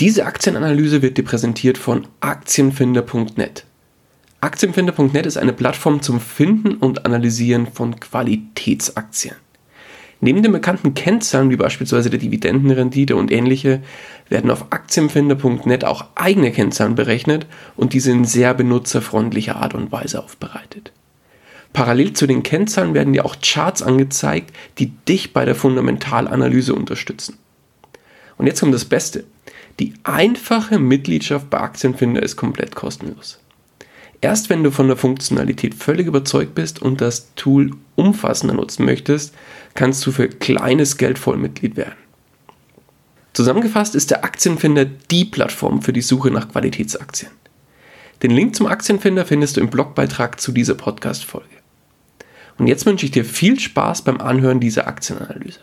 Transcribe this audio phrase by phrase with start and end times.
[0.00, 3.64] Diese Aktienanalyse wird dir präsentiert von Aktienfinder.net.
[4.40, 9.34] Aktienfinder.net ist eine Plattform zum Finden und Analysieren von Qualitätsaktien.
[10.20, 13.82] Neben den bekannten Kennzahlen wie beispielsweise der Dividendenrendite und ähnliche
[14.28, 17.46] werden auf Aktienfinder.net auch eigene Kennzahlen berechnet
[17.76, 20.92] und diese in sehr benutzerfreundlicher Art und Weise aufbereitet.
[21.72, 27.36] Parallel zu den Kennzahlen werden dir auch Charts angezeigt, die dich bei der Fundamentalanalyse unterstützen.
[28.36, 29.24] Und jetzt kommt das Beste.
[29.80, 33.38] Die einfache Mitgliedschaft bei Aktienfinder ist komplett kostenlos.
[34.20, 39.34] Erst wenn du von der Funktionalität völlig überzeugt bist und das Tool umfassender nutzen möchtest,
[39.74, 41.94] kannst du für kleines Geld Vollmitglied werden.
[43.32, 47.30] Zusammengefasst ist der Aktienfinder die Plattform für die Suche nach Qualitätsaktien.
[48.24, 51.46] Den Link zum Aktienfinder findest du im Blogbeitrag zu dieser Podcast-Folge.
[52.58, 55.60] Und jetzt wünsche ich dir viel Spaß beim Anhören dieser Aktienanalyse.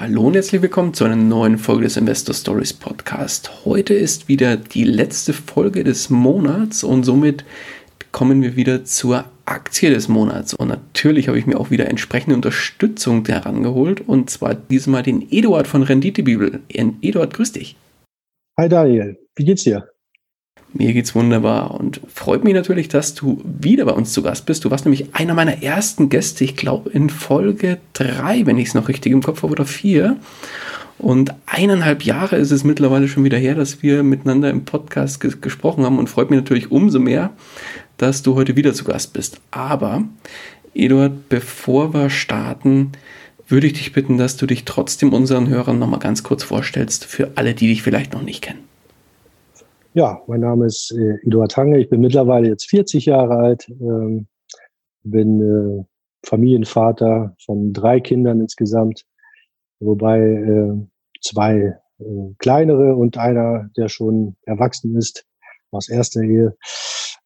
[0.00, 3.66] Hallo und herzlich willkommen zu einer neuen Folge des Investor Stories Podcast.
[3.66, 7.44] Heute ist wieder die letzte Folge des Monats und somit
[8.10, 10.54] kommen wir wieder zur Aktie des Monats.
[10.54, 15.68] Und natürlich habe ich mir auch wieder entsprechende Unterstützung herangeholt und zwar diesmal den Eduard
[15.68, 16.62] von Renditebibel.
[16.70, 17.76] Eduard, grüß dich.
[18.58, 19.86] Hi Daniel, wie geht's dir?
[20.72, 24.64] Mir geht's wunderbar und freut mich natürlich, dass du wieder bei uns zu Gast bist.
[24.64, 28.74] Du warst nämlich einer meiner ersten Gäste, ich glaube in Folge 3, wenn ich es
[28.74, 30.16] noch richtig im Kopf habe, oder 4.
[30.98, 35.40] Und eineinhalb Jahre ist es mittlerweile schon wieder her, dass wir miteinander im Podcast ges
[35.40, 37.30] gesprochen haben und freut mich natürlich umso mehr,
[37.96, 39.40] dass du heute wieder zu Gast bist.
[39.50, 40.04] Aber,
[40.72, 42.92] Eduard, bevor wir starten,
[43.48, 47.32] würde ich dich bitten, dass du dich trotzdem unseren Hörern nochmal ganz kurz vorstellst, für
[47.34, 48.69] alle, die dich vielleicht noch nicht kennen.
[49.92, 51.80] Ja, mein Name ist äh, Eduard Hange.
[51.80, 54.28] Ich bin mittlerweile jetzt 40 Jahre alt, ähm,
[55.02, 55.84] bin äh,
[56.24, 59.04] Familienvater von drei Kindern insgesamt,
[59.80, 60.86] wobei äh,
[61.22, 65.26] zwei äh, kleinere und einer, der schon erwachsen ist,
[65.72, 66.56] aus erster Ehe.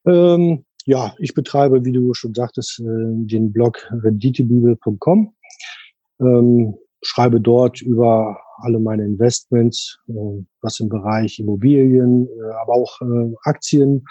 [0.07, 5.35] Ähm, ja, ich betreibe, wie du schon sagtest, äh, den Blog renditebibel.com.
[6.19, 10.13] Ähm, schreibe dort über alle meine Investments, äh,
[10.61, 14.05] was im Bereich Immobilien, äh, aber auch äh, Aktien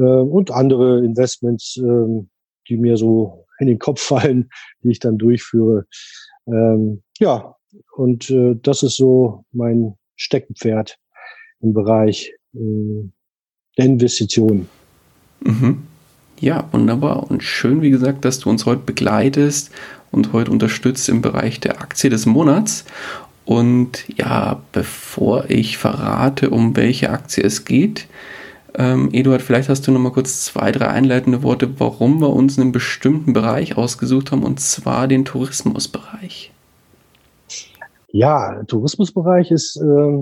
[0.00, 2.30] und andere Investments, ähm,
[2.68, 4.48] die mir so in den Kopf fallen,
[4.84, 5.86] die ich dann durchführe.
[6.46, 7.56] Ähm, ja,
[7.96, 10.98] und das ist so mein Steckenpferd
[11.58, 14.68] im Bereich der Investitionen.
[15.40, 15.82] Mhm.
[16.40, 17.28] Ja, wunderbar.
[17.28, 19.72] Und schön, wie gesagt, dass du uns heute begleitest
[20.10, 22.84] und heute unterstützt im Bereich der Aktie des Monats.
[23.44, 28.06] Und ja, bevor ich verrate, um welche Aktie es geht,
[28.74, 32.58] ähm, Eduard, vielleicht hast du noch mal kurz zwei, drei einleitende Worte, warum wir uns
[32.58, 36.52] einen bestimmten Bereich ausgesucht haben, und zwar den Tourismusbereich.
[38.12, 40.18] Ja, Tourismusbereich ist, äh,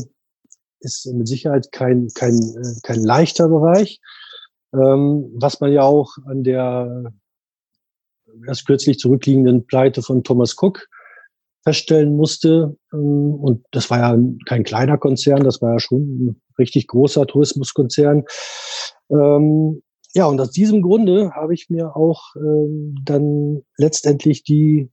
[0.80, 4.00] ist mit Sicherheit kein, kein, äh, kein leichter Bereich,
[4.72, 7.12] ähm, was man ja auch an der
[8.46, 10.88] erst kürzlich zurückliegenden Pleite von Thomas Cook
[11.66, 12.76] feststellen musste.
[12.92, 17.26] Ähm, und das war ja kein kleiner Konzern, das war ja schon ein richtig großer
[17.26, 18.24] Tourismuskonzern.
[19.10, 19.82] Ähm,
[20.14, 24.90] ja, und aus diesem Grunde habe ich mir auch ähm, dann letztendlich die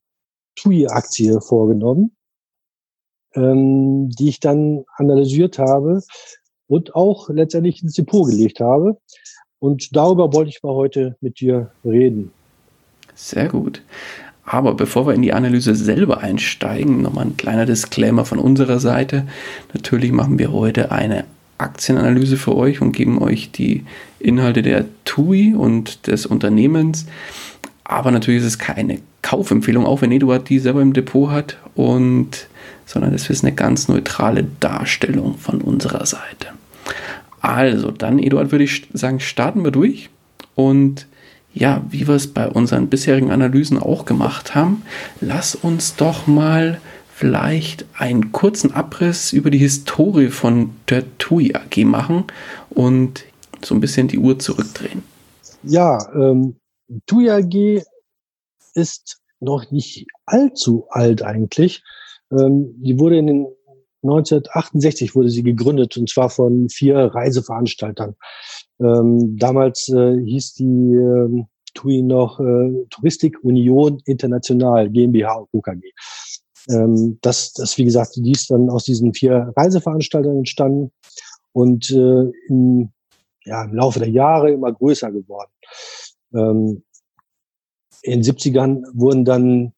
[0.55, 2.15] TUI-Aktie vorgenommen,
[3.35, 6.03] die ich dann analysiert habe
[6.67, 8.99] und auch letztendlich ins Depot gelegt habe.
[9.57, 12.31] Und darüber wollte ich mal heute mit dir reden.
[13.15, 13.81] Sehr gut.
[14.45, 19.25] Aber bevor wir in die Analyse selber einsteigen, nochmal ein kleiner Disclaimer von unserer Seite.
[19.73, 21.23] Natürlich machen wir heute eine
[21.57, 23.85] Aktienanalyse für euch und geben euch die
[24.19, 27.05] Inhalte der TUI und des Unternehmens.
[27.85, 32.47] Aber natürlich ist es keine Kaufempfehlung, auch wenn Eduard die selber im Depot hat, und,
[32.85, 36.47] sondern es ist eine ganz neutrale Darstellung von unserer Seite.
[37.39, 40.09] Also, dann, Eduard, würde ich sagen, starten wir durch
[40.55, 41.07] und
[41.53, 44.83] ja, wie wir es bei unseren bisherigen Analysen auch gemacht haben,
[45.21, 46.81] lass uns doch mal
[47.13, 52.25] vielleicht einen kurzen Abriss über die Historie von der TUI AG machen
[52.71, 53.25] und
[53.63, 55.03] so ein bisschen die Uhr zurückdrehen.
[55.61, 56.55] Ja, ähm,
[57.05, 57.83] TUI AG
[58.73, 61.83] ist noch nicht allzu alt eigentlich.
[62.31, 63.47] Ähm, die wurde in den
[64.03, 68.15] 1968 wurde sie gegründet und zwar von vier Reiseveranstaltern.
[68.79, 75.91] Ähm, damals äh, hieß die äh, TUI noch äh, Touristik Union International GmbH UKG.
[76.69, 80.91] Ähm, das, das, wie gesagt, die ist dann aus diesen vier Reiseveranstaltern entstanden
[81.51, 82.91] und äh, im,
[83.45, 85.51] ja, im Laufe der Jahre immer größer geworden.
[86.33, 86.83] Ähm,
[88.01, 89.73] in den 70ern wurden dann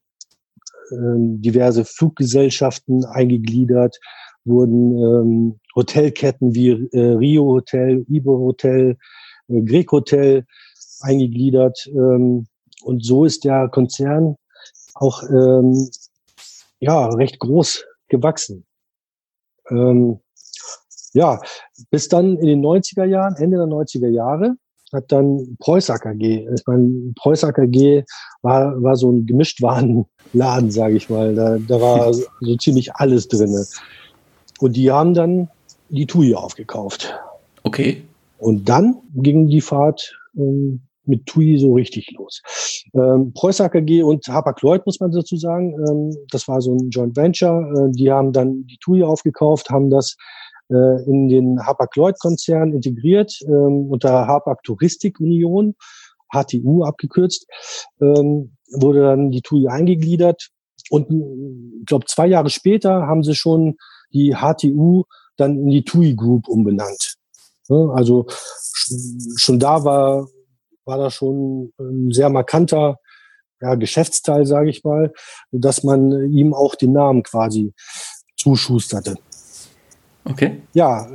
[0.92, 4.00] diverse Fluggesellschaften eingegliedert,
[4.44, 8.98] wurden ähm, Hotelketten wie äh, Rio Hotel, Ibo Hotel,
[9.48, 10.46] äh, Greg Hotel
[11.02, 11.88] eingegliedert.
[11.88, 12.48] Ähm,
[12.84, 14.36] und so ist der Konzern
[14.94, 15.90] auch ähm,
[16.80, 18.66] ja recht groß gewachsen.
[19.70, 20.20] Ähm,
[21.14, 21.40] ja,
[21.90, 24.56] bis dann in den 90er Jahren, Ende der 90er Jahre,
[24.94, 26.48] hat dann Preuß AKG.
[26.54, 28.04] Ich meine, Preuß AKG
[28.42, 31.36] war, war so ein Gemischtwarenladen, sage ich mal.
[31.36, 33.66] Da, da war so ziemlich alles drinne.
[34.60, 35.50] Und die haben dann
[35.90, 37.14] die TUI aufgekauft.
[37.64, 38.04] Okay.
[38.38, 42.42] Und dann ging die Fahrt ähm, mit TUI so richtig los.
[42.94, 47.16] Ähm, Preuß AKG und Hapag-Lloyd, muss man dazu sagen, ähm, das war so ein Joint
[47.16, 47.88] Venture.
[47.88, 50.16] Äh, die haben dann die TUI aufgekauft, haben das
[50.70, 55.76] äh, in den Hapag-Lloyd-Konzern integriert, ähm, unter Hapag Touristik Union,
[56.32, 57.48] HTU abgekürzt,
[58.02, 60.50] ähm, wurde dann die TUI eingegliedert.
[60.90, 61.10] Und
[61.80, 63.78] ich glaube, zwei Jahre später haben sie schon
[64.14, 65.04] die HTU
[65.38, 67.16] dann in die TUI Group umbenannt.
[67.68, 68.28] Also
[69.38, 70.28] schon da war,
[70.86, 72.98] war da schon ein sehr markanter
[73.62, 75.12] ja, Geschäftsteil, sage ich mal,
[75.52, 77.74] dass man ihm auch den Namen quasi
[78.38, 79.16] zuschusterte.
[80.26, 80.62] Okay.
[80.74, 81.08] Ja,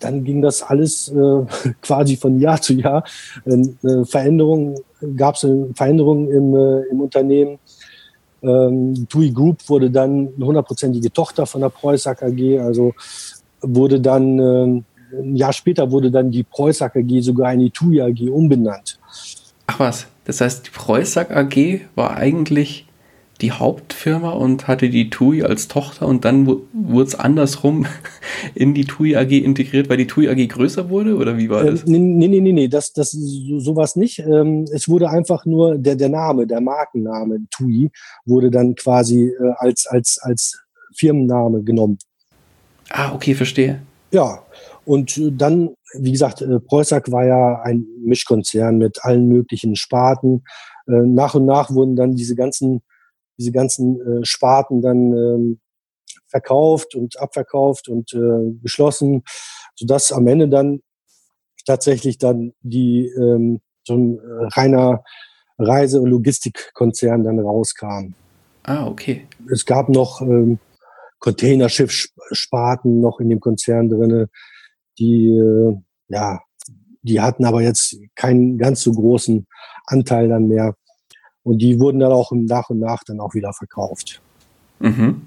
[0.00, 3.04] dann ging das alles äh, quasi von Jahr zu Jahr.
[3.44, 4.76] Äh, Veränderungen
[5.16, 7.58] gab es Veränderungen im, äh, im Unternehmen.
[8.42, 12.94] Ähm, TUI Group wurde dann eine hundertprozentige Tochter von der Preuß AG, also
[13.60, 14.82] wurde dann äh,
[15.12, 18.98] ein Jahr später wurde dann die Preuß AG sogar in die TUI AG umbenannt.
[19.66, 22.86] Ach was, das heißt, die Preuß AG war eigentlich
[23.40, 27.86] die Hauptfirma und hatte die TUI als Tochter und dann wurde es andersrum
[28.54, 31.86] in die TUI AG integriert, weil die TUI AG größer wurde oder wie war das?
[31.86, 34.18] Ähm, nee, nee, nee, nee, das, das sowas nicht.
[34.18, 37.90] Ähm, es wurde einfach nur der, der Name, der Markenname TUI
[38.26, 40.60] wurde dann quasi äh, als, als, als
[40.94, 41.98] Firmenname genommen.
[42.90, 43.80] Ah, okay, verstehe.
[44.10, 44.42] Ja,
[44.84, 50.44] und äh, dann, wie gesagt, äh, Preußack war ja ein Mischkonzern mit allen möglichen Sparten.
[50.86, 52.82] Nach und nach wurden dann diese ganzen
[53.40, 55.60] diese ganzen äh, Sparten dann ähm,
[56.28, 59.22] verkauft und abverkauft und äh, geschlossen,
[59.74, 60.80] sodass am Ende dann
[61.66, 65.02] tatsächlich dann die ähm, so ein äh, reiner
[65.58, 68.14] Reise- und Logistikkonzern dann rauskam.
[68.62, 69.26] Ah, okay.
[69.50, 70.58] Es gab noch ähm,
[71.18, 74.28] Containerschiff-Sparten noch in dem Konzern drinne,
[74.98, 75.76] die äh,
[76.08, 76.40] ja,
[77.02, 79.46] die hatten aber jetzt keinen ganz so großen
[79.86, 80.74] Anteil dann mehr.
[81.42, 84.20] Und die wurden dann auch nach und nach dann auch wieder verkauft.
[84.78, 85.22] Mhm.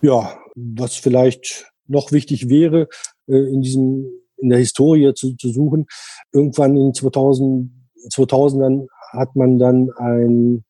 [0.00, 2.88] Ja, was vielleicht noch wichtig wäre,
[3.28, 5.86] äh, in diesem, in der Historie zu, zu suchen.
[6.32, 7.70] Irgendwann in 2000,
[8.10, 10.64] 2000ern hat man dann ein,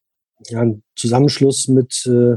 [0.48, 2.36] ja, einen Zusammenschluss mit, äh,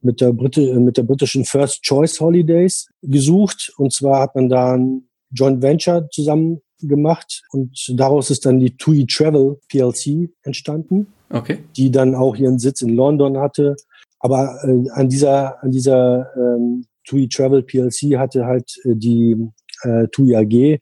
[0.00, 3.72] mit der, Briti mit der britischen First Choice Holidays gesucht.
[3.76, 8.76] Und zwar hat man da ein Joint Venture zusammen gemacht und daraus ist dann die
[8.76, 11.64] TUI Travel PLC entstanden okay.
[11.76, 13.76] die dann auch ihren Sitz in London hatte.
[14.20, 19.36] Aber äh, an dieser, an dieser ähm, TUI Travel PLC hatte halt äh, die
[19.82, 20.80] äh, TUI AG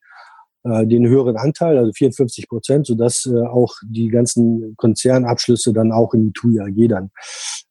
[0.65, 6.15] äh, den höheren Anteil, also 54 Prozent, sodass äh, auch die ganzen Konzernabschlüsse dann auch
[6.15, 7.11] in die TUI AG dann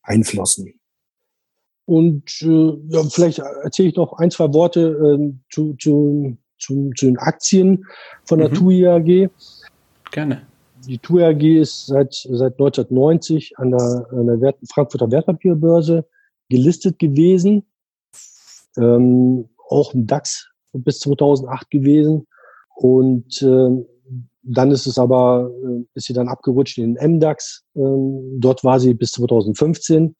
[0.03, 0.79] einflossen.
[1.85, 7.05] Und äh, ja, vielleicht erzähle ich noch ein, zwei Worte äh, zu, zu, zu, zu
[7.05, 7.85] den Aktien
[8.25, 8.53] von der mhm.
[8.53, 9.29] TUI AG.
[10.11, 10.41] Gerne
[10.87, 16.05] die TUI AG ist seit, seit 1990 an der, an der Wert, Frankfurter Wertpapierbörse
[16.49, 17.63] gelistet gewesen.
[18.77, 22.27] Ähm, auch im DAX bis 2008 gewesen.
[22.75, 23.85] Und äh,
[24.43, 27.63] dann ist es aber, äh, ist sie dann abgerutscht in den MDAX.
[27.75, 30.15] Ähm, dort war sie bis 2015.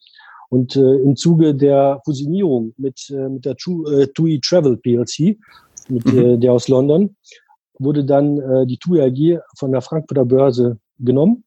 [0.49, 5.37] Und äh, im Zuge der Fusionierung mit, äh, mit der TUI äh, Travel PLC,
[5.89, 6.17] mit, mhm.
[6.17, 7.15] äh, der aus London,
[7.79, 11.43] wurde dann äh, die TUI AG von der Frankfurter Börse genommen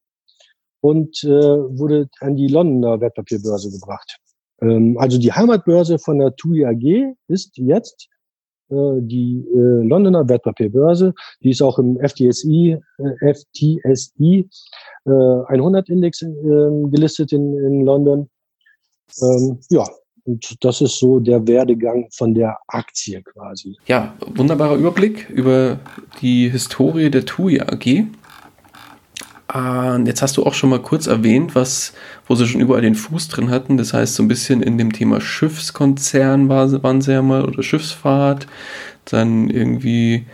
[0.81, 4.19] und äh, wurde an die Londoner Wertpapierbörse gebracht.
[4.61, 8.09] Ähm, also die Heimatbörse von der TUI AG ist jetzt
[8.71, 11.15] äh, die äh, Londoner Wertpapierbörse.
[11.43, 14.49] Die ist auch im FTSI, äh, FTSI
[15.07, 16.27] äh, 100 Index äh,
[16.91, 18.29] gelistet in, in London.
[19.23, 19.87] Ähm, ja,
[20.29, 23.79] Und das ist so der Werdegang von der Aktie quasi.
[23.87, 25.81] Ja, wunderbarer Überblick über
[26.21, 28.05] die Historie der TUI AG.
[29.55, 31.95] Und jetzt hast du auch schon mal kurz erwähnt, was,
[32.27, 33.79] wo sie schon überall den Fuß drin hatten.
[33.79, 38.47] Das heißt, so ein bisschen in dem Thema Schiffskonzern waren sie ja mal oder Schiffsfahrt.
[39.07, 40.27] Dann irgendwie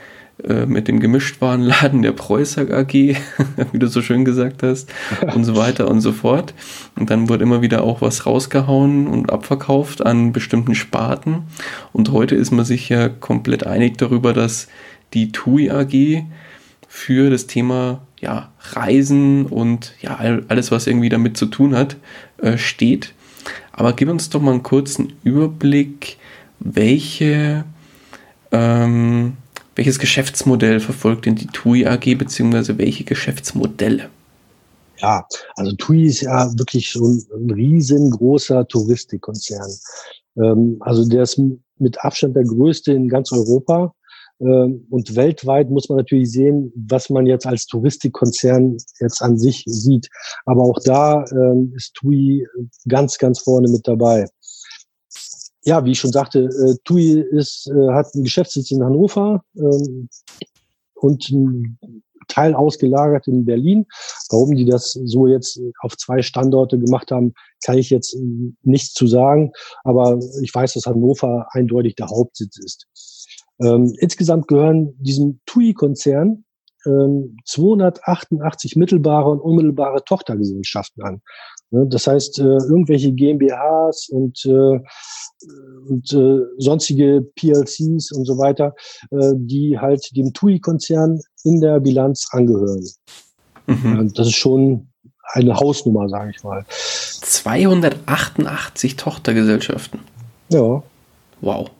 [0.67, 2.93] mit dem Gemischtwarenladen der Preußer AG,
[3.73, 4.93] wie du so schön gesagt hast,
[5.35, 6.55] und so weiter und so fort.
[6.97, 11.45] Und dann wurde immer wieder auch was rausgehauen und abverkauft an bestimmten Sparten.
[11.93, 14.69] Und heute ist man sich ja komplett einig darüber, dass
[15.15, 16.25] die TUI AG
[16.89, 20.17] für das Thema ja, Reisen und ja,
[20.49, 21.97] alles, was irgendwie damit zu tun hat,
[22.39, 23.15] äh, steht.
[23.73, 26.17] Aber gib uns doch mal einen kurzen Überblick,
[26.61, 27.65] welche,
[28.53, 29.37] ähm,
[29.75, 34.09] welches Geschäftsmodell verfolgt denn die TUI AG, beziehungsweise welche Geschäftsmodelle?
[34.99, 35.27] Ja,
[35.57, 39.71] also TUI ist ja wirklich so ein, riesengroßer Touristikkonzern.
[40.37, 41.41] Ähm, also der ist
[41.79, 43.93] mit Abstand der größte in ganz Europa
[44.41, 49.65] ähm, und weltweit muss man natürlich sehen, was man jetzt als Touristikkonzern jetzt an sich
[49.67, 50.09] sieht.
[50.47, 52.47] Aber auch da ähm, ist TUI
[52.89, 54.27] ganz, ganz vorne mit dabei.
[55.65, 60.09] Ja, wie ich schon sagte, äh, TUI ist, äh, hat einen Geschäftssitz in Hannover ähm,
[60.95, 61.79] und einen
[62.29, 63.87] Teil ausgelagert in Berlin.
[64.31, 68.17] Warum die das so jetzt auf zwei Standorte gemacht haben, kann ich jetzt
[68.63, 69.53] nichts zu sagen.
[69.85, 72.87] Aber ich weiß, dass Hannover eindeutig der Hauptsitz ist.
[73.61, 76.45] Ähm, insgesamt gehören diesem TUI-Konzern
[76.87, 81.23] ähm, 288 mittelbare und unmittelbare Tochtergesellschaften an.
[81.71, 84.81] Ne, das heißt, äh, irgendwelche GmbHs und, äh,
[85.89, 88.75] und äh, sonstige PLCs und so weiter,
[89.11, 92.89] die halt dem TUI-Konzern in der Bilanz angehören.
[93.67, 94.13] Mhm.
[94.15, 94.87] Das ist schon
[95.33, 96.65] eine Hausnummer, sage ich mal.
[96.69, 100.01] 288 Tochtergesellschaften.
[100.51, 100.83] Ja.
[101.41, 101.71] Wow.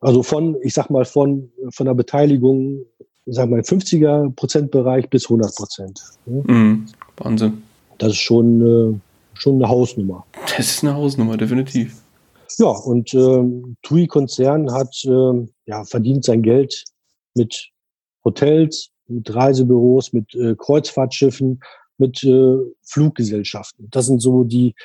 [0.00, 2.84] Also von, ich sag mal, von, von der Beteiligung,
[3.26, 6.02] sag mal, 50er Prozentbereich bis 100 Prozent.
[6.26, 6.86] Mhm.
[7.18, 7.62] Wahnsinn.
[7.98, 9.00] Das ist schon,
[9.42, 10.24] schon eine Hausnummer.
[10.56, 12.00] Das ist eine Hausnummer, definitiv.
[12.58, 16.84] Ja, und ähm, TUI-Konzern hat, ähm, ja, verdient sein Geld
[17.34, 17.70] mit
[18.24, 21.60] Hotels, mit Reisebüros, mit äh, Kreuzfahrtschiffen,
[21.98, 23.88] mit äh, Fluggesellschaften.
[23.90, 24.76] Das sind so die,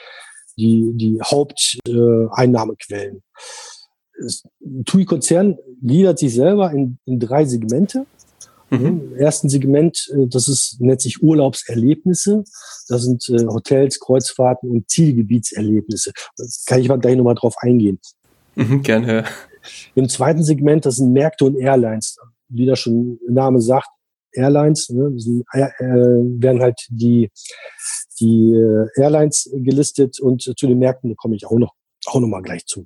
[0.58, 3.22] die, die Haupteinnahmequellen.
[4.18, 4.26] Äh,
[4.86, 8.08] TUI-Konzern gliedert sich selber in, in drei Segmente.
[8.70, 8.86] Mhm.
[8.86, 12.44] Im ersten Segment, äh, das ist, nennt sich Urlaubserlebnisse.
[12.88, 16.12] Das sind äh, Hotels, Kreuzfahrten und Zielgebietserlebnisse.
[16.38, 18.00] Da kann ich mal gleich nochmal drauf eingehen.
[18.56, 19.26] Mhm, gerne.
[19.96, 22.18] Im zweiten Segment, das sind Märkte und Airlines.
[22.50, 23.88] Wie das schon der Name sagt,
[24.34, 27.30] Airlines, ne, sind, äh, äh, werden halt die,
[28.20, 31.74] die äh, Airlines gelistet und zu den Märkten komme ich auch noch,
[32.06, 32.86] auch noch mal gleich zu.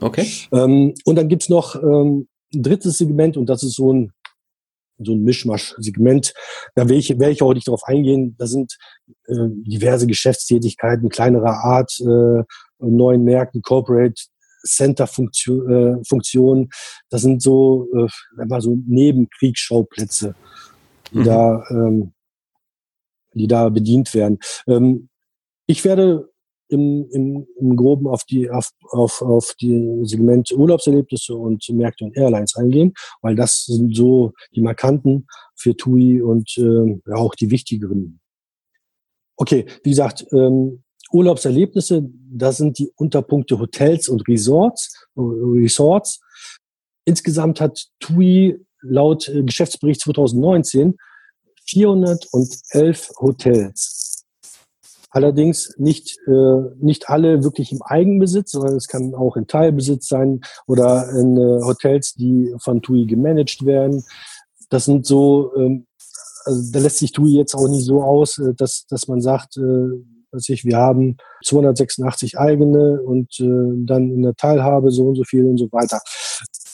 [0.00, 0.26] Okay.
[0.52, 4.12] Ähm, und dann gibt's noch ähm, ein drittes Segment und das ist so ein
[4.98, 6.34] so ein Mischmasch-Segment.
[6.74, 8.34] Da will ich, werde ich auch nicht darauf eingehen.
[8.38, 8.76] Da sind
[9.26, 12.42] äh, diverse Geschäftstätigkeiten kleinerer Art, äh,
[12.78, 14.20] neuen Märkten, Corporate
[14.66, 16.00] Center-Funktionen.
[16.00, 16.70] Äh, Funktionen.
[17.10, 20.34] das sind so, äh, mal so Nebenkriegsschauplätze,
[21.12, 21.24] die mhm.
[21.24, 22.12] da, ähm,
[23.34, 24.38] die da bedient werden.
[24.66, 25.08] Ähm,
[25.66, 26.30] ich werde
[26.68, 32.16] im, im, im Groben auf die, auf, auf, auf die Segment Urlaubserlebnisse und Märkte und
[32.16, 37.50] Airlines eingehen, weil das sind so die markanten für TUI und äh, ja, auch die
[37.50, 38.20] wichtigeren.
[39.36, 45.06] Okay, wie gesagt, ähm, Urlaubserlebnisse, das sind die Unterpunkte Hotels und Resorts.
[45.16, 46.20] Resorts.
[47.04, 50.96] Insgesamt hat TUI laut äh, Geschäftsbericht 2019
[51.66, 53.97] 411 Hotels
[55.10, 60.42] Allerdings nicht, äh, nicht alle wirklich im Eigenbesitz, sondern es kann auch in Teilbesitz sein
[60.66, 64.04] oder in äh, Hotels, die von TUI gemanagt werden.
[64.68, 65.86] Das sind so, ähm,
[66.44, 69.56] also da lässt sich TUI jetzt auch nicht so aus, äh, dass, dass man sagt,
[69.56, 69.88] äh,
[70.30, 75.24] dass ich, wir haben 286 eigene und äh, dann in der Teilhabe so und so
[75.24, 76.00] viel und so weiter.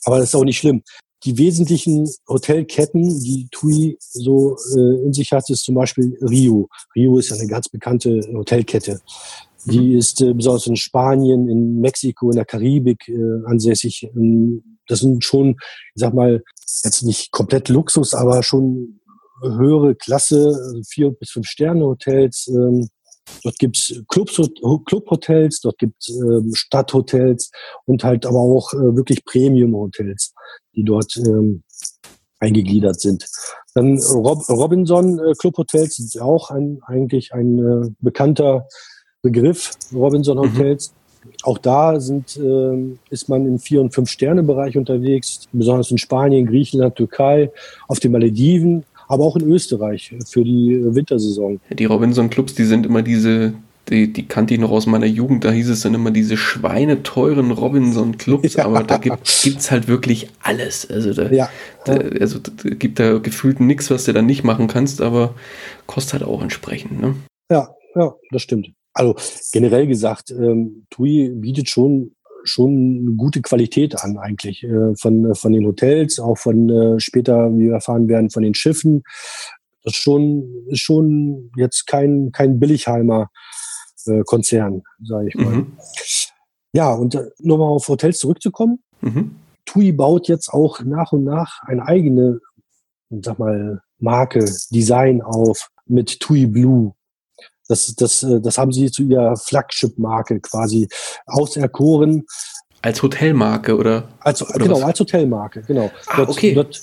[0.05, 0.83] Aber das ist auch nicht schlimm.
[1.25, 6.69] Die wesentlichen Hotelketten, die TUI so äh, in sich hat, ist zum Beispiel Rio.
[6.95, 9.01] Rio ist eine ganz bekannte Hotelkette.
[9.65, 9.99] Die mhm.
[9.99, 14.09] ist äh, besonders in Spanien, in Mexiko, in der Karibik äh, ansässig.
[14.15, 15.57] Ähm, das sind schon,
[15.95, 16.43] ich sag mal,
[16.85, 19.01] jetzt nicht komplett Luxus, aber schon
[19.43, 22.49] höhere Klasse, vier bis fünf Sterne Hotels.
[22.49, 22.89] Ähm,
[23.43, 24.41] Dort gibt's Clubs,
[24.87, 27.51] Clubhotels, dort gibt's ähm, Stadthotels
[27.85, 30.35] und halt aber auch äh, wirklich Premium-Hotels,
[30.75, 31.63] die dort ähm,
[32.41, 33.27] eingegliedert sind.
[33.75, 38.67] Dann Rob Robinson äh, Clubhotels sind auch ein, eigentlich ein äh, bekannter
[39.23, 40.43] Begriff, Robinson mhm.
[40.43, 40.93] Hotels.
[41.25, 41.31] Mhm.
[41.45, 46.97] auch da sind, äh, ist man im Vier- und Fünf-Sterne-Bereich unterwegs, besonders in Spanien, Griechenland,
[46.97, 47.51] Türkei,
[47.89, 51.61] auf den Malediven, aber auch in Österreich für die Wintersaison.
[51.71, 53.55] Die Robinson-Clubs, die sind immer diese,
[53.89, 57.51] die, die kannte ich noch aus meiner Jugend, da hieß es dann immer diese schweineteuren
[57.51, 58.65] Robinson-Clubs, ja.
[58.65, 60.89] aber da gibt es halt wirklich alles.
[60.91, 61.49] Also da, ja.
[61.85, 65.35] da, also da gibt da gefühlt nichts, was du da nicht machen kannst, aber
[65.87, 67.01] kostet halt auch entsprechend.
[67.01, 67.15] Ne?
[67.51, 68.71] Ja, ja, das stimmt.
[68.95, 69.17] Also
[69.53, 72.13] generell gesagt, ähm, TUI bietet schon
[72.45, 77.51] schon eine gute Qualität an eigentlich äh, von von den Hotels, auch von äh, später,
[77.53, 79.03] wie wir erfahren werden, von den Schiffen.
[79.83, 83.31] Das ist schon ist schon jetzt kein kein Billigheimer
[84.07, 85.57] äh, Konzern, sage ich mal.
[85.57, 85.73] Mhm.
[86.73, 88.83] Ja, und äh, nochmal auf Hotels zurückzukommen.
[89.01, 89.37] Mhm.
[89.65, 92.41] TUI baut jetzt auch nach und nach eine eigene,
[93.11, 96.95] sag mal, Marke, Design auf mit TUI Blue.
[97.69, 100.89] Das, das, äh, das haben sie zu ihrer Flagship-Marke quasi
[101.27, 102.25] auserkoren.
[102.83, 104.09] Als Hotelmarke oder?
[104.21, 104.83] Als, oder genau, was?
[104.83, 105.91] als Hotelmarke, genau.
[106.07, 106.55] Ah, dort, okay.
[106.55, 106.81] Dort,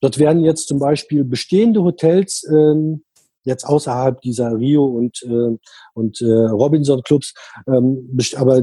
[0.00, 3.04] dort werden jetzt zum Beispiel bestehende Hotels ähm,
[3.44, 5.56] jetzt außerhalb dieser Rio und, äh,
[5.94, 7.34] und äh, Robinson Clubs,
[7.66, 8.62] ähm, aber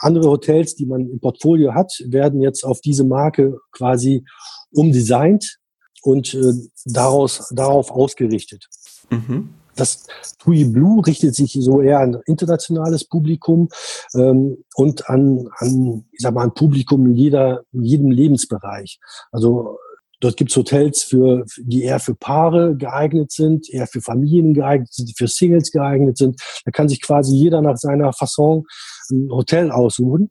[0.00, 4.24] andere Hotels, die man im Portfolio hat, werden jetzt auf diese Marke quasi
[4.72, 5.58] umdesignt
[6.02, 6.52] und äh,
[6.84, 8.66] daraus, darauf ausgerichtet.
[9.10, 9.50] Mhm.
[9.76, 10.06] Das
[10.38, 13.68] TUI Blue richtet sich so eher an internationales Publikum
[14.14, 18.98] ähm, und an, an, ich sag mal, an Publikum in jeder, in jedem Lebensbereich.
[19.32, 19.78] Also
[20.24, 24.90] Dort gibt es Hotels, für, die eher für Paare geeignet sind, eher für Familien geeignet
[24.90, 26.40] sind, für Singles geeignet sind.
[26.64, 28.64] Da kann sich quasi jeder nach seiner Fasson
[29.10, 30.30] ein Hotel aussuchen.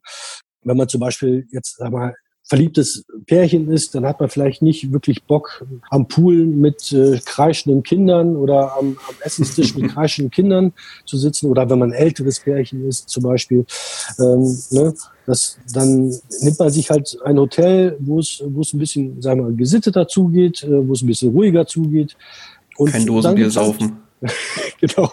[0.63, 4.91] Wenn man zum Beispiel jetzt sag mal, verliebtes Pärchen ist, dann hat man vielleicht nicht
[4.91, 10.73] wirklich Bock am Pool mit äh, kreischenden Kindern oder am, am Essenstisch mit kreischenden Kindern
[11.05, 13.65] zu sitzen oder wenn man ein älteres Pärchen ist zum Beispiel,
[14.19, 14.93] ähm, ne,
[15.25, 19.39] das, dann nimmt man sich halt ein Hotel, wo es, wo es ein bisschen, sagen
[19.39, 22.17] wir mal, gesitteter zugeht, äh, wo es ein bisschen ruhiger zugeht.
[22.75, 23.97] Und Kein Dosenbier halt saufen.
[24.81, 25.11] genau.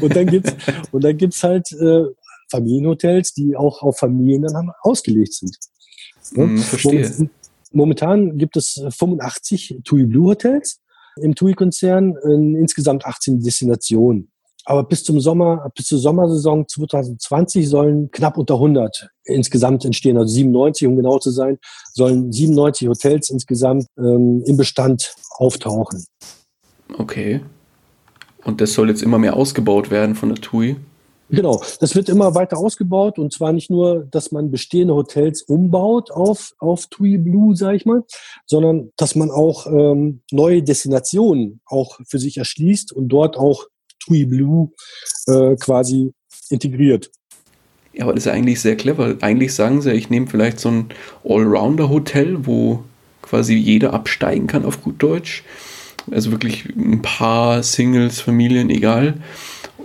[0.00, 0.54] und dann gibt's
[0.92, 2.04] und dann gibt's halt äh,
[2.50, 5.56] Familienhotels, die auch auf Familien dann ausgelegt sind.
[6.32, 7.30] Mm, verstehe.
[7.72, 10.80] Momentan gibt es 85 TUI Blue Hotels
[11.20, 14.30] im TUI-Konzern in insgesamt 18 Destinationen.
[14.64, 20.32] Aber bis zum Sommer, bis zur Sommersaison 2020 sollen knapp unter 100 insgesamt entstehen, also
[20.32, 21.58] 97, um genau zu sein,
[21.92, 26.04] sollen 97 Hotels insgesamt ähm, im Bestand auftauchen.
[26.98, 27.40] Okay.
[28.44, 30.76] Und das soll jetzt immer mehr ausgebaut werden von der TUI?
[31.30, 36.10] Genau, das wird immer weiter ausgebaut und zwar nicht nur, dass man bestehende Hotels umbaut
[36.10, 38.02] auf, auf TUI Blue, sage ich mal,
[38.46, 43.66] sondern dass man auch ähm, neue Destinationen auch für sich erschließt und dort auch
[44.04, 44.70] TUI Blue
[45.26, 46.12] äh, quasi
[46.48, 47.10] integriert.
[47.92, 49.16] Ja, aber das ist eigentlich sehr clever.
[49.20, 50.88] Eigentlich sagen sie, ich nehme vielleicht so ein
[51.24, 52.82] Allrounder-Hotel, wo
[53.22, 55.44] quasi jeder absteigen kann auf gut Deutsch.
[56.10, 59.20] Also wirklich ein paar Singles, Familien, egal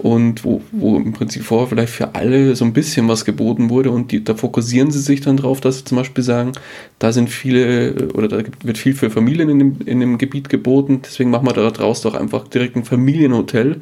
[0.01, 3.91] und wo, wo im Prinzip vorher vielleicht für alle so ein bisschen was geboten wurde
[3.91, 6.51] und die, da fokussieren sie sich dann drauf, dass sie zum Beispiel sagen,
[6.99, 11.01] da sind viele oder da wird viel für Familien in dem, in dem Gebiet geboten,
[11.03, 13.81] deswegen machen wir da draus doch einfach direkt ein Familienhotel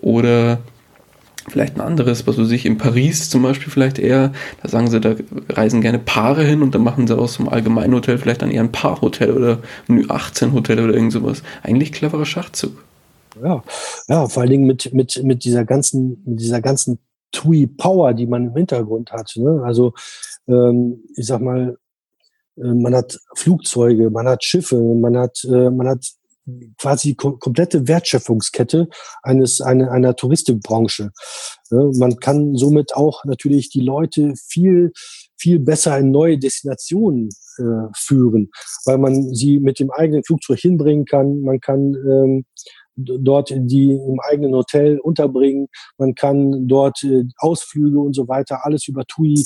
[0.00, 0.60] oder
[1.48, 4.32] vielleicht ein anderes, was weiß ich, in Paris zum Beispiel vielleicht eher,
[4.62, 5.14] da sagen sie, da
[5.48, 8.72] reisen gerne Paare hin und dann machen sie aus dem Allgemeinhotel vielleicht dann eher ein
[8.72, 11.42] Paarhotel oder ein 18 Hotel oder irgend sowas.
[11.62, 12.85] Eigentlich cleverer Schachzug.
[13.42, 13.62] Ja,
[14.08, 16.98] ja, vor allen Dingen mit, mit, mit dieser ganzen, mit dieser ganzen
[17.32, 19.32] TUI Power, die man im Hintergrund hat.
[19.36, 19.62] Ne?
[19.64, 19.92] Also,
[20.48, 21.76] ähm, ich sag mal,
[22.56, 26.06] äh, man hat Flugzeuge, man hat Schiffe, man hat, äh, man hat
[26.78, 28.88] quasi kom komplette Wertschöpfungskette
[29.22, 31.10] eines eine, einer Touristikbranche.
[31.70, 34.92] Ja, man kann somit auch natürlich die Leute viel
[35.38, 38.50] viel besser in neue Destinationen äh, führen,
[38.84, 41.40] weil man sie mit dem eigenen Flugzeug hinbringen kann.
[41.42, 42.44] Man kann ähm,
[42.96, 45.68] dort die im eigenen Hotel unterbringen.
[45.98, 49.44] Man kann dort äh, Ausflüge und so weiter alles über TUI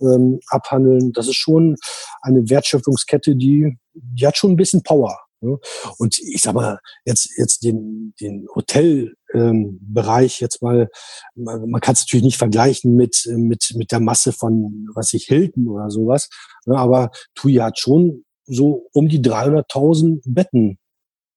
[0.00, 1.12] ähm, abhandeln.
[1.12, 1.76] Das ist schon
[2.22, 5.18] eine Wertschöpfungskette, die, die hat schon ein bisschen Power.
[5.40, 5.58] Ne?
[5.98, 10.88] Und ich sag mal, jetzt, jetzt den, den Hotelbereich ähm, jetzt mal,
[11.34, 15.24] man, man kann es natürlich nicht vergleichen mit, mit, mit der Masse von, was ich,
[15.24, 16.28] Hilton oder sowas.
[16.64, 16.76] Ne?
[16.76, 20.78] Aber TUI hat schon so um die 300.000 Betten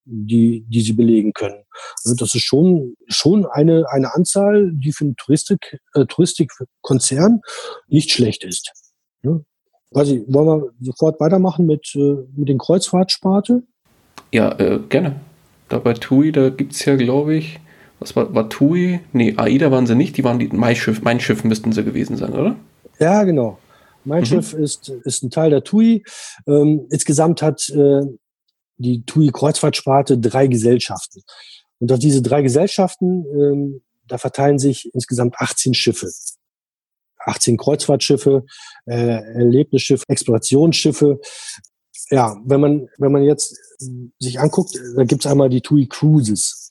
[0.05, 1.63] die, die sie belegen können.
[2.03, 7.41] Also das ist schon, schon eine, eine Anzahl, die für einen Touristik, äh, Touristikkonzern
[7.87, 8.71] nicht schlecht ist.
[9.23, 9.39] Ja.
[9.91, 13.63] Weiß ich, wollen wir sofort weitermachen mit, äh, mit den Kreuzfahrtsparte?
[14.31, 15.15] Ja, äh, gerne.
[15.69, 17.59] Da bei TUI, da gibt es ja, glaube ich,
[17.99, 18.99] was war, war TUI?
[19.13, 22.17] Nee, AIDA waren sie nicht, die waren die, mein Schiff, mein Schiff müssten sie gewesen
[22.17, 22.55] sein, oder?
[22.99, 23.57] Ja, genau.
[24.03, 24.25] Mein mhm.
[24.25, 26.03] Schiff ist, ist ein Teil der TUI.
[26.45, 28.01] Ähm, insgesamt hat äh,
[28.77, 31.23] die TUI Kreuzfahrtsparte drei Gesellschaften.
[31.79, 36.09] Und auf diese drei Gesellschaften, ähm, da verteilen sich insgesamt 18 Schiffe.
[37.25, 38.45] 18 Kreuzfahrtschiffe,
[38.85, 41.19] äh, Erlebnisschiffe, Explorationsschiffe.
[42.11, 43.57] Ja, wenn man, wenn man jetzt
[44.19, 46.69] sich anguckt, da gibt's einmal die TUI Cruises.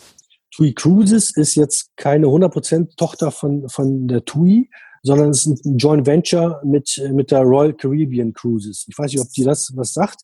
[0.55, 4.71] TUI Cruises ist jetzt keine 100% Tochter von, von der TUI,
[5.03, 8.87] sondern es ist ein Joint Venture mit, mit der Royal Caribbean Cruises.
[8.89, 10.23] Ich weiß nicht, ob die das was sagt.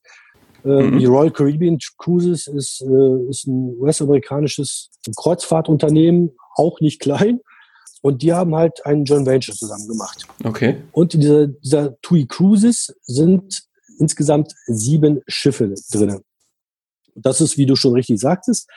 [0.65, 0.99] Ähm, mhm.
[0.99, 7.41] Die Royal Caribbean Cruises ist, äh, ist ein US-amerikanisches Kreuzfahrtunternehmen, auch nicht klein.
[8.03, 10.27] Und die haben halt einen Joint Venture zusammen gemacht.
[10.45, 10.83] Okay.
[10.93, 13.63] Und in dieser, dieser TUI Cruises sind
[13.99, 16.21] insgesamt sieben Schiffe drin.
[17.15, 18.69] Das ist, wie du schon richtig sagtest,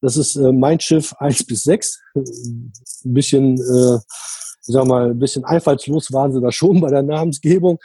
[0.00, 2.00] das ist äh, mein Schiff eins bis sechs.
[2.14, 2.72] Ein
[3.04, 3.98] bisschen, äh,
[4.60, 7.78] sag mal, ein bisschen einfallslos waren sie da schon bei der Namensgebung.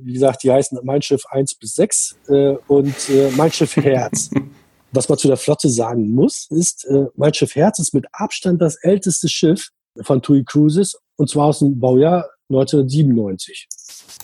[0.00, 4.30] Wie gesagt, die heißen mein Schiff eins bis sechs äh, und äh, mein Schiff Herz.
[4.92, 8.62] Was man zu der Flotte sagen muss, ist, äh, mein Schiff Herz ist mit Abstand
[8.62, 13.68] das älteste Schiff von TUI Cruises und zwar aus dem Baujahr 1997.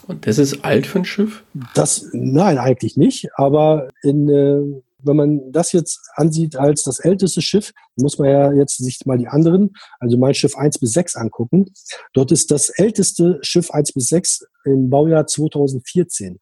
[0.06, 1.44] Und das ist alt für ein Schiff?
[1.74, 3.28] Das, nein, eigentlich nicht.
[3.36, 8.52] Aber in, äh, wenn man das jetzt ansieht als das älteste Schiff, muss man ja
[8.52, 11.66] jetzt sich mal die anderen, also mein Schiff 1 bis 6 angucken.
[12.12, 16.38] Dort ist das älteste Schiff 1 bis 6 im Baujahr 2014.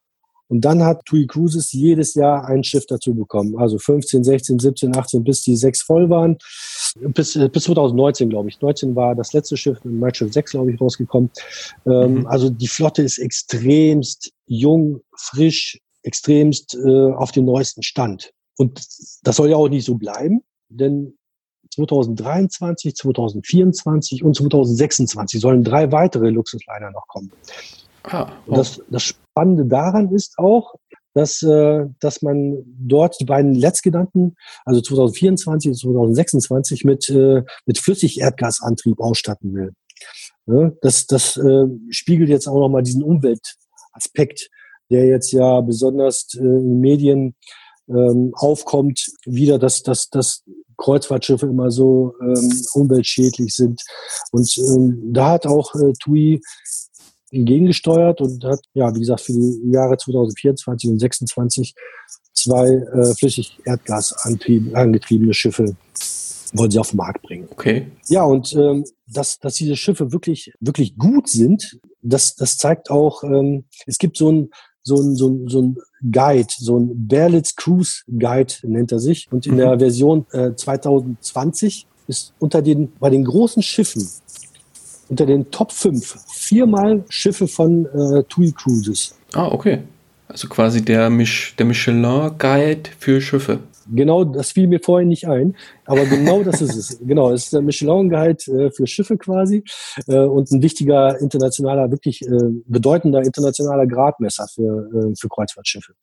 [0.50, 3.56] Und dann hat TUI Cruises jedes Jahr ein Schiff dazu bekommen.
[3.56, 6.38] Also 15, 16, 17, 18, bis die sechs voll waren.
[7.14, 8.60] Bis, äh, bis 2019, glaube ich.
[8.60, 11.30] 19 war das letzte Schiff, mein Schiff 6, glaube ich, rausgekommen.
[11.86, 12.26] Ähm, mhm.
[12.26, 18.32] Also die Flotte ist extremst jung, frisch, extremst äh, auf dem neuesten Stand.
[18.60, 18.86] Und
[19.22, 21.16] das soll ja auch nicht so bleiben, denn
[21.74, 27.32] 2023, 2024 und 2026 sollen drei weitere Luxusliner noch kommen.
[28.02, 28.54] Ah, oh.
[28.54, 30.74] das, das Spannende daran ist auch,
[31.14, 37.78] dass, äh, dass man dort die beiden letztgenannten, also 2024 und 2026, mit, äh, mit
[37.78, 39.72] Flüssigerdgasantrieb ausstatten will.
[40.44, 44.50] Ja, das das äh, spiegelt jetzt auch nochmal diesen Umweltaspekt,
[44.90, 47.36] der jetzt ja besonders äh, in Medien
[47.90, 50.42] ähm, aufkommt, wieder, dass, dass, dass
[50.76, 53.82] Kreuzfahrtschiffe immer so ähm, umweltschädlich sind.
[54.32, 56.40] Und ähm, da hat auch äh, TUI
[57.30, 61.74] entgegengesteuert und hat, ja, wie gesagt, für die Jahre 2024 und 2026
[62.32, 65.76] zwei äh, flüssig Erdgas angetriebene Schiffe
[66.52, 67.48] wollen sie auf den Markt bringen.
[67.50, 67.86] Okay.
[68.08, 73.22] Ja, und ähm, dass, dass diese Schiffe wirklich, wirklich gut sind, das, das zeigt auch,
[73.22, 74.50] ähm, es gibt so ein,
[74.82, 75.76] so ein, so ein, so ein
[76.10, 79.28] Guide, so ein Berlitz Cruise Guide nennt er sich.
[79.30, 79.58] Und in mhm.
[79.58, 84.06] der Version äh, 2020 ist unter den, bei den großen Schiffen
[85.10, 89.14] unter den Top 5 viermal Schiffe von äh, TUI Cruises.
[89.34, 89.80] Ah, okay.
[90.28, 93.58] Also quasi der, Mich der Michelin-Guide für Schiffe.
[93.92, 97.00] Genau, das fiel mir vorhin nicht ein, aber genau das ist es.
[97.10, 99.64] Genau, es ist der Michelin-Guide äh, für Schiffe quasi
[100.06, 102.28] äh, und ein wichtiger internationaler, wirklich äh,
[102.66, 105.94] bedeutender internationaler Gradmesser für, äh, für Kreuzfahrtschiffe.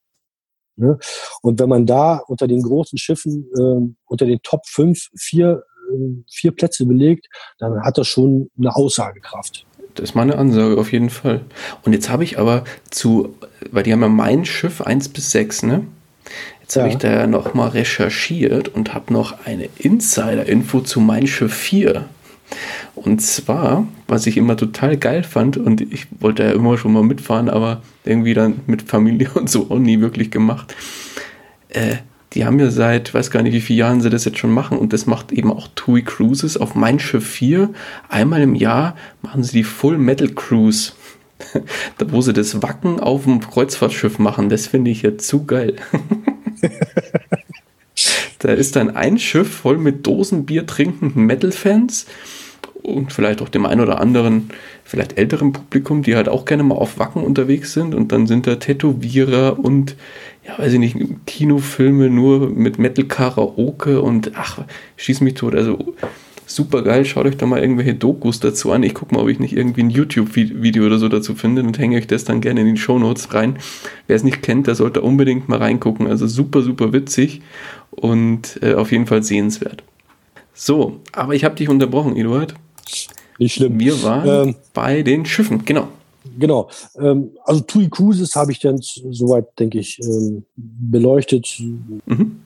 [0.75, 0.97] Ne?
[1.41, 5.63] Und wenn man da unter den großen Schiffen, äh, unter den Top 5 vier
[6.29, 7.27] vier Plätze belegt,
[7.59, 9.65] dann hat das schon eine Aussagekraft.
[9.95, 11.41] Das ist meine Ansage auf jeden Fall.
[11.83, 13.35] Und jetzt habe ich aber zu,
[13.71, 15.87] weil die haben ja mein Schiff 1 bis 6, ne?
[16.67, 16.81] Jetzt ja.
[16.81, 22.03] habe ich da ja nochmal recherchiert und habe noch eine Insider-Info zu mein Schiff 4.
[22.93, 27.03] Und zwar, was ich immer total geil fand, und ich wollte ja immer schon mal
[27.03, 30.75] mitfahren, aber irgendwie dann mit Familie und so auch nie wirklich gemacht.
[31.69, 31.99] Äh,
[32.33, 34.77] die haben ja seit, weiß gar nicht, wie viele Jahren sie das jetzt schon machen
[34.77, 37.69] und das macht eben auch TUI Cruises auf Mein Schiff 4.
[38.09, 40.91] Einmal im Jahr machen sie die Full Metal Cruise.
[42.07, 45.75] wo sie das Wacken auf dem Kreuzfahrtschiff machen, das finde ich ja zu geil.
[48.39, 52.05] da ist dann ein Schiff voll mit Dosenbier trinkenden Metal-Fans
[52.83, 54.49] und vielleicht auch dem einen oder anderen,
[54.83, 58.47] vielleicht älteren Publikum, die halt auch gerne mal auf Wacken unterwegs sind und dann sind
[58.47, 59.95] da Tätowierer und
[60.47, 64.59] ja, weiß ich nicht, Kinofilme nur mit Metal-Karaoke und ach,
[64.95, 65.55] schieß mich tot.
[65.55, 65.95] Also
[66.47, 68.81] super geil, schaut euch da mal irgendwelche Dokus dazu an.
[68.83, 71.97] Ich gucke mal, ob ich nicht irgendwie ein YouTube-Video oder so dazu finde und hänge
[71.97, 73.59] euch das dann gerne in die Show Notes rein.
[74.07, 76.07] Wer es nicht kennt, der sollte unbedingt mal reingucken.
[76.07, 77.41] Also super, super witzig
[77.91, 79.83] und äh, auf jeden Fall sehenswert.
[80.53, 82.55] So, aber ich habe dich unterbrochen, Eduard.
[83.37, 83.79] Nicht schlimm.
[83.79, 85.89] Wir waren ähm, bei den Schiffen, genau.
[86.39, 86.69] Genau.
[86.97, 91.61] Ähm, also TUI Cruises habe ich dann soweit, denke ich, ähm, beleuchtet.
[92.05, 92.39] Mhm.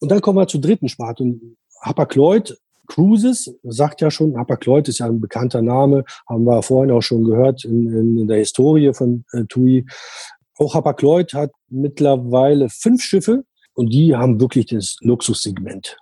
[0.00, 1.38] Und dann kommen wir zur dritten Sparte.
[1.80, 2.56] Hapag-Lloyd
[2.88, 7.24] Cruises, sagt ja schon, Hapag-Lloyd ist ja ein bekannter Name, haben wir vorhin auch schon
[7.24, 9.86] gehört in, in, in der Historie von äh, TUI.
[10.56, 15.96] Auch Hapag-Lloyd hat mittlerweile fünf Schiffe und die haben wirklich das Luxussegment.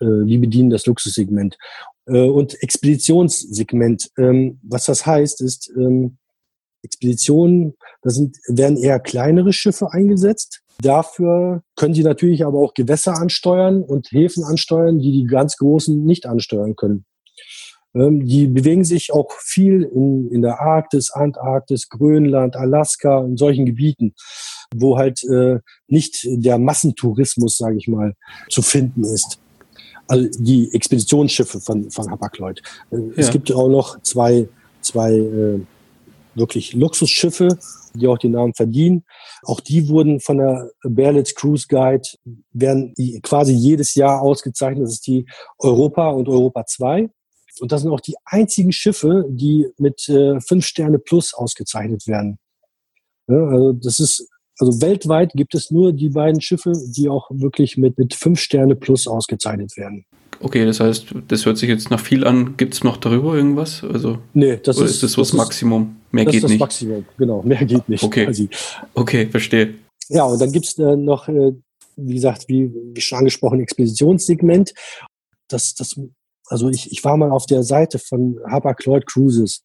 [0.00, 1.58] Äh, die bedienen das Luxussegment.
[2.06, 6.16] Äh, und Expeditionssegment, ähm, was das heißt, ist, ähm,
[6.82, 10.62] Expeditionen, da sind, werden eher kleinere Schiffe eingesetzt.
[10.82, 16.04] Dafür können sie natürlich aber auch Gewässer ansteuern und Häfen ansteuern, die die ganz Großen
[16.04, 17.04] nicht ansteuern können.
[17.94, 23.66] Ähm, die bewegen sich auch viel in, in der Arktis, Antarktis, Grönland, Alaska und solchen
[23.66, 24.14] Gebieten,
[24.74, 28.14] wo halt äh, nicht der Massentourismus, sage ich mal,
[28.48, 29.40] zu finden ist.
[30.06, 32.62] Also die Expeditionsschiffe von, von Hapag-Lloyd.
[32.90, 33.12] Äh, ja.
[33.16, 34.48] Es gibt auch noch zwei,
[34.80, 35.60] zwei äh,
[36.40, 37.56] wirklich Luxusschiffe,
[37.94, 39.04] die auch den Namen verdienen.
[39.44, 42.02] Auch die wurden von der Berlitz Cruise Guide,
[42.52, 44.84] werden quasi jedes Jahr ausgezeichnet.
[44.84, 45.26] Das ist die
[45.58, 47.08] Europa und Europa 2.
[47.60, 52.38] Und das sind auch die einzigen Schiffe, die mit äh, fünf Sterne plus ausgezeichnet werden.
[53.28, 54.26] Ja, also das ist,
[54.58, 58.76] also weltweit gibt es nur die beiden Schiffe, die auch wirklich mit, mit fünf Sterne
[58.76, 60.04] plus ausgezeichnet werden.
[60.40, 62.56] Okay, das heißt, das hört sich jetzt nach viel an.
[62.56, 63.84] Gibt es noch darüber irgendwas?
[63.84, 65.96] Also, nee, das ist, ist das, das Maximum?
[66.12, 67.42] Mehr das geht ist das Maximum, genau.
[67.42, 68.02] Mehr geht nicht.
[68.02, 68.48] Okay, quasi.
[68.94, 69.74] okay verstehe.
[70.08, 71.52] Ja, und dann gibt es äh, noch, äh,
[71.96, 74.74] wie gesagt, wie, wie schon angesprochen, Expeditionssegment.
[75.48, 75.98] Das, das,
[76.46, 79.62] also ich, ich war mal auf der Seite von Hapag-Lloyd Cruises.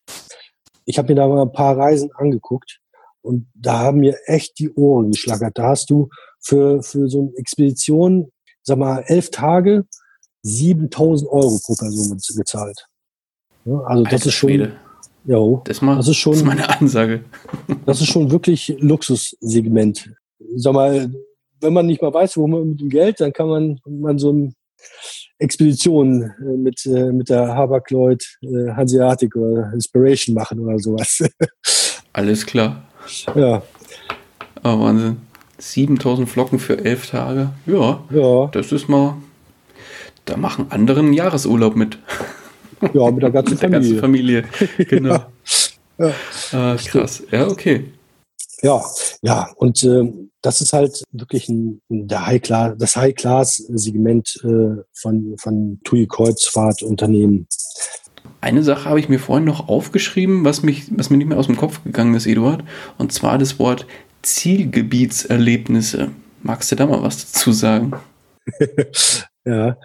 [0.86, 2.80] Ich habe mir da mal ein paar Reisen angeguckt
[3.22, 5.58] und da haben mir echt die Ohren geschlagert.
[5.58, 8.32] Da hast du für, für so eine Expedition,
[8.62, 9.86] sag mal, elf Tage
[10.44, 12.86] 7000 Euro pro Person gezahlt.
[13.66, 14.50] Ja, also das Alter ist schon.
[14.50, 14.80] Schwede.
[15.26, 16.34] Jo, das, mal, das ist schon.
[16.34, 17.24] Das ist meine Ansage.
[17.86, 20.12] das ist schon wirklich Luxussegment.
[20.56, 21.12] Sag mal,
[21.62, 24.30] wenn man nicht mal weiß, wo man mit dem Geld, dann kann man, man so
[24.30, 24.54] eine
[25.40, 31.24] Expedition äh, mit, äh, mit der Hapag-Lloyd äh, Hanseatic oder Inspiration machen oder sowas.
[32.14, 32.84] Alles klar.
[33.36, 33.64] Ja.
[34.64, 35.18] Oh, Wahnsinn.
[35.58, 37.52] 7000 Flocken für elf Tage.
[37.66, 38.48] Ja, ja.
[38.52, 39.16] Das ist mal
[40.26, 42.00] da machen andere einen Jahresurlaub mit.
[42.94, 44.42] Ja, mit der ganzen mit der Familie.
[44.42, 44.86] Ganzen Familie.
[44.90, 45.26] Genau.
[45.98, 46.12] ja.
[46.52, 47.24] Ah, krass.
[47.32, 47.86] Ja, okay.
[48.62, 48.84] Ja,
[49.22, 50.12] ja, und äh,
[50.42, 57.48] das ist halt wirklich ein, der High -Class, das High-Class-Segment äh, von, von TUI Kreuzfahrtunternehmen.
[58.42, 61.48] Eine Sache habe ich mir vorhin noch aufgeschrieben, was, mich, was mir nicht mehr aus
[61.48, 62.64] dem Kopf gegangen ist, Eduard,
[62.98, 63.88] und zwar das Wort
[64.22, 66.12] Zielgebietserlebnisse.
[66.42, 67.94] Magst du da mal was dazu sagen?
[69.46, 69.78] ja,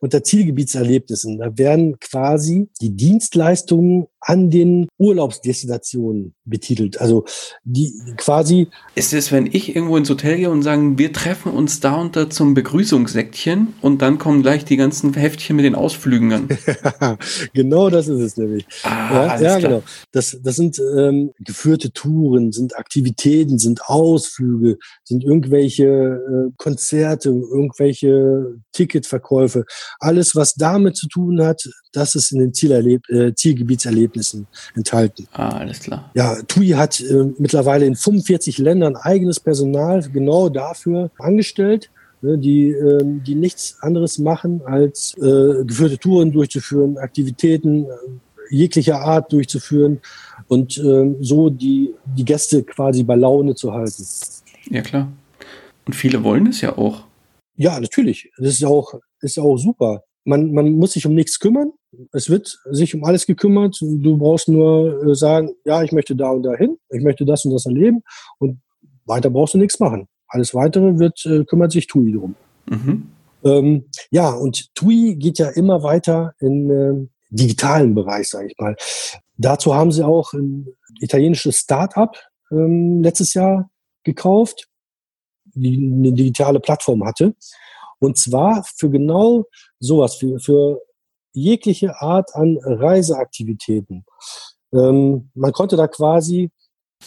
[0.00, 1.38] unter Zielgebietserlebnissen.
[1.38, 7.00] Da werden quasi die Dienstleistungen an den Urlaubsdestinationen betitelt.
[7.00, 7.24] Also
[7.62, 8.68] die quasi.
[8.96, 12.16] Ist es, wenn ich irgendwo ins Hotel gehe und sagen, wir treffen uns da und
[12.16, 16.48] da zum Begrüßungssäckchen und dann kommen gleich die ganzen Heftchen mit den Ausflügen an.
[17.54, 18.66] genau das ist es nämlich.
[18.82, 19.82] Ah, ja, ja genau.
[20.10, 28.56] Das, das sind ähm, geführte Touren, sind Aktivitäten, sind Ausflüge, sind irgendwelche äh, Konzerte, irgendwelche
[28.72, 29.66] Ticketverkäufe.
[29.98, 35.26] Alles, was damit zu tun hat, das ist in den Zielerleb äh, Zielgebietserlebnissen enthalten.
[35.32, 36.10] Ah, alles klar.
[36.14, 41.90] Ja, TUI hat äh, mittlerweile in 45 Ländern eigenes Personal genau dafür angestellt
[42.22, 47.88] ne, die, äh, die nichts anderes machen, als äh, geführte Touren durchzuführen, Aktivitäten äh,
[48.50, 50.00] jeglicher Art durchzuführen
[50.48, 54.06] und äh, so die, die Gäste quasi bei Laune zu halten.
[54.70, 55.12] Ja, klar.
[55.86, 57.04] Und viele wollen es ja auch.
[57.56, 58.30] Ja, natürlich.
[58.38, 58.94] Das ist auch,
[59.26, 60.04] ist auch super.
[60.24, 61.72] Man, man muss sich um nichts kümmern.
[62.12, 63.76] Es wird sich um alles gekümmert.
[63.80, 67.44] Du brauchst nur äh, sagen, ja, ich möchte da und da hin, ich möchte das
[67.44, 68.02] und das erleben
[68.38, 68.60] und
[69.04, 70.08] weiter brauchst du nichts machen.
[70.28, 72.34] Alles weitere wird, äh, kümmert sich TUI drum.
[72.68, 73.08] Mhm.
[73.44, 78.74] Ähm, ja, und TUI geht ja immer weiter in äh, digitalen Bereich, sage ich mal.
[79.36, 80.66] Dazu haben sie auch ein
[81.00, 82.16] italienisches Start-up
[82.50, 83.70] ähm, letztes Jahr
[84.02, 84.68] gekauft,
[85.54, 87.34] die eine digitale Plattform hatte.
[87.98, 89.44] Und zwar für genau
[89.78, 90.80] sowas, für, für
[91.32, 94.04] jegliche Art an Reiseaktivitäten.
[94.72, 96.50] Ähm, man konnte da quasi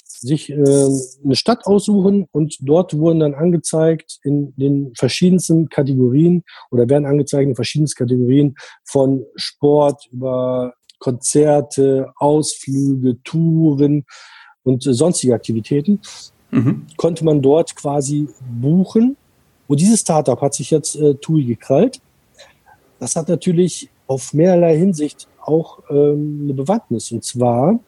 [0.06, 6.90] sich äh, eine Stadt aussuchen und dort wurden dann angezeigt in den verschiedensten Kategorien oder
[6.90, 14.06] werden angezeigt in verschiedensten Kategorien von Sport über Konzerte, Ausflüge, Touren
[14.64, 16.02] und äh, sonstige Aktivitäten.
[16.52, 16.88] Mhm.
[16.98, 18.28] Konnte man dort quasi
[18.60, 19.18] buchen
[19.70, 22.02] und dieses Startup hat sich jetzt äh, TUI gekrallt.
[23.00, 27.12] Das hat natürlich auf mehrerlei Hinsicht auch ähm, eine Bewandtnis.
[27.12, 27.80] Und zwar,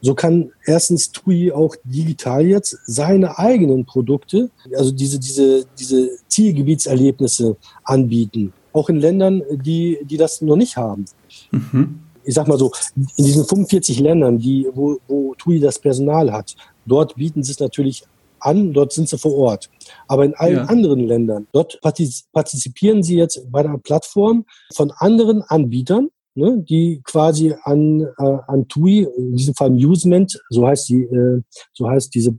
[0.00, 7.54] so kann erstens TUI auch digital jetzt seine eigenen Produkte, also diese, diese, diese Zielgebietserlebnisse
[7.84, 8.54] anbieten.
[8.72, 11.04] auch in Ländern, die, die das noch nicht haben.
[11.50, 12.00] Mhm.
[12.24, 16.56] Ich sag mal so, in diesen 45 Ländern, die, wo, wo TUI das Personal hat,
[16.86, 18.04] dort bieten sie es natürlich
[18.40, 19.70] an, dort sind sie vor Ort.
[20.08, 20.64] Aber in allen ja.
[20.64, 27.54] anderen Ländern, dort partizipieren sie jetzt bei der Plattform von anderen Anbietern, ne, die quasi
[27.62, 32.36] an, äh, an TUI, in diesem Fall Musement, so heißt die, äh, so heißt diese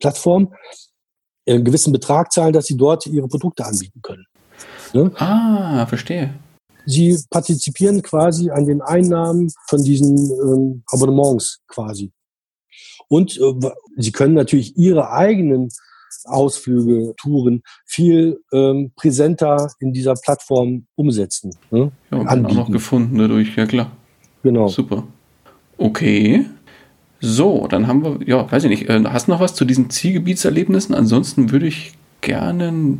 [0.00, 0.52] Plattform,
[1.46, 4.24] einen gewissen Betrag zahlen, dass sie dort ihre Produkte anbieten können.
[4.92, 5.10] Ne?
[5.16, 6.34] Ah, verstehe.
[6.86, 12.12] Sie partizipieren quasi an den Einnahmen von diesen ähm, Abonnements quasi.
[13.08, 15.68] Und äh, sie können natürlich ihre eigenen
[16.24, 21.54] Ausflüge, Touren viel ähm, präsenter in dieser Plattform umsetzen.
[21.70, 21.90] Ne?
[22.10, 23.90] Ja, und auch noch gefunden dadurch, ja klar.
[24.42, 24.68] Genau.
[24.68, 25.04] Super.
[25.76, 26.46] Okay.
[27.20, 29.90] So, dann haben wir, ja, weiß ich nicht, äh, hast du noch was zu diesen
[29.90, 30.94] Zielgebietserlebnissen?
[30.94, 32.98] Ansonsten würde ich gerne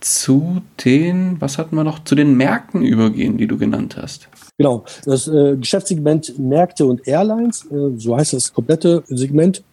[0.00, 4.28] zu den, was hatten wir noch, zu den Märkten übergehen, die du genannt hast.
[4.60, 9.64] Genau, das äh, Geschäftssegment Märkte und Airlines, äh, so heißt das komplette Segment.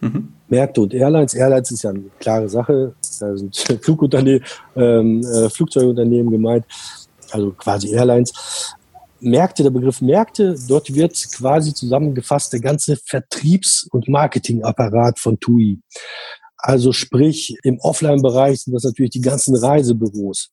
[0.00, 0.32] Mhm.
[0.48, 1.34] Märkte und Airlines.
[1.34, 2.94] Airlines ist ja eine klare Sache.
[3.20, 4.42] Da sind Flugunternehmen,
[4.76, 6.64] ähm, äh, Flugzeugunternehmen gemeint,
[7.30, 8.32] also quasi Airlines.
[9.20, 15.80] Märkte, der Begriff Märkte, dort wird quasi zusammengefasst der ganze Vertriebs- und Marketingapparat von TUI.
[16.56, 20.50] Also sprich, im Offline-Bereich sind das natürlich die ganzen Reisebüros.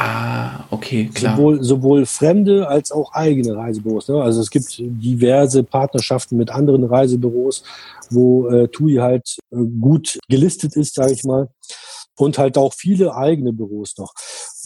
[0.00, 1.36] Ah, okay, klar.
[1.36, 4.06] Sowohl, sowohl fremde als auch eigene Reisebüros.
[4.06, 4.22] Ne?
[4.22, 7.64] Also es gibt diverse Partnerschaften mit anderen Reisebüros,
[8.08, 11.48] wo äh, TUI halt äh, gut gelistet ist, sage ich mal.
[12.16, 14.14] Und halt auch viele eigene Büros noch.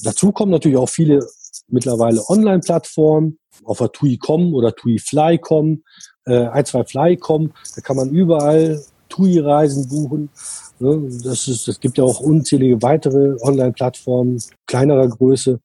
[0.03, 1.27] Dazu kommen natürlich auch viele
[1.68, 5.83] mittlerweile Online-Plattformen, auf der TUI.com oder TUI-Fly.com,
[6.27, 7.53] äh, ein, zwei Fly.com.
[7.75, 10.31] Da kann man überall TUI-Reisen buchen.
[10.79, 11.09] Ne?
[11.25, 15.61] Das, ist, es gibt ja auch unzählige weitere Online-Plattformen kleinerer Größe.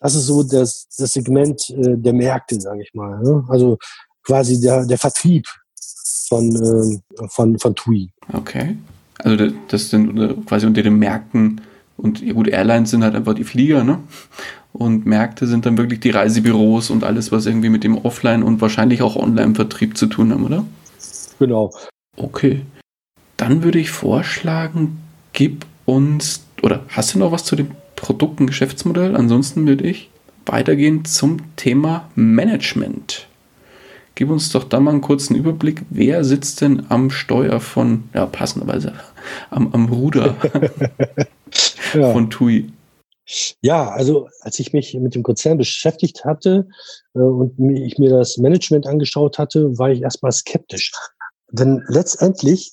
[0.00, 3.20] Das ist so das, das Segment äh, der Märkte, sage ich mal.
[3.20, 3.44] Ne?
[3.48, 3.78] Also
[4.22, 5.46] quasi der, der Vertrieb
[6.28, 8.10] von, äh, von, von TUI.
[8.32, 8.76] Okay.
[9.18, 11.60] Also das sind quasi unter den Märkten
[11.96, 13.98] und gut, Airlines sind halt einfach die Flieger, ne?
[14.72, 18.60] Und Märkte sind dann wirklich die Reisebüros und alles, was irgendwie mit dem Offline- und
[18.60, 20.64] wahrscheinlich auch Online-Vertrieb zu tun haben, oder?
[21.40, 21.72] Genau.
[22.18, 22.62] Okay.
[23.36, 24.98] Dann würde ich vorschlagen,
[25.32, 29.16] gib uns, oder hast du noch was zu dem Produkt- und Geschäftsmodell?
[29.16, 30.10] Ansonsten würde ich
[30.46, 33.26] weitergehen zum Thema Management.
[34.16, 35.82] Gib uns doch da mal einen kurzen Überblick.
[35.90, 38.94] Wer sitzt denn am Steuer von, ja, passenderweise,
[39.50, 40.36] am, am Ruder
[41.94, 42.12] ja.
[42.12, 42.72] von TUI?
[43.60, 46.66] Ja, also als ich mich mit dem Konzern beschäftigt hatte
[47.14, 50.92] äh, und ich mir das Management angeschaut hatte, war ich erstmal skeptisch.
[51.50, 52.72] Denn letztendlich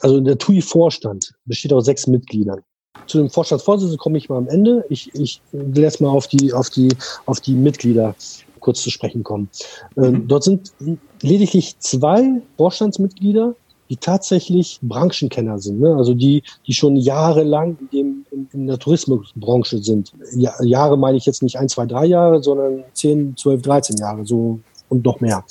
[0.00, 2.60] also der TUI-Vorstand besteht aus sechs Mitgliedern.
[3.06, 4.84] Zu dem Vorstandsvorsitzenden komme ich mal am Ende.
[4.88, 6.88] Ich, ich will erst mal auf die, auf die,
[7.26, 8.14] auf die Mitglieder
[8.60, 9.50] kurz zu sprechen kommen.
[9.96, 10.28] Ähm, mhm.
[10.28, 10.72] dort sind
[11.20, 13.54] lediglich zwei Vorstandsmitglieder,
[13.90, 15.94] die tatsächlich Branchenkenner sind, ne?
[15.94, 20.14] also die, die schon jahrelang in, dem, in, in der Tourismusbranche sind.
[20.34, 24.24] Ja, Jahre meine ich jetzt nicht ein, zwei, drei Jahre, sondern zehn, zwölf, dreizehn Jahre
[24.24, 25.44] so und noch mehr.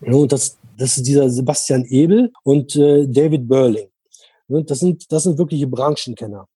[0.00, 3.88] Ja, und das, das ist dieser Sebastian Ebel und äh, David Burling.
[4.48, 6.46] Das sind, das sind wirkliche Branchenkenner.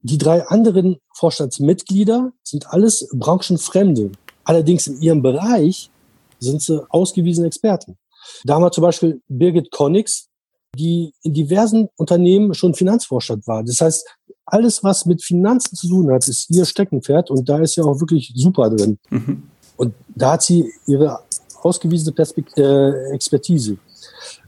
[0.00, 4.12] Die drei anderen Vorstandsmitglieder sind alles Branchenfremde.
[4.44, 5.90] Allerdings in ihrem Bereich
[6.38, 7.98] sind sie ausgewiesene Experten.
[8.44, 10.28] Da haben wir zum Beispiel Birgit Konix,
[10.76, 13.64] die in diversen Unternehmen schon Finanzvorstand war.
[13.64, 14.06] Das heißt,
[14.46, 17.98] alles, was mit Finanzen zu tun hat, ist ihr Steckenpferd und da ist ja auch
[17.98, 18.98] wirklich super drin.
[19.10, 19.42] Mhm.
[19.76, 21.18] Und da hat sie ihre
[21.64, 23.76] ausgewiesene Perspekt äh, Expertise.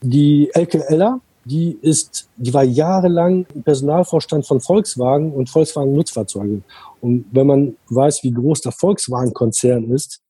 [0.03, 6.63] Die Elke Eller, die ist, die war jahrelang im Personalvorstand von Volkswagen und Volkswagen Nutzfahrzeuge.
[7.01, 10.21] Und wenn man weiß, wie groß der Volkswagen-Konzern ist,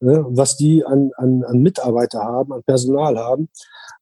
[0.00, 3.48] ne, was die an, an, an Mitarbeiter haben, an Personal haben,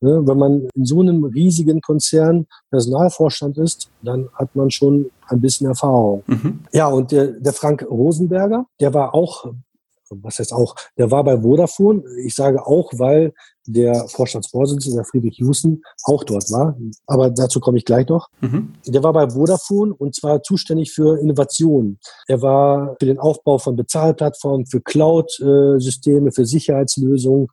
[0.00, 5.40] ne, wenn man in so einem riesigen Konzern Personalvorstand ist, dann hat man schon ein
[5.40, 6.22] bisschen Erfahrung.
[6.26, 6.60] Mhm.
[6.72, 9.52] Ja, und der, der Frank Rosenberger, der war auch
[10.22, 12.02] was heißt auch, der war bei Vodafone.
[12.24, 13.32] Ich sage auch, weil
[13.66, 16.76] der Vorstandsvorsitzende, der Friedrich Houston, auch dort war.
[17.06, 18.28] Aber dazu komme ich gleich noch.
[18.40, 18.74] Mhm.
[18.86, 21.98] Der war bei Vodafone und zwar zuständig für Innovationen.
[22.26, 27.48] Er war für den Aufbau von Bezahlplattformen, für Cloud-Systeme, für Sicherheitslösungen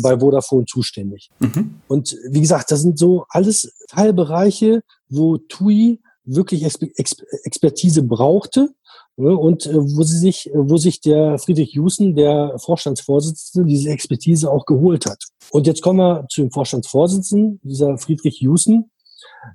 [0.00, 1.30] bei Vodafone zuständig.
[1.40, 1.80] Mhm.
[1.88, 8.70] Und wie gesagt, das sind so alles Teilbereiche, wo TUI wirklich Expertise brauchte
[9.16, 14.66] und äh, wo sie sich, wo sich der Friedrich Jusen, der Vorstandsvorsitzende, diese Expertise auch
[14.66, 15.24] geholt hat.
[15.50, 18.90] Und jetzt kommen wir zu dem Vorstandsvorsitzenden, dieser Friedrich Jusen.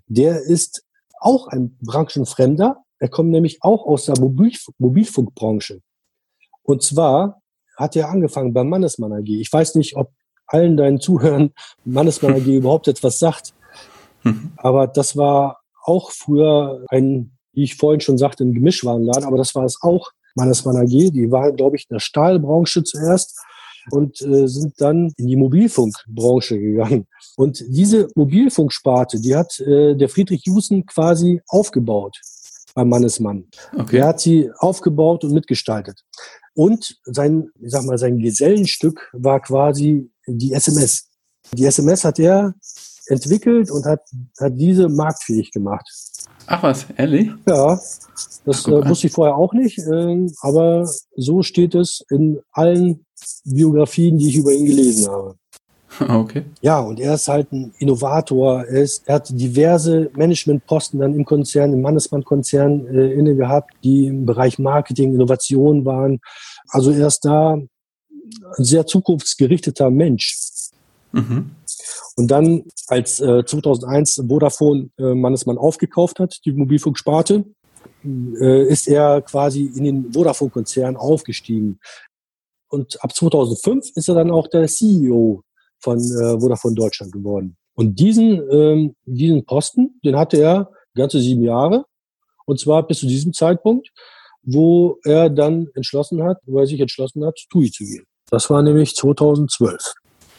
[0.08, 0.84] Der ist
[1.20, 2.84] auch ein Branchenfremder.
[3.00, 5.82] Er kommt nämlich auch aus der Mobil Mobilfunkbranche.
[6.64, 7.42] Und zwar
[7.78, 9.28] hat er angefangen beim Mannesmann AG.
[9.28, 10.12] Ich weiß nicht, ob
[10.48, 11.52] allen deinen Zuhörern
[11.86, 13.54] Mannesmann AG überhaupt etwas sagt.
[14.58, 19.56] Aber das war auch früher ein, wie ich vorhin schon sagte, ein Gemischwarenladen, aber das
[19.56, 20.88] war es auch, Mannesmann AG.
[20.88, 23.40] Die waren, glaube ich, in der Stahlbranche zuerst
[23.90, 27.08] und äh, sind dann in die Mobilfunkbranche gegangen.
[27.36, 32.18] Und diese Mobilfunksparte, die hat äh, der Friedrich Jusen quasi aufgebaut
[32.76, 33.48] beim Mannesmann.
[33.78, 33.98] Okay.
[33.98, 36.04] Er hat sie aufgebaut und mitgestaltet.
[36.54, 41.08] Und sein, ich sag mal, sein Gesellenstück war quasi die SMS.
[41.54, 42.54] Die SMS hat er
[43.12, 44.02] entwickelt und hat,
[44.40, 45.86] hat diese marktfähig gemacht.
[46.48, 47.30] Ach was, ehrlich?
[47.48, 47.80] Ja,
[48.46, 53.06] das Ach, äh, wusste ich vorher auch nicht, äh, aber so steht es in allen
[53.46, 55.36] Biografien, die ich über ihn gelesen habe.
[56.08, 56.46] Okay.
[56.62, 58.64] Ja, und er ist halt ein Innovator.
[58.64, 64.08] Er, ist, er hat diverse Managementposten dann im Konzern, im Mannesmann-Konzern äh, inne gehabt, die
[64.08, 66.22] im Bereich Marketing, Innovation waren.
[66.70, 67.70] Also er ist da ein
[68.64, 70.38] sehr zukunftsgerichteter Mensch.
[71.12, 71.52] Mhm.
[72.16, 77.46] Und dann, als äh, 2001 Vodafone äh, Mannesmann aufgekauft hat, die Mobilfunksparte,
[78.04, 81.80] äh, ist er quasi in den Vodafone-Konzern aufgestiegen.
[82.70, 85.44] Und ab 2005 ist er dann auch der CEO
[85.80, 87.58] von äh, Vodafone Deutschland geworden.
[87.74, 91.86] Und diesen, ähm, diesen Posten, den hatte er ganze sieben Jahre.
[92.46, 93.90] Und zwar bis zu diesem Zeitpunkt,
[94.44, 98.06] wo er dann entschlossen hat, wo er sich entschlossen hat, TUI zu gehen.
[98.30, 99.94] Das war nämlich 2012.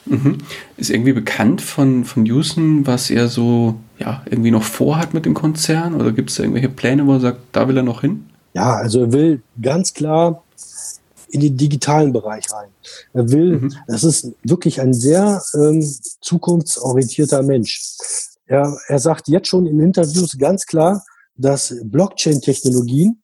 [0.07, 0.39] Mhm.
[0.77, 5.35] Ist irgendwie bekannt von, von Houston, was er so ja, irgendwie noch vorhat mit dem
[5.35, 5.95] Konzern?
[5.95, 8.27] Oder gibt es da irgendwelche Pläne, wo er sagt, da will er noch hin?
[8.55, 10.43] Ja, also er will ganz klar
[11.31, 12.69] in den digitalen Bereich rein.
[13.15, 13.75] Er will, mhm.
[13.87, 15.83] das ist wirklich ein sehr ähm,
[16.21, 17.81] zukunftsorientierter Mensch.
[18.47, 21.03] Er, er sagt jetzt schon in Interviews ganz klar,
[21.37, 23.23] dass Blockchain-Technologien,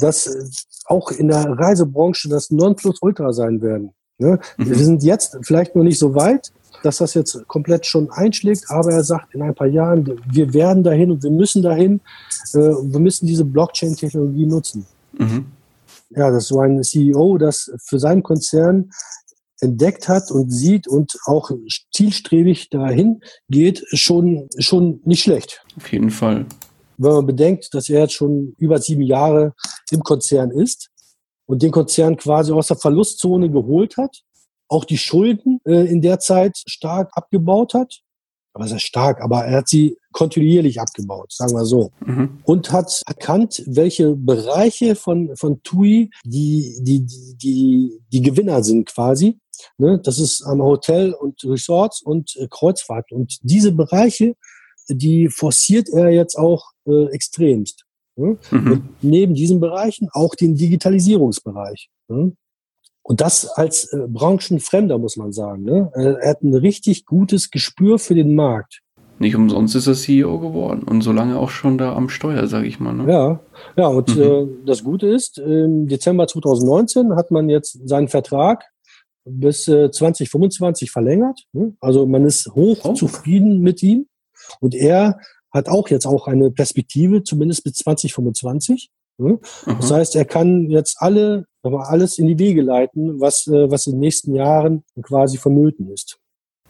[0.00, 0.44] das äh,
[0.86, 3.90] auch in der Reisebranche das Nonplusultra sein werden.
[4.18, 4.38] Ne?
[4.56, 4.68] Mhm.
[4.68, 6.52] Wir sind jetzt vielleicht noch nicht so weit,
[6.82, 10.82] dass das jetzt komplett schon einschlägt, aber er sagt in ein paar Jahren, wir werden
[10.84, 12.00] dahin und wir müssen dahin,
[12.52, 14.86] äh, wir müssen diese Blockchain-Technologie nutzen.
[15.18, 15.46] Mhm
[16.10, 18.90] ja, das ist so ein CEO, das für seinen Konzern
[19.60, 21.50] entdeckt hat und sieht und auch
[21.92, 25.64] zielstrebig dahin geht, schon, schon nicht schlecht.
[25.76, 26.46] Auf jeden Fall.
[26.98, 29.54] Wenn man bedenkt, dass er jetzt schon über sieben Jahre
[29.90, 30.90] im Konzern ist
[31.46, 34.22] und den Konzern quasi aus der Verlustzone geholt hat,
[34.68, 38.02] auch die Schulden äh, in der Zeit stark abgebaut hat
[38.56, 41.92] aber sehr stark, aber er hat sie kontinuierlich abgebaut, sagen wir so.
[42.06, 42.38] Mhm.
[42.44, 48.86] Und hat erkannt, welche Bereiche von, von TUI die, die, die, die, die Gewinner sind
[48.86, 49.38] quasi.
[49.76, 50.00] Ne?
[50.02, 53.12] Das ist am Hotel und Resorts und äh, Kreuzfahrt.
[53.12, 54.36] Und diese Bereiche,
[54.88, 57.84] die forciert er jetzt auch äh, extremst.
[58.16, 58.36] Ne?
[58.50, 58.72] Mhm.
[58.72, 61.88] Und neben diesen Bereichen auch den Digitalisierungsbereich.
[62.08, 62.32] Ne?
[63.02, 65.62] Und das als äh, Branchenfremder, muss man sagen.
[65.62, 65.90] Ne?
[65.94, 68.80] Er hat ein richtig gutes Gespür für den Markt.
[69.18, 72.66] Nicht umsonst ist er CEO geworden und so lange auch schon da am Steuer, sage
[72.66, 72.92] ich mal.
[72.92, 73.10] Ne?
[73.10, 73.40] Ja,
[73.76, 74.22] ja, und mhm.
[74.22, 78.64] äh, das Gute ist, im Dezember 2019 hat man jetzt seinen Vertrag
[79.24, 81.44] bis äh, 2025 verlängert.
[81.52, 81.74] Ne?
[81.80, 82.92] Also man ist hoch oh.
[82.92, 84.06] zufrieden mit ihm.
[84.60, 85.18] Und er
[85.56, 88.90] hat auch jetzt auch eine Perspektive, zumindest bis 2025.
[89.18, 89.38] Ne?
[89.66, 93.86] Das heißt, er kann jetzt alle, aber alles in die Wege leiten, was, äh, was
[93.86, 96.18] in den nächsten Jahren quasi vonnöten ist.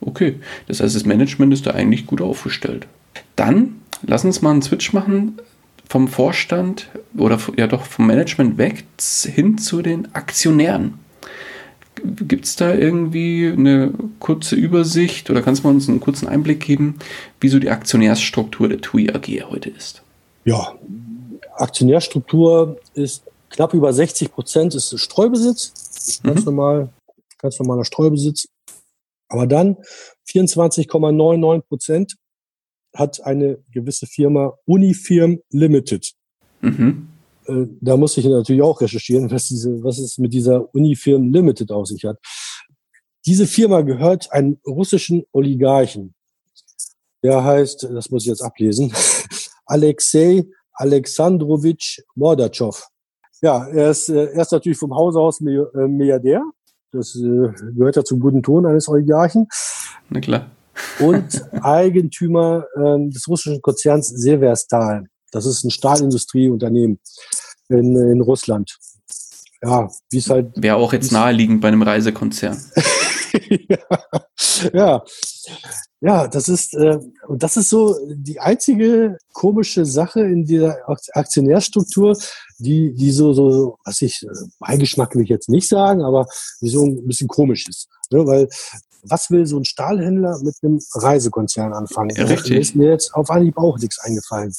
[0.01, 2.87] Okay, das heißt, das Management ist da eigentlich gut aufgestellt.
[3.35, 5.41] Dann lass uns mal einen Switch machen
[5.89, 10.95] vom Vorstand oder ja doch vom Management weg hin zu den Aktionären.
[12.15, 16.97] Gibt es da irgendwie eine kurze Übersicht oder kannst du uns einen kurzen Einblick geben,
[17.41, 20.03] wie so die Aktionärsstruktur der TUI AG heute ist?
[20.45, 20.75] Ja,
[21.55, 26.45] Aktionärstruktur ist knapp über 60 Prozent ist Streubesitz, ganz mhm.
[26.45, 26.89] normal,
[27.39, 28.49] ganz normaler Streubesitz.
[29.29, 29.77] Aber dann
[30.29, 32.17] 24,99 Prozent
[32.95, 36.13] hat eine gewisse Firma Unifirm Limited.
[36.61, 37.09] Mhm.
[37.47, 41.71] Äh, da muss ich natürlich auch recherchieren, was, diese, was es mit dieser Unifirm Limited
[41.71, 42.19] auf sich hat.
[43.27, 46.15] Diese Firma gehört einem russischen Oligarchen.
[47.23, 48.93] Der heißt, das muss ich jetzt ablesen,
[49.67, 52.87] Alexei Alexandrowitsch Mordatschow.
[53.43, 56.43] Ja, er ist, äh, er ist natürlich vom Hause aus äh, Milliardär.
[56.93, 59.49] Das äh, gehört ja zum guten Ton eines Oligarchen.
[60.09, 60.51] Na klar.
[61.01, 65.07] Und Eigentümer äh, des russischen Konzerns Severstal.
[65.31, 66.99] Das ist ein Stahlindustrieunternehmen
[67.69, 68.79] in, in Russland.
[69.63, 70.51] Ja, wie es halt.
[70.57, 72.61] Wäre auch jetzt naheliegend bei einem Reisekonzern.
[74.73, 75.03] ja.
[76.01, 76.99] ja, das ist äh,
[77.29, 80.79] das ist so die einzige komische Sache in dieser
[81.13, 82.17] Aktionärstruktur,
[82.59, 86.27] die die so so was ich äh, Beigeschmack will ich jetzt nicht sagen, aber
[86.61, 88.27] die so ein bisschen komisch ist, ne?
[88.27, 88.49] weil
[89.09, 92.17] was will so ein Stahlhändler mit einem Reisekonzern anfangen?
[92.17, 92.59] Ja, richtig.
[92.59, 94.53] Ist mir jetzt auf Anhieb auch nichts eingefallen.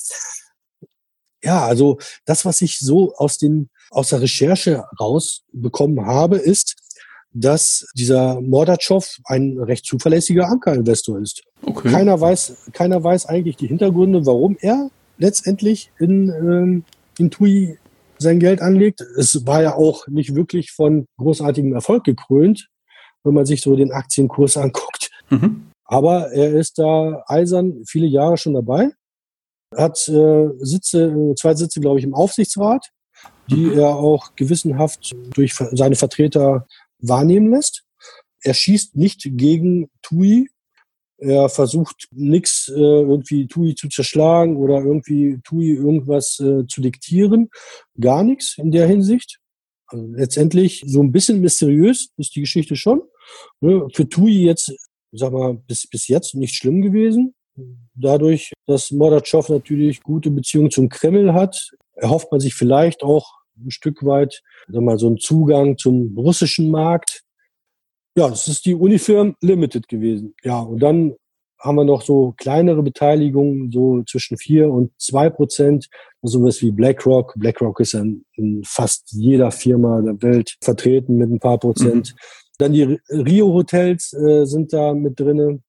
[1.43, 6.75] Ja, also das, was ich so aus den aus der Recherche rausbekommen habe, ist,
[7.33, 11.43] dass dieser Mordatschow ein recht zuverlässiger Ankerinvestor ist.
[11.61, 11.89] Okay.
[11.89, 16.83] Keiner weiß, keiner weiß eigentlich die Hintergründe, warum er letztendlich in, ähm,
[17.17, 17.77] in TUI
[18.17, 19.01] sein Geld anlegt.
[19.17, 22.69] Es war ja auch nicht wirklich von großartigem Erfolg gekrönt,
[23.23, 25.09] wenn man sich so den Aktienkurs anguckt.
[25.29, 25.67] Mhm.
[25.85, 28.89] Aber er ist da eisern viele Jahre schon dabei,
[29.77, 32.89] hat äh, Sitze, zwei Sitze, glaube ich, im Aufsichtsrat,
[33.49, 33.79] die mhm.
[33.79, 36.67] er auch gewissenhaft durch seine Vertreter
[36.99, 37.83] wahrnehmen lässt.
[38.41, 40.49] Er schießt nicht gegen TUI.
[41.19, 47.49] Er versucht nichts äh, irgendwie TUI zu zerschlagen oder irgendwie TUI irgendwas äh, zu diktieren.
[47.99, 49.39] Gar nichts in der Hinsicht.
[49.87, 53.01] Also letztendlich so ein bisschen mysteriös ist die Geschichte schon.
[53.61, 53.87] Ne?
[53.93, 54.71] Für TUI jetzt,
[55.11, 57.33] sag mal, bis, bis jetzt nicht schlimm gewesen.
[57.95, 63.71] Dadurch, dass Mordatschow natürlich gute Beziehungen zum Kreml hat, erhofft man sich vielleicht auch ein
[63.71, 67.23] Stück weit sag mal, so einen Zugang zum russischen Markt.
[68.15, 70.35] Ja, das ist die Unifirm Limited gewesen.
[70.43, 71.15] Ja, und dann
[71.59, 75.87] haben wir noch so kleinere Beteiligungen, so zwischen vier und zwei Prozent.
[76.21, 77.33] Sowas wie BlackRock.
[77.37, 82.13] BlackRock ist in, in, fast jeder Firma der Welt vertreten mit ein paar Prozent.
[82.13, 82.19] Mhm.
[82.59, 85.61] Dann die Rio Hotels äh, sind da mit drinne.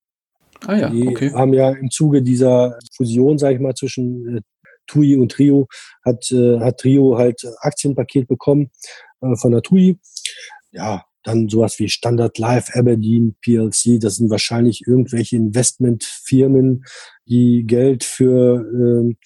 [0.67, 1.33] Ah ja, die okay.
[1.33, 4.41] haben ja im Zuge dieser Fusion, sage ich mal, zwischen äh,
[4.87, 5.69] TUI und Trio
[6.05, 8.71] hat, äh, hat Trio halt Aktienpaket bekommen
[9.21, 9.99] äh, von der TUI.
[10.73, 16.85] Ja, dann sowas wie Standard Life Aberdeen PLC, das sind wahrscheinlich irgendwelche Investmentfirmen,
[17.27, 19.17] die Geld für, ähm,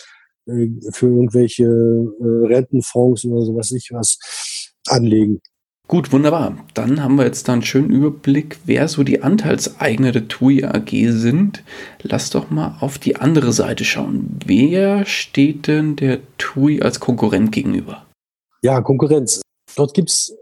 [0.46, 4.18] äh, für irgendwelche äh, Rentenfonds oder sowas nicht was
[4.88, 5.40] anlegen.
[5.88, 6.56] Gut, wunderbar.
[6.72, 10.88] Dann haben wir jetzt da einen schönen Überblick, wer so die Anteilseigner der TUI AG
[11.10, 11.62] sind.
[12.00, 14.38] Lass doch mal auf die andere Seite schauen.
[14.46, 18.06] Wer steht denn der TUI als Konkurrent gegenüber?
[18.62, 19.41] Ja, Konkurrenz.
[19.76, 20.34] Dort gibt's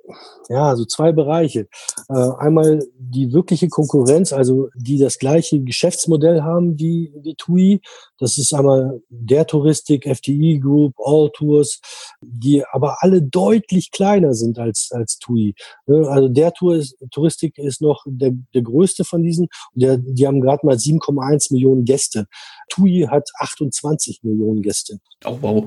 [0.48, 1.68] ja so zwei Bereiche.
[2.08, 7.80] Äh, einmal die wirkliche Konkurrenz, also die das gleiche Geschäftsmodell haben wie, wie TUI.
[8.18, 11.80] Das ist einmal der Touristik, FTI Group, All Tours,
[12.20, 15.54] die aber alle deutlich kleiner sind als, als TUI.
[15.86, 19.48] Also der Tour ist, Touristik ist noch der, der größte von diesen.
[19.74, 22.26] Der, die haben gerade mal 7,1 Millionen Gäste.
[22.70, 24.98] TUI hat 28 Millionen Gäste.
[25.24, 25.66] Oh, wow.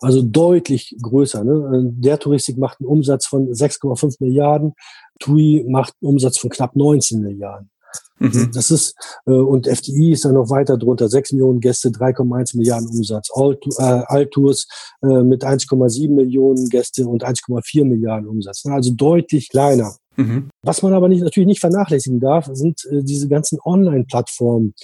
[0.00, 1.44] Also deutlich größer.
[1.44, 1.90] Ne?
[1.96, 4.74] Der Touristik macht einen Umsatz von 6,5 Milliarden,
[5.20, 7.70] TUI macht einen Umsatz von knapp 19 Milliarden.
[8.18, 8.50] Mhm.
[8.54, 8.94] Das ist,
[9.26, 11.08] äh, und FDI ist dann noch weiter drunter.
[11.08, 13.28] 6 Millionen Gäste, 3,1 Milliarden Umsatz.
[13.36, 14.68] Äh, Altours
[15.02, 18.64] äh, mit 1,7 Millionen Gäste und 1,4 Milliarden Umsatz.
[18.66, 19.94] Also deutlich kleiner.
[20.16, 20.48] Mhm.
[20.62, 24.74] Was man aber nicht, natürlich nicht vernachlässigen darf, sind äh, diese ganzen Online-Plattformen,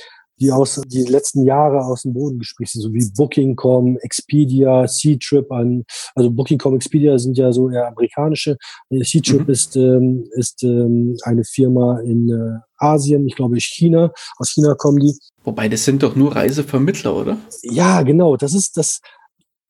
[0.40, 5.50] die aus die letzten Jahre aus dem Boden gesprächt sind, so wie Booking.com, Expedia, C-Trip
[5.52, 5.84] an,
[6.14, 8.56] also Booking.com, Expedia sind ja so eher amerikanische.
[8.90, 9.52] C-Trip mhm.
[9.52, 14.98] ist, ähm, ist ähm, eine Firma in äh, Asien, ich glaube China, aus China kommen
[14.98, 15.14] die.
[15.44, 17.36] Wobei, das sind doch nur Reisevermittler, oder?
[17.62, 19.00] Ja, genau, das ist das,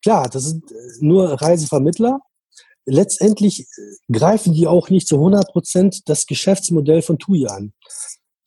[0.01, 2.21] klar, das sind äh, nur Reisevermittler.
[2.85, 7.73] Letztendlich äh, greifen die auch nicht zu 100 Prozent das Geschäftsmodell von TUI an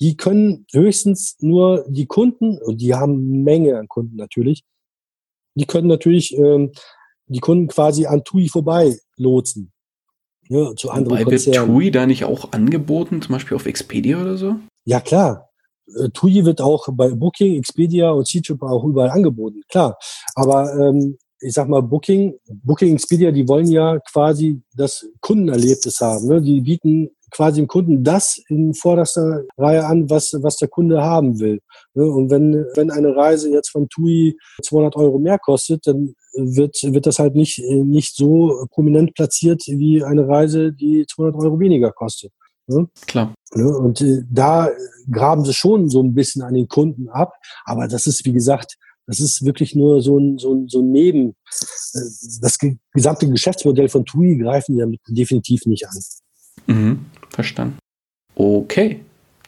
[0.04, 4.62] die können höchstens nur die Kunden, und die haben eine Menge an Kunden natürlich,
[5.54, 6.72] die können natürlich ähm,
[7.26, 9.72] die Kunden quasi an TUI vorbei lotsen.
[10.50, 11.68] Ja, zu anderen Wobei Konzernen.
[11.68, 14.56] wird TUI da nicht auch angeboten, zum Beispiel auf Expedia oder so?
[14.84, 15.48] Ja, klar.
[15.86, 19.96] Äh, TUI wird auch bei Booking, Expedia und C-Trip auch überall angeboten, klar.
[20.34, 26.26] Aber ähm, ich sag mal, Booking, Booking, Expedia, die wollen ja quasi das Kundenerlebnis haben.
[26.28, 26.42] Ne?
[26.42, 31.40] Die bieten quasi dem Kunden das in vorderster Reihe an, was, was der Kunde haben
[31.40, 31.60] will.
[31.94, 32.04] Ne?
[32.04, 37.06] Und wenn, wenn eine Reise jetzt von TUI 200 Euro mehr kostet, dann wird, wird
[37.06, 42.32] das halt nicht, nicht so prominent platziert wie eine Reise, die 200 Euro weniger kostet.
[42.66, 42.88] Ne?
[43.06, 43.34] Klar.
[43.54, 43.76] Ne?
[43.76, 44.70] Und äh, da
[45.10, 47.34] graben sie schon so ein bisschen an den Kunden ab.
[47.64, 48.76] Aber das ist, wie gesagt,
[49.06, 51.30] das ist wirklich nur so ein, so ein, so ein Neben.
[51.30, 52.00] Äh,
[52.40, 52.58] das
[52.92, 55.98] gesamte Geschäftsmodell von TUI greifen die definitiv nicht an.
[56.66, 57.06] Mhm.
[57.30, 57.78] Verstanden.
[58.34, 59.00] Okay.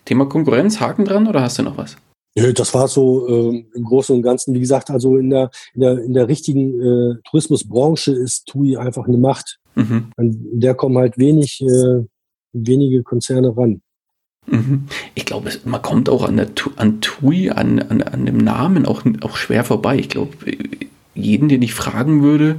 [0.05, 1.97] Thema Konkurrenz, Haken dran oder hast du noch was?
[2.37, 4.55] Ja, das war so äh, im Großen und Ganzen.
[4.55, 9.09] Wie gesagt, also in der, in der, in der richtigen äh, Tourismusbranche ist TUI einfach
[9.09, 9.59] eine Macht.
[9.75, 10.11] Mhm.
[10.17, 12.05] An der kommen halt wenig, äh,
[12.53, 13.81] wenige Konzerne ran.
[14.47, 14.85] Mhm.
[15.15, 19.03] Ich glaube, man kommt auch an, der, an TUI, an, an, an dem Namen auch,
[19.23, 19.99] auch schwer vorbei.
[19.99, 20.31] Ich glaube,
[21.15, 22.59] jeden, den ich fragen würde,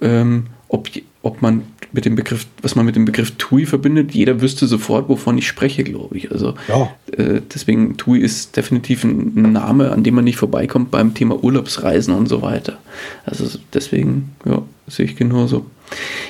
[0.00, 0.88] ähm, ob,
[1.22, 1.62] ob man
[1.94, 5.46] mit dem Begriff, was man mit dem Begriff TUI verbindet, jeder wüsste sofort, wovon ich
[5.46, 6.32] spreche, glaube ich.
[6.32, 6.90] Also ja.
[7.16, 12.12] äh, deswegen TUI ist definitiv ein Name, an dem man nicht vorbeikommt beim Thema Urlaubsreisen
[12.12, 12.78] und so weiter.
[13.24, 15.66] Also deswegen, ja, sehe ich genauso.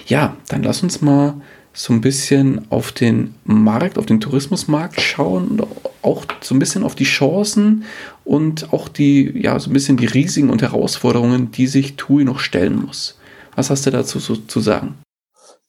[0.06, 1.34] Ja, dann lass uns mal
[1.72, 5.66] so ein bisschen auf den Markt, auf den Tourismusmarkt schauen und
[6.02, 7.84] auch so ein bisschen auf die Chancen
[8.24, 12.38] und auch die, ja, so ein bisschen die Risiken und Herausforderungen, die sich TUI noch
[12.38, 13.18] stellen muss.
[13.56, 14.94] Was hast du dazu so, zu sagen?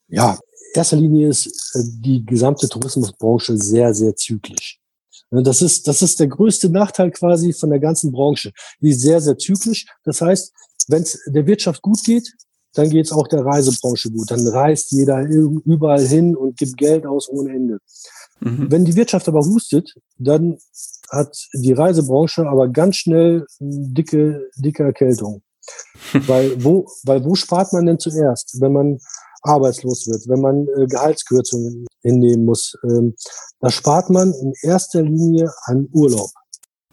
[0.07, 0.33] Ja,
[0.73, 4.79] in erster Linie ist äh, die gesamte Tourismusbranche sehr, sehr zyklisch.
[5.31, 8.51] Das ist, das ist der größte Nachteil quasi von der ganzen Branche.
[8.79, 9.85] Die ist sehr, sehr zyklisch.
[10.03, 10.53] Das heißt,
[10.87, 12.31] wenn es der Wirtschaft gut geht,
[12.73, 14.29] dann geht es auch der Reisebranche gut.
[14.31, 17.79] Dann reist jeder überall hin und gibt Geld aus ohne Ende.
[18.39, 18.69] Mhm.
[18.69, 20.57] Wenn die Wirtschaft aber hustet, dann
[21.09, 25.41] hat die Reisebranche aber ganz schnell dicke, dicke Erkältung.
[26.27, 28.99] weil, wo, weil wo spart man denn zuerst, wenn man
[29.45, 32.77] arbeitslos wird, wenn man äh, Gehaltskürzungen hinnehmen muss?
[32.83, 33.15] Ähm,
[33.59, 36.29] da spart man in erster Linie an Urlaub.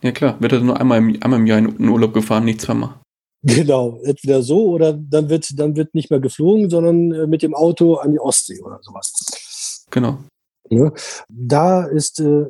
[0.03, 3.01] Ja klar, wird er nur einmal im, einmal im Jahr in Urlaub gefahren, nicht zweimal.
[3.45, 7.55] Genau, entweder so oder dann wird, dann wird nicht mehr geflogen, sondern äh, mit dem
[7.55, 9.85] Auto an die Ostsee oder sowas.
[9.91, 10.19] Genau.
[10.71, 10.93] Ja,
[11.29, 12.47] da ist, äh,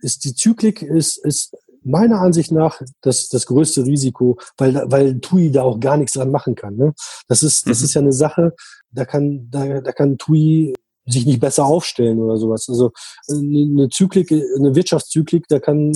[0.00, 1.54] ist die Zyklik ist, ist
[1.84, 6.30] meiner Ansicht nach das, das größte Risiko, weil, weil TUI da auch gar nichts dran
[6.30, 6.76] machen kann.
[6.76, 6.94] Ne?
[7.28, 7.84] Das, ist, das mhm.
[7.84, 8.54] ist ja eine Sache,
[8.90, 10.74] da kann, da, da kann TUI
[11.06, 12.66] sich nicht besser aufstellen oder sowas.
[12.68, 12.92] Also
[13.28, 15.92] eine Zyklik, eine Wirtschaftszyklik, da kann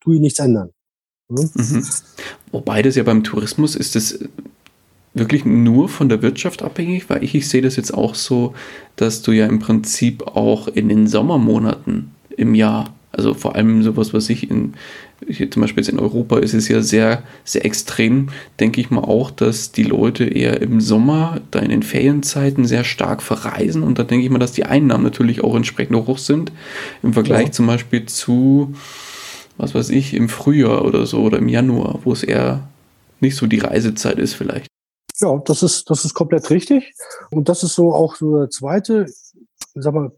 [0.00, 0.70] TUI nichts ändern.
[1.28, 1.48] Ne?
[1.54, 1.84] Mhm.
[2.52, 4.18] Wobei das ja beim Tourismus ist es
[5.14, 8.54] wirklich nur von der Wirtschaft abhängig, weil ich, ich sehe das jetzt auch so,
[8.96, 14.14] dass du ja im Prinzip auch in den Sommermonaten im Jahr, also vor allem sowas,
[14.14, 14.74] was ich in,
[15.26, 18.28] hier zum Beispiel jetzt in Europa ist es ja sehr, sehr extrem,
[18.60, 22.84] denke ich mal auch, dass die Leute eher im Sommer, da in den Ferienzeiten sehr
[22.84, 26.52] stark verreisen und da denke ich mal, dass die Einnahmen natürlich auch entsprechend hoch sind
[27.02, 27.52] im Vergleich ja.
[27.52, 28.74] zum Beispiel zu
[29.58, 32.68] was weiß ich, im Frühjahr oder so oder im Januar, wo es eher
[33.20, 34.68] nicht so die Reisezeit ist vielleicht.
[35.20, 36.94] Ja, das ist, das ist komplett richtig.
[37.30, 39.06] Und das ist so auch so der zweite,
[39.74, 40.12] sag mal,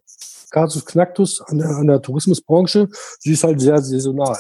[0.51, 2.89] Casus Knactus an der, an der Tourismusbranche.
[3.19, 4.37] Sie ist halt sehr saisonal.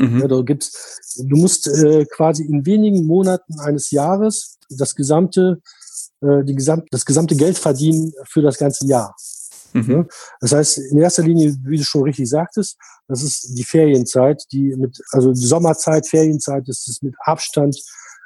[0.00, 0.20] Mhm.
[0.20, 5.60] Ja, da gibt's, du musst äh, quasi in wenigen Monaten eines Jahres das gesamte,
[6.22, 9.14] äh, die gesamt, das gesamte Geld verdienen für das ganze Jahr.
[9.72, 10.08] Mhm.
[10.40, 12.76] Das heißt, in erster Linie, wie du schon richtig sagtest,
[13.08, 17.76] das ist die Ferienzeit, die mit, also die Sommerzeit, Ferienzeit, das ist mit Abstand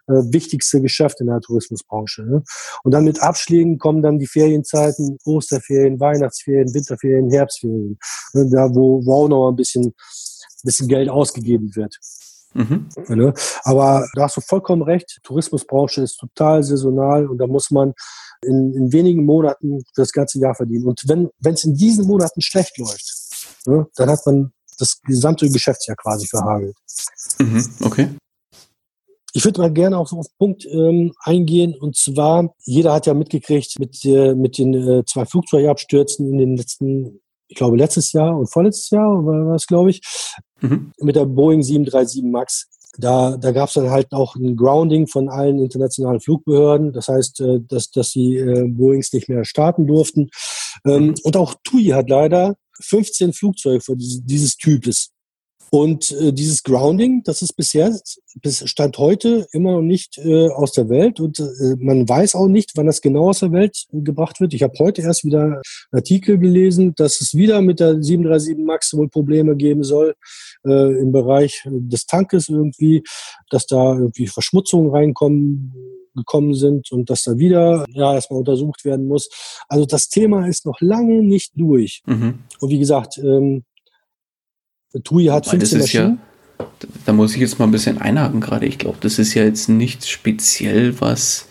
[0.07, 2.23] äh, wichtigste Geschäft in der Tourismusbranche.
[2.23, 2.43] Ne?
[2.85, 7.99] Und dann mit Abschlägen kommen dann die Ferienzeiten, Osterferien, Weihnachtsferien, Winterferien, Herbstferien,
[8.35, 8.49] ne?
[8.51, 9.95] da wo, wo auch noch ein bisschen,
[10.65, 11.99] bisschen Geld ausgegeben wird.
[12.55, 12.89] Mhm.
[13.09, 13.35] Ne?
[13.65, 17.95] Aber da hast du vollkommen recht, Tourismusbranche ist total saisonal und da muss man
[18.43, 20.87] in, in wenigen Monaten das ganze Jahr verdienen.
[20.87, 23.13] Und wenn es in diesen Monaten schlecht läuft,
[23.67, 26.77] ne, dann hat man das gesamte Geschäftsjahr quasi verhagelt.
[27.39, 28.09] Mhm, okay.
[29.37, 31.75] Ich würde mal gerne auf, auf den Punkt ähm, eingehen.
[31.75, 36.57] Und zwar, jeder hat ja mitgekriegt mit, äh, mit den äh, zwei Flugzeugabstürzen in den
[36.57, 37.21] letzten,
[37.55, 40.01] ich glaube, letztes Jahr und vorletztes Jahr war es, glaube ich,
[40.61, 40.91] mhm.
[40.99, 42.69] mit der Boeing 737 MAX.
[42.99, 46.93] Da, da gab es dann halt auch ein Grounding von allen internationalen Flugbehörden.
[46.93, 50.31] Das heißt, äh, dass, dass die äh, Boeings nicht mehr starten durften.
[50.85, 55.13] Ähm, und auch TUI hat leider 15 Flugzeuge dieses Types
[55.75, 57.93] und äh, dieses Grounding, das ist bisher,
[58.41, 62.47] bis Stand heute immer noch nicht äh, aus der Welt und äh, man weiß auch
[62.47, 64.55] nicht, wann das genau aus der Welt gebracht wird.
[64.55, 68.95] Ich habe heute erst wieder einen Artikel gelesen, dass es wieder mit der 737 MAX
[68.95, 70.15] wohl Probleme geben soll
[70.65, 73.03] äh, im Bereich des Tankes irgendwie,
[73.51, 75.73] dass da irgendwie Verschmutzungen reinkommen
[76.15, 79.29] gekommen sind und dass da wieder ja erstmal untersucht werden muss.
[79.69, 82.05] Also das Thema ist noch lange nicht durch.
[82.07, 82.45] Mhm.
[82.61, 83.65] Und wie gesagt, ähm,
[85.03, 86.19] TUI hat 15 Maschinen.
[86.59, 86.67] Ja,
[87.05, 88.67] da muss ich jetzt mal ein bisschen einhaken gerade.
[88.67, 91.47] Ich glaube, das ist ja jetzt nicht speziell was,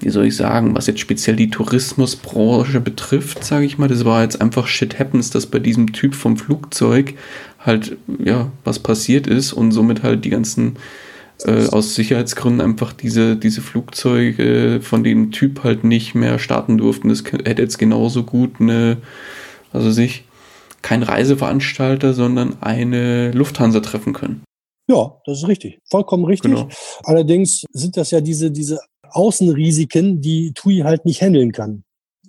[0.00, 3.88] wie soll ich sagen, was jetzt speziell die Tourismusbranche betrifft, sage ich mal.
[3.88, 7.14] Das war jetzt einfach Shit Happens, dass bei diesem Typ vom Flugzeug
[7.60, 10.76] halt, ja, was passiert ist und somit halt die ganzen
[11.44, 17.08] äh, aus Sicherheitsgründen einfach diese, diese Flugzeuge von dem Typ halt nicht mehr starten durften.
[17.08, 18.96] Das hätte jetzt genauso gut eine,
[19.72, 20.24] also sich
[20.82, 24.42] kein Reiseveranstalter, sondern eine Lufthansa treffen können.
[24.88, 25.78] Ja, das ist richtig.
[25.88, 26.50] Vollkommen richtig.
[26.50, 26.68] Genau.
[27.04, 31.84] Allerdings sind das ja diese, diese Außenrisiken, die TUI halt nicht handeln kann.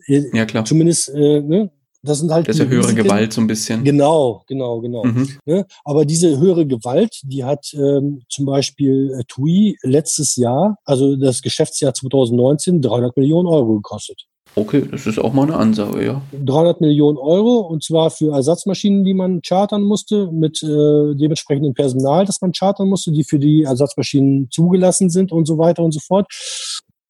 [0.08, 0.66] Ja, klar.
[0.66, 1.72] Zumindest, äh, ne?
[2.04, 3.04] das sind halt das ist ja höhere Risiken.
[3.04, 3.84] Gewalt so ein bisschen.
[3.84, 5.04] Genau, genau, genau.
[5.04, 5.30] Mhm.
[5.46, 5.66] Ne?
[5.84, 11.42] Aber diese höhere Gewalt, die hat ähm, zum Beispiel äh, TUI letztes Jahr, also das
[11.42, 14.26] Geschäftsjahr 2019, 300 Millionen Euro gekostet.
[14.54, 16.22] Okay, das ist auch mal eine Ansage, ja.
[16.34, 22.26] 300 Millionen Euro und zwar für Ersatzmaschinen, die man chartern musste, mit äh, dementsprechendem Personal,
[22.26, 26.02] das man chartern musste, die für die Ersatzmaschinen zugelassen sind und so weiter und so
[26.02, 26.28] fort.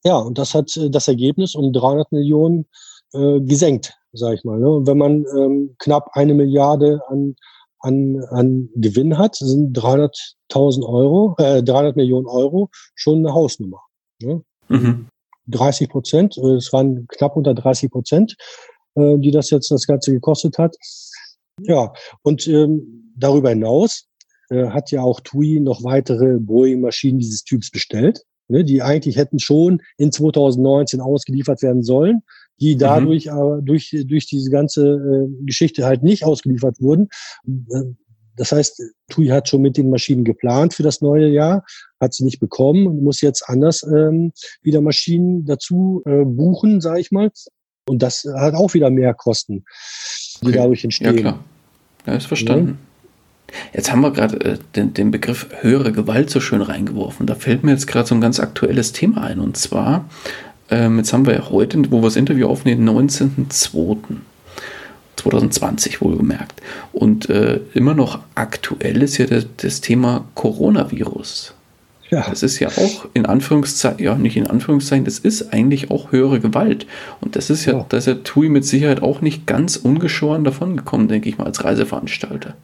[0.04, 2.68] Ja, und das hat äh, das Ergebnis um 300 Millionen
[3.14, 4.60] äh, gesenkt, sage ich mal.
[4.60, 4.70] Ne?
[4.70, 7.36] Und wenn man ähm, knapp eine Milliarde an,
[7.80, 13.82] an, an Gewinn hat, sind 300.000 Euro, äh, 300 Millionen Euro schon eine Hausnummer.
[14.22, 14.44] Ne?
[14.70, 15.08] Mhm.
[15.48, 18.36] 30 Prozent, äh, es waren knapp unter 30 Prozent,
[18.96, 20.76] äh, die das jetzt das Ganze gekostet hat.
[21.62, 24.08] Ja, und ähm, darüber hinaus
[24.50, 29.40] äh, hat ja auch TUI noch weitere Boeing-Maschinen dieses Typs bestellt ne, die eigentlich hätten
[29.40, 32.22] schon in 2019 ausgeliefert werden sollen,
[32.60, 32.80] die mhm.
[32.80, 33.32] dadurch mhm.
[33.32, 37.08] aber durch, durch diese ganze äh, Geschichte halt nicht ausgeliefert wurden.
[38.38, 41.64] Das heißt, TUI hat schon mit den Maschinen geplant für das neue Jahr,
[42.00, 47.02] hat sie nicht bekommen und muss jetzt anders ähm, wieder Maschinen dazu äh, buchen, sage
[47.02, 47.30] ich mal.
[47.88, 49.66] Und das hat auch wieder mehr Kosten,
[50.42, 50.58] die okay.
[50.58, 51.16] dadurch entstehen.
[51.16, 51.40] Ja, klar.
[52.06, 52.80] Ja, ist verstanden.
[52.80, 52.92] Ja.
[53.74, 57.28] Jetzt haben wir gerade äh, den, den, Begriff höhere Gewalt so schön reingeworfen.
[57.28, 59.40] Da fällt mir jetzt gerade so ein ganz aktuelles Thema ein.
[59.40, 60.10] Und zwar,
[60.70, 63.98] ähm, jetzt haben wir ja heute, wo wir das Interview aufnehmen, 19.02.
[65.18, 66.62] 2020 wohlgemerkt.
[66.94, 71.54] Und äh, immer noch aktuell ist ja das, das Thema Coronavirus.
[72.10, 72.30] Ja.
[72.30, 76.42] Das ist ja auch in Anführungszeichen, ja, nicht in Anführungszeichen, das ist eigentlich auch höhere
[76.42, 76.86] Gewalt.
[77.22, 77.86] Und das ist ja, ja.
[77.88, 81.46] da ist ja TUI mit Sicherheit auch nicht ganz ungeschoren davon gekommen, denke ich mal,
[81.46, 82.56] als Reiseveranstalter.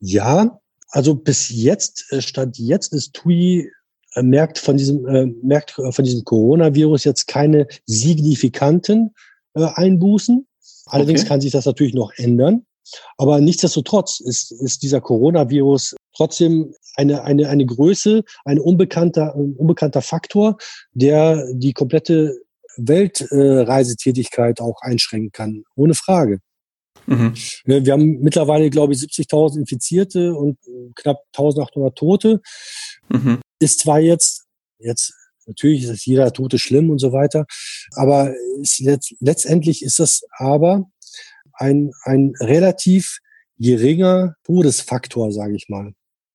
[0.00, 3.70] Ja, also bis jetzt, äh, Stand jetzt ist TUI
[4.14, 9.14] äh, merkt von diesem, äh, merkt von diesem Coronavirus jetzt keine signifikanten
[9.54, 10.46] äh, Einbußen.
[10.86, 11.28] Allerdings okay.
[11.28, 12.64] kann sich das natürlich noch ändern.
[13.16, 20.02] Aber nichtsdestotrotz ist, ist dieser Coronavirus trotzdem eine, eine, eine Größe, ein unbekannter, ein unbekannter
[20.02, 20.56] Faktor,
[20.92, 22.40] der die komplette
[22.76, 26.40] Weltreisetätigkeit äh, auch einschränken kann, ohne Frage.
[27.06, 27.34] Mhm.
[27.64, 30.58] Ne, wir haben mittlerweile, glaube ich, 70.000 Infizierte und
[30.94, 32.40] knapp 1.800 Tote.
[33.08, 33.40] Mhm.
[33.60, 34.44] Ist zwar jetzt,
[34.78, 35.12] jetzt
[35.46, 37.46] natürlich ist jeder Tote schlimm und so weiter,
[37.94, 38.34] aber
[38.78, 40.84] letzt, letztendlich ist das aber
[41.54, 43.18] ein, ein relativ
[43.58, 45.92] geringer Todesfaktor, sage ich mal.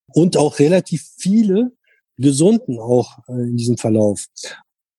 [0.08, 1.72] Und auch relativ viele
[2.18, 4.26] Gesunden auch äh, in diesem Verlauf.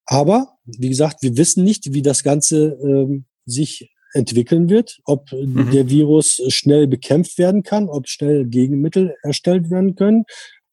[0.07, 5.71] Aber, wie gesagt, wir wissen nicht, wie das Ganze ähm, sich entwickeln wird, ob mhm.
[5.71, 10.25] der Virus schnell bekämpft werden kann, ob schnell Gegenmittel erstellt werden können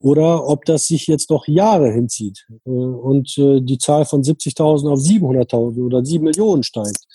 [0.01, 4.89] oder ob das sich jetzt noch Jahre hinzieht äh, und äh, die Zahl von 70.000
[4.89, 7.05] auf 700.000 oder 7 Millionen steigt.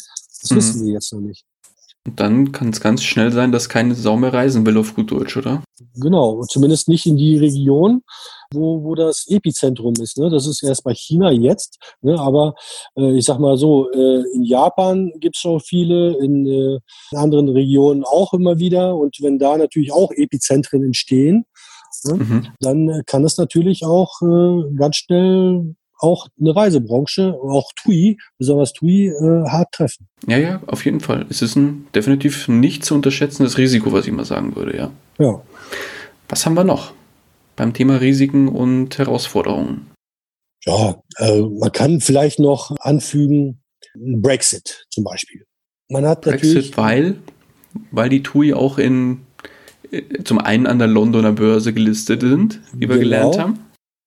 [0.42, 0.56] Das mhm.
[0.56, 1.44] wissen wir jetzt noch nicht.
[2.06, 5.10] Und dann kann es ganz schnell sein, dass keine Sau mehr reisen will auf gut
[5.10, 5.62] Deutsch, oder?
[5.96, 8.02] Genau, zumindest nicht in die Region,
[8.52, 10.18] wo, wo das Epizentrum ist.
[10.18, 10.28] Ne?
[10.28, 12.20] Das ist erst bei China jetzt, ne?
[12.20, 12.56] aber
[12.94, 16.78] äh, ich sag mal so, äh, in Japan gibt es schon viele, in, äh,
[17.10, 18.94] in anderen Regionen auch immer wieder.
[18.96, 21.46] Und wenn da natürlich auch Epizentren entstehen,
[22.04, 22.14] ne?
[22.14, 22.46] mhm.
[22.60, 29.06] dann kann es natürlich auch äh, ganz schnell auch eine Reisebranche, auch TUI, besonders TUI,
[29.08, 30.08] äh, hart treffen.
[30.26, 31.26] Ja, ja, auf jeden Fall.
[31.30, 34.90] Es ist ein definitiv nicht zu unterschätzendes Risiko, was ich mal sagen würde, ja.
[35.18, 35.40] Ja.
[36.28, 36.92] Was haben wir noch
[37.56, 39.90] beim Thema Risiken und Herausforderungen?
[40.64, 43.62] Ja, äh, man kann vielleicht noch anfügen,
[43.94, 45.44] Brexit zum Beispiel.
[45.88, 47.18] Man hat Brexit, weil,
[47.90, 49.23] weil die TUI auch in äh,
[50.24, 53.58] zum einen an der Londoner Börse gelistet sind, wie wir genau, gelernt haben.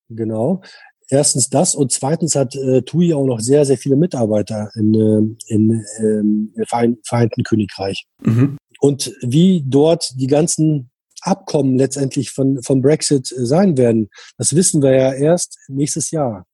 [0.09, 0.61] Genau
[1.09, 5.53] erstens das und zweitens hat äh, TUI auch noch sehr, sehr viele Mitarbeiter in, äh,
[5.53, 8.05] in, ähm, im Vereinten Königreich.
[8.23, 8.57] Mhm.
[8.79, 14.95] Und wie dort die ganzen Abkommen letztendlich von, von Brexit sein werden, das wissen wir
[14.95, 16.45] ja erst nächstes Jahr.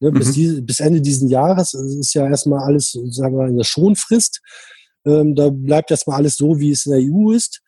[0.00, 0.14] Ne, mhm.
[0.14, 4.40] bis, die, bis Ende dieses Jahres ist ja erstmal alles, sagen wir, in der Schonfrist.
[5.04, 7.62] Ähm, da bleibt erstmal alles so, wie es in der EU ist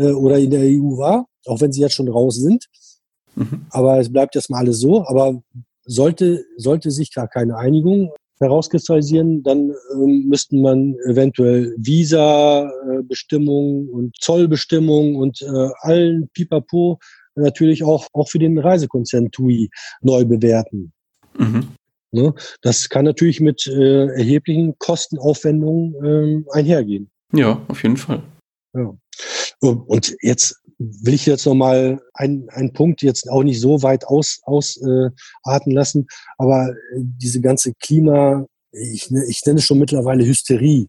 [0.00, 2.66] äh, oder in der EU war, auch wenn sie jetzt schon raus sind.
[3.36, 3.66] Mhm.
[3.70, 5.06] Aber es bleibt erstmal alles so.
[5.06, 5.40] Aber
[5.84, 15.16] sollte, sollte sich gar keine Einigung herauskristallisieren, dann ähm, müssten man eventuell Visa-Bestimmungen und Zollbestimmungen
[15.16, 16.98] und äh, allen Pipapo
[17.34, 19.68] natürlich auch, auch für den Reisekonzern TUI
[20.00, 20.90] neu bewerten.
[21.38, 21.68] Mhm.
[22.12, 22.32] Ne?
[22.62, 27.10] Das kann natürlich mit äh, erheblichen Kostenaufwendungen ähm, einhergehen.
[27.32, 28.22] Ja, auf jeden Fall.
[28.74, 28.94] Ja.
[29.60, 34.42] Und jetzt will ich jetzt nochmal einen, einen Punkt jetzt auch nicht so weit ausarten
[34.46, 36.06] aus, äh, lassen,
[36.38, 40.88] aber diese ganze Klima, ich, ich nenne es schon mittlerweile Hysterie,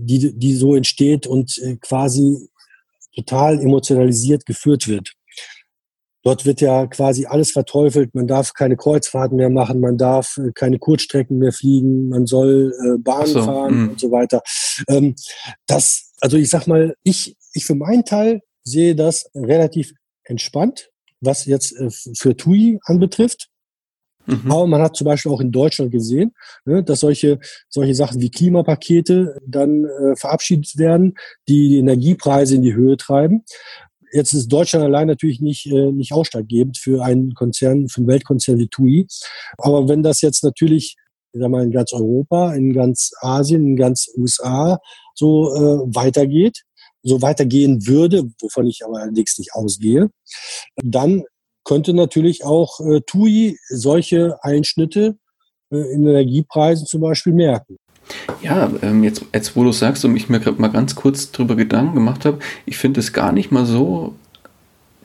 [0.00, 2.48] die, die so entsteht und äh, quasi
[3.14, 5.12] total emotionalisiert geführt wird.
[6.22, 8.14] Dort wird ja quasi alles verteufelt.
[8.14, 12.74] Man darf keine Kreuzfahrten mehr machen, man darf äh, keine Kurzstrecken mehr fliegen, man soll
[12.84, 13.90] äh, Bahn so, fahren mh.
[13.92, 14.42] und so weiter.
[14.88, 15.14] Ähm,
[15.66, 19.92] das, also ich sag mal, ich, ich für meinen Teil sehe das relativ
[20.24, 20.90] entspannt,
[21.20, 23.48] was jetzt äh, für TUI anbetrifft.
[24.26, 24.50] Mhm.
[24.50, 26.34] Aber man hat zum Beispiel auch in Deutschland gesehen,
[26.64, 27.38] ne, dass solche,
[27.68, 31.14] solche Sachen wie Klimapakete dann äh, verabschiedet werden,
[31.48, 33.44] die die Energiepreise in die Höhe treiben.
[34.12, 38.58] Jetzt ist Deutschland allein natürlich nicht, äh, nicht ausschlaggebend für einen Konzern, für einen Weltkonzern
[38.58, 39.06] wie TUI.
[39.58, 40.96] Aber wenn das jetzt natürlich
[41.32, 44.80] ich sag mal, in ganz Europa, in ganz Asien, in ganz USA
[45.14, 46.62] so äh, weitergeht,
[47.02, 50.10] so weitergehen würde, wovon ich aber allerdings nicht ausgehe,
[50.82, 51.24] dann
[51.64, 55.16] könnte natürlich auch äh, TUI solche Einschnitte
[55.70, 57.76] äh, in Energiepreisen zum Beispiel merken.
[58.42, 61.54] Ja, ähm, jetzt, jetzt wo du sagst und ich mir gerade mal ganz kurz darüber
[61.54, 64.14] Gedanken gemacht habe, ich finde es gar nicht mal so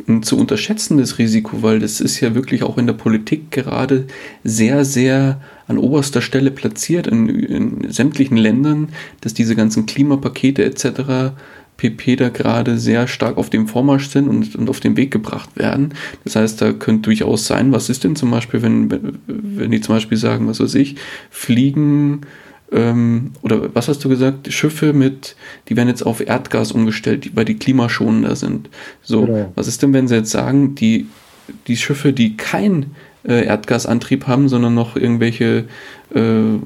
[0.08, 4.08] ein zu unterschätzendes Risiko, weil das ist ja wirklich auch in der Politik gerade
[4.44, 8.90] sehr, sehr an oberster Stelle platziert in, in sämtlichen Ländern,
[9.22, 11.34] dass diese ganzen Klimapakete etc.
[11.78, 15.50] PP da gerade sehr stark auf dem Vormarsch sind und, und auf den Weg gebracht
[15.56, 15.94] werden.
[16.24, 18.90] Das heißt, da könnte durchaus sein, was ist denn zum Beispiel, wenn,
[19.28, 20.96] wenn die zum Beispiel sagen, was weiß ich,
[21.30, 22.22] fliegen
[22.72, 25.36] ähm, oder was hast du gesagt, Schiffe mit,
[25.68, 28.70] die werden jetzt auf Erdgas umgestellt, weil die klimaschonender sind.
[29.02, 29.52] So, genau.
[29.56, 31.08] was ist denn, wenn sie jetzt sagen, die,
[31.68, 32.88] die Schiffe, die kein
[33.24, 35.66] äh, Erdgasantrieb haben, sondern noch irgendwelche
[36.14, 36.60] äh,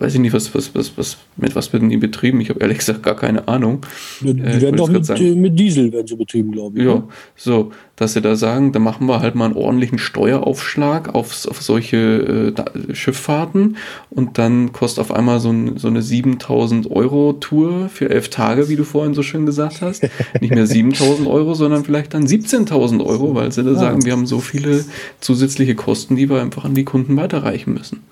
[0.00, 2.40] weiß ich nicht, was, was, was, was, mit was werden die betrieben?
[2.40, 3.80] Ich habe ehrlich gesagt gar keine Ahnung.
[4.20, 6.84] Die äh, werden doch mit, mit, Diesel werden sie betrieben, glaube ich.
[6.84, 7.04] Ja, ne?
[7.36, 11.62] so, dass sie da sagen, da machen wir halt mal einen ordentlichen Steueraufschlag auf, auf
[11.62, 13.76] solche äh, Schifffahrten
[14.10, 18.68] und dann kostet auf einmal so, ein, so eine 7000 Euro Tour für elf Tage,
[18.68, 20.08] wie du vorhin so schön gesagt hast.
[20.40, 24.26] Nicht mehr 7000 Euro, sondern vielleicht dann 17.000 Euro, weil sie da sagen, wir haben
[24.26, 24.84] so viele
[25.20, 28.02] zusätzliche Kosten, die wir einfach an die Kunden weiterreichen müssen.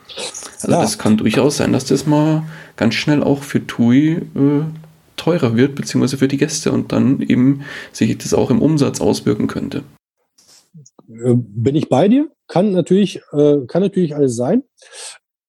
[0.63, 0.83] Also ja.
[0.83, 2.43] das kann durchaus sein, dass das mal
[2.79, 4.63] ganz schnell auch für TUI äh,
[5.17, 9.49] teurer wird, beziehungsweise für die Gäste und dann eben sich das auch im Umsatz auswirken
[9.49, 9.83] könnte.
[11.09, 12.31] Äh, bin ich bei dir?
[12.47, 14.63] Kann natürlich, äh, kann natürlich alles sein.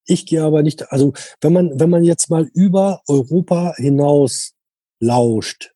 [0.05, 4.53] Ich gehe aber nicht, also wenn man, wenn man jetzt mal über Europa hinaus
[4.99, 5.71] lauscht,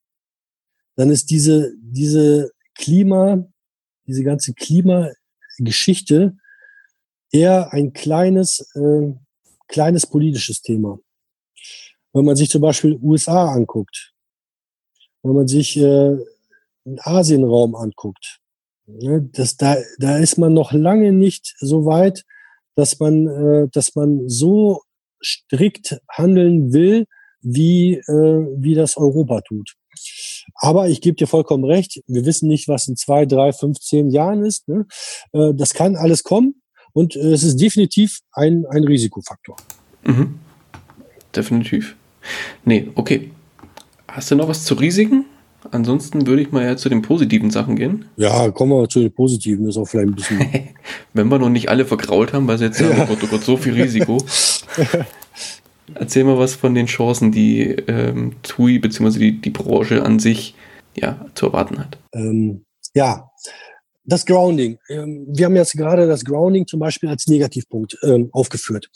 [0.96, 3.46] dann ist diese, diese Klima,
[4.08, 6.36] diese ganze Klimageschichte
[7.32, 9.14] eher ein kleines, äh,
[9.68, 10.98] kleines politisches Thema.
[12.14, 14.14] Wenn man sich zum Beispiel USA anguckt,
[15.24, 16.18] wenn man sich äh,
[16.86, 18.40] den Asienraum anguckt,
[18.86, 22.24] ne, das, da, da ist man noch lange nicht so weit,
[22.76, 24.82] dass man, äh, dass man so
[25.24, 27.06] strikt handeln will,
[27.42, 29.74] wie, äh, wie das Europa tut.
[30.56, 34.10] Aber ich gebe dir vollkommen recht, wir wissen nicht, was in zwei, drei, fünf, zehn
[34.10, 34.68] Jahren ist.
[34.68, 34.86] Ne?
[35.32, 36.62] Äh, das kann alles kommen.
[36.94, 39.56] Und äh, es ist definitiv ein, ein Risikofaktor.
[40.04, 40.40] Mhm.
[41.36, 41.96] Definitiv.
[42.66, 43.32] Nee, okay.
[44.08, 45.26] Hast du noch was zu Risiken?
[45.72, 48.06] Ansonsten würde ich mal ja zu den positiven Sachen gehen.
[48.18, 49.68] Ja, kommen wir zu den positiven.
[49.68, 50.40] Ist auch vielleicht ein bisschen.
[51.14, 53.04] Wenn wir noch nicht alle vergrault haben, weil sie jetzt sagen, ja.
[53.04, 54.18] oh Gott, oh Gott, so viel Risiko.
[55.96, 59.20] Erzähl mal was von den Chancen, die ähm, TUI bzw.
[59.20, 60.56] Die, die Branche an sich
[60.96, 61.98] ja, zu erwarten hat.
[62.14, 63.30] Ähm, ja,
[64.06, 64.80] das Grounding.
[64.90, 68.90] Ähm, wir haben jetzt gerade das Grounding zum Beispiel als Negativpunkt ähm, aufgeführt.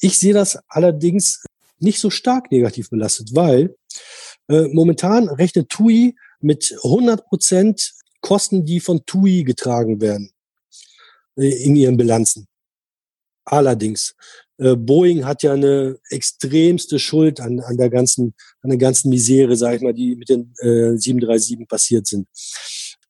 [0.00, 1.44] Ich sehe das allerdings
[1.82, 3.76] nicht so stark negativ belastet, weil
[4.48, 10.30] äh, momentan rechnet TUI mit 100 Prozent Kosten, die von TUI getragen werden
[11.36, 12.46] äh, in ihren Bilanzen.
[13.44, 14.14] Allerdings,
[14.58, 19.56] äh, Boeing hat ja eine extremste Schuld an, an der ganzen, an der ganzen Misere,
[19.56, 22.28] sag ich mal, die mit den äh, 737 passiert sind.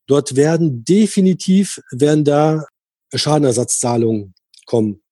[0.06, 2.64] Dort werden definitiv, werden da
[3.14, 4.34] Schadenersatzzahlungen
[4.66, 5.02] kommen.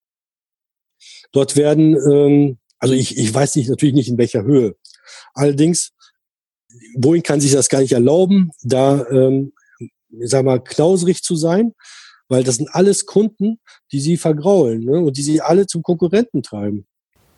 [1.31, 4.75] Dort werden, ähm, also ich, ich weiß nicht, natürlich nicht in welcher Höhe.
[5.33, 5.91] Allerdings,
[6.97, 11.73] Boeing kann sich das gar nicht erlauben, da, ähm, ich sag mal, klauserig zu sein,
[12.27, 13.59] weil das sind alles Kunden,
[13.91, 16.87] die sie vergraulen ne, und die sie alle zum Konkurrenten treiben.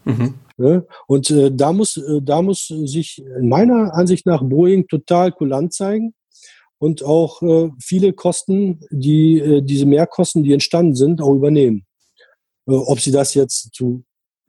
[0.05, 0.35] Mhm.
[0.57, 0.85] Ne?
[1.07, 5.73] Und äh, da muss, äh, da muss sich in meiner Ansicht nach Boeing total kulant
[5.73, 6.13] zeigen
[6.77, 11.85] und auch äh, viele Kosten, die äh, diese Mehrkosten, die entstanden sind, auch übernehmen.
[12.67, 14.03] Äh, ob sie das jetzt zu,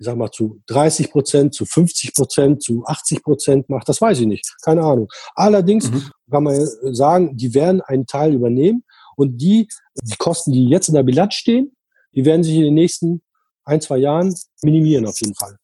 [0.05, 4.21] ich sag mal, zu 30 Prozent, zu 50 Prozent, zu 80 Prozent macht, das weiß
[4.21, 4.55] ich nicht.
[4.61, 5.09] Keine Ahnung.
[5.35, 6.11] Allerdings mhm.
[6.31, 8.85] kann man sagen, die werden einen Teil übernehmen
[9.17, 9.67] und die,
[10.03, 11.75] die Kosten, die jetzt in der Bilanz stehen,
[12.15, 13.23] die werden sich in den nächsten
[13.65, 15.57] ein, zwei Jahren minimieren auf jeden Fall.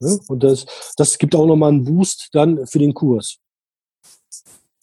[0.00, 0.18] Ne?
[0.26, 0.66] Und das,
[0.96, 3.38] das gibt auch nochmal einen Boost dann für den Kurs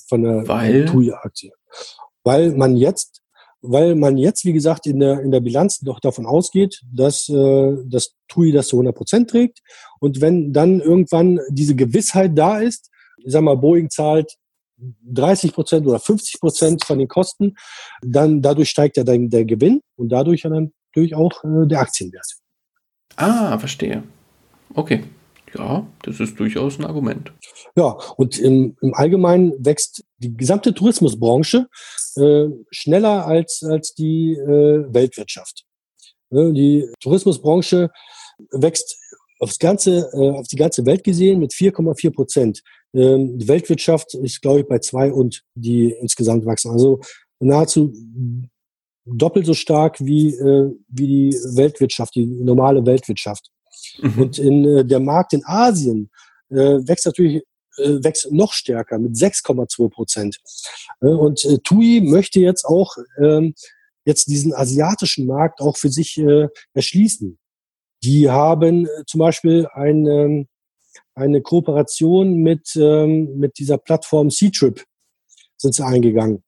[0.08, 0.46] von der?
[0.86, 1.52] TUI-Aktie.
[2.24, 3.21] Weil man jetzt,
[3.62, 7.78] weil man jetzt, wie gesagt, in der, in der Bilanz doch davon ausgeht, dass äh,
[7.86, 9.60] das TUI das zu 100 Prozent trägt.
[10.00, 14.36] Und wenn dann irgendwann diese Gewissheit da ist, ich sag mal, Boeing zahlt
[14.78, 17.56] 30 Prozent oder 50 Prozent von den Kosten,
[18.02, 22.26] dann dadurch steigt ja dann der Gewinn und dadurch dann natürlich auch äh, der Aktienwert.
[23.16, 24.04] Ah, verstehe.
[24.74, 25.04] Okay.
[25.58, 27.34] Ja, das ist durchaus ein Argument.
[27.76, 31.68] Ja, und im, im Allgemeinen wächst die gesamte Tourismusbranche
[32.16, 35.66] äh, schneller als, als die äh, Weltwirtschaft.
[36.30, 37.90] Ne, die Tourismusbranche
[38.52, 38.98] wächst
[39.40, 42.62] aufs ganze, äh, auf die ganze Welt gesehen mit 4,4 Prozent.
[42.94, 46.72] Ähm, die Weltwirtschaft ist, glaube ich, bei zwei und die insgesamt wachsen.
[46.72, 47.02] Also
[47.40, 47.94] nahezu
[49.06, 53.51] doppelt so stark wie, äh, wie die Weltwirtschaft, die normale Weltwirtschaft.
[54.02, 54.22] Mhm.
[54.22, 56.10] Und in äh, der Markt in Asien
[56.50, 57.44] äh, wächst natürlich
[57.78, 60.38] äh, wächst noch stärker mit 6,2 Prozent.
[61.02, 63.54] Äh, und äh, TUI möchte jetzt auch ähm,
[64.06, 67.38] jetzt diesen asiatischen Markt auch für sich äh, erschließen.
[68.04, 70.48] Die haben äh, zum Beispiel ein, ähm,
[71.16, 74.84] eine Kooperation mit, ähm, mit dieser Plattform C-Trip
[75.58, 76.44] sind sie eingegangen,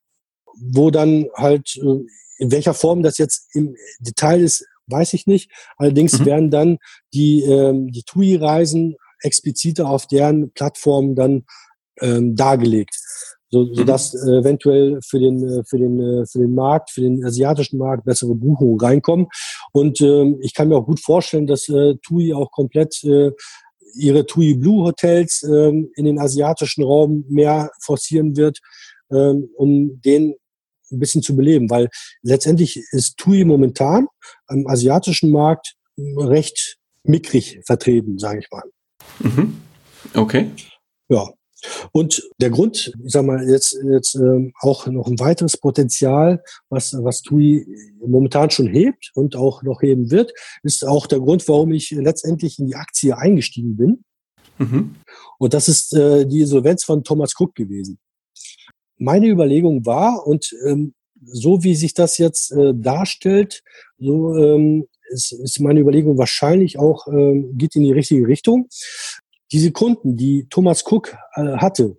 [0.56, 5.52] wo dann halt, in welcher Form das jetzt im Detail ist, weiß ich nicht.
[5.78, 6.26] Allerdings mhm.
[6.26, 6.78] werden dann
[7.14, 11.46] die, ähm, die TUI-Reisen expliziter auf deren Plattform dann
[12.02, 12.98] ähm, dargelegt,
[13.50, 13.90] so, so mhm.
[13.90, 18.04] äh, eventuell für den äh, für den äh, für den Markt, für den asiatischen Markt
[18.04, 19.28] bessere Buchungen reinkommen.
[19.72, 23.32] Und ähm, ich kann mir auch gut vorstellen, dass äh, TUI auch komplett äh,
[23.96, 28.60] ihre TUI Blue Hotels ähm, in den asiatischen Raum mehr forcieren wird,
[29.12, 30.36] ähm, um den
[30.94, 31.90] ein bisschen zu beleben, weil
[32.22, 34.08] letztendlich ist TUI momentan
[34.48, 38.64] am asiatischen Markt recht mickrig vertreten, sage ich mal.
[39.20, 39.58] Mhm.
[40.14, 40.50] Okay.
[41.10, 41.30] Ja.
[41.94, 46.94] Und der Grund, ich sag mal, jetzt, jetzt ähm, auch noch ein weiteres Potenzial, was,
[46.94, 47.66] was TUI
[48.06, 50.34] momentan schon hebt und auch noch heben wird,
[50.64, 54.04] ist auch der Grund, warum ich letztendlich in die Aktie eingestiegen bin.
[54.58, 54.96] Mhm.
[55.40, 57.98] Und das ist äh, die Insolvenz von Thomas Cook gewesen
[58.98, 60.94] meine Überlegung war und ähm,
[61.26, 63.64] so wie sich das jetzt äh, darstellt,
[63.98, 68.68] so ähm, ist, ist meine Überlegung wahrscheinlich auch, ähm, geht in die richtige Richtung.
[69.52, 71.98] Diese Kunden, die Thomas Cook äh, hatte,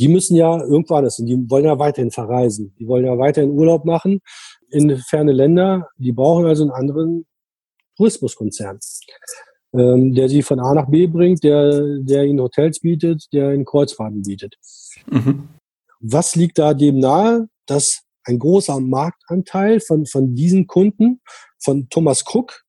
[0.00, 3.84] die müssen ja irgendwann das, die wollen ja weiterhin verreisen, die wollen ja weiterhin Urlaub
[3.84, 4.20] machen
[4.70, 7.26] in ferne Länder, die brauchen also einen anderen
[7.96, 8.78] Tourismuskonzern,
[9.72, 13.64] ähm, der sie von A nach B bringt, der, der ihnen Hotels bietet, der ihnen
[13.64, 14.56] Kreuzfahrten bietet.
[15.10, 15.48] Mhm.
[16.00, 21.20] Was liegt da dem nahe, dass ein großer Marktanteil von, von diesen Kunden,
[21.58, 22.64] von Thomas Cook,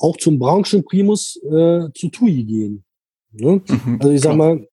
[0.00, 2.84] auch zum Branchenprimus äh, zu TUI gehen?
[3.32, 3.62] Ne?
[3.66, 4.66] Mhm, also ich sag mal,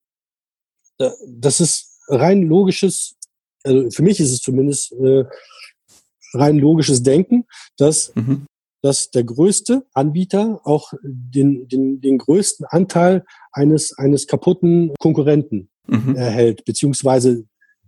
[0.98, 3.16] das ist rein logisches,
[3.64, 5.26] also für mich ist es zumindest äh,
[6.34, 7.46] rein logisches Denken,
[7.78, 8.46] dass, mhm.
[8.82, 16.16] dass der größte Anbieter auch den, den, den größten Anteil eines, eines kaputten Konkurrenten mhm.
[16.16, 17.46] erhält, beziehungsweise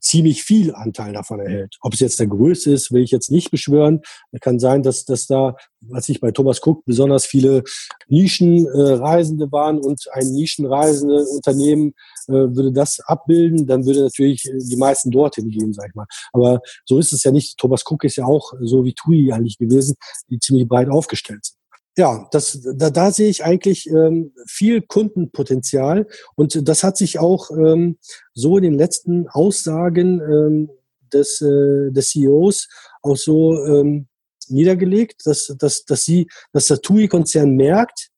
[0.08, 1.78] ziemlich viel Anteil davon erhält.
[1.82, 4.02] Ob es jetzt der größte ist, will ich jetzt nicht beschwören.
[4.32, 7.64] Es kann sein, dass, dass da, was ich bei Thomas Cook, besonders viele
[8.08, 11.94] Nischenreisende äh, waren und ein Nischenreisende Unternehmen
[12.28, 16.08] äh, würde das abbilden, dann würde natürlich die meisten dorthin gehen, sag ich mal.
[16.32, 17.58] Aber so ist es ja nicht.
[17.58, 19.96] Thomas Cook ist ja auch so wie TUI eigentlich gewesen,
[20.30, 21.57] die ziemlich breit aufgestellt sind
[21.98, 27.50] ja, das, da, da sehe ich eigentlich ähm, viel Kundenpotenzial und das hat sich auch
[27.52, 27.98] ähm,
[28.34, 30.70] so in den letzten Aussagen ähm,
[31.12, 32.70] des, äh, des CEOs
[33.02, 34.08] auch so ähm,
[34.48, 38.10] niedergelegt, dass, dass, dass sie, dass der TUI-Konzern merkt,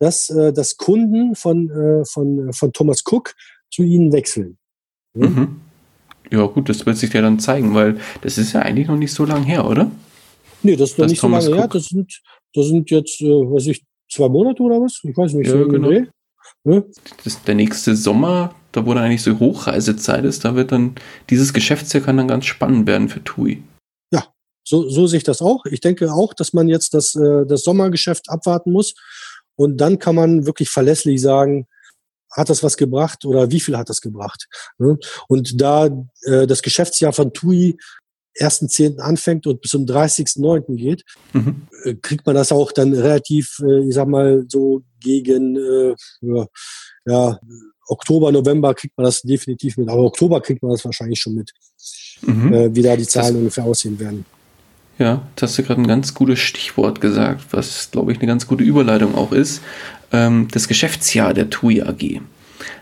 [0.00, 3.34] dass, äh, dass Kunden von, äh, von, von Thomas Cook
[3.70, 4.58] zu ihnen wechseln.
[5.14, 5.28] Ja?
[5.28, 5.60] Mhm.
[6.30, 9.12] ja, gut, das wird sich ja dann zeigen, weil das ist ja eigentlich noch nicht
[9.12, 9.90] so lange her, oder?
[10.62, 11.74] Nee, das ist noch nicht Thomas so lange Cook.
[11.74, 11.80] her.
[11.80, 12.20] Das sind,
[12.54, 15.00] das sind jetzt, äh, weiß ich, zwei Monate oder was?
[15.02, 15.48] Ich weiß nicht.
[15.48, 15.90] Ja, so genau.
[16.64, 16.84] Ne?
[17.24, 20.96] Das der nächste Sommer, da wo dann eigentlich so Hochreisezeit ist, da wird dann
[21.30, 23.62] dieses Geschäftsjahr kann dann ganz spannend werden für TUI.
[24.12, 24.26] Ja,
[24.64, 25.64] so, so sehe ich das auch.
[25.66, 28.94] Ich denke auch, dass man jetzt das, äh, das Sommergeschäft abwarten muss.
[29.56, 31.66] Und dann kann man wirklich verlässlich sagen,
[32.30, 34.46] hat das was gebracht oder wie viel hat das gebracht?
[34.78, 34.98] Ne?
[35.28, 35.86] Und da
[36.22, 37.78] äh, das Geschäftsjahr von TUI
[38.38, 38.98] 1.10.
[38.98, 40.76] anfängt und bis zum 30.9.
[40.76, 41.62] geht, mhm.
[41.84, 45.94] Äh, kriegt man das auch dann relativ, äh, ich sag mal, so gegen äh,
[47.06, 47.38] ja,
[47.86, 49.88] Oktober, November kriegt man das definitiv mit.
[49.88, 51.52] Aber Oktober kriegt man das wahrscheinlich schon mit,
[52.22, 52.74] mhm.
[52.74, 54.24] wie da die Zahlen das, ungefähr aussehen werden.
[54.98, 58.46] Ja, das hast du gerade ein ganz gutes Stichwort gesagt, was, glaube ich, eine ganz
[58.46, 59.62] gute Überleitung auch ist.
[60.12, 62.20] ähm, das Geschäftsjahr der TUI AG.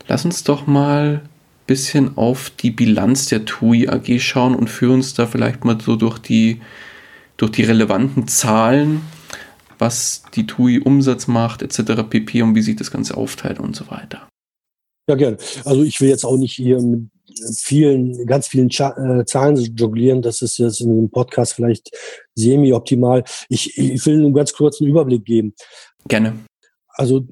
[0.08, 1.22] Lass uns doch mal
[1.66, 5.96] bisschen auf die Bilanz der TUI AG schauen und führen uns da vielleicht mal so
[5.96, 6.60] durch die,
[7.36, 9.02] durch die relevanten Zahlen,
[9.78, 12.02] was die TUI Umsatz macht, etc.
[12.08, 12.42] pp.
[12.42, 14.28] und wie sich das Ganze aufteilt und so weiter.
[15.08, 15.36] Ja, gerne.
[15.64, 17.10] Also ich will jetzt auch nicht hier mit
[17.56, 20.22] vielen, ganz vielen äh, Zahlen jonglieren.
[20.22, 21.90] Das ist jetzt in einem Podcast vielleicht
[22.34, 23.24] semi-optimal.
[23.48, 25.54] Ich, ich will einen ganz kurzen Überblick geben.
[26.08, 26.34] Gerne.
[26.88, 27.26] Also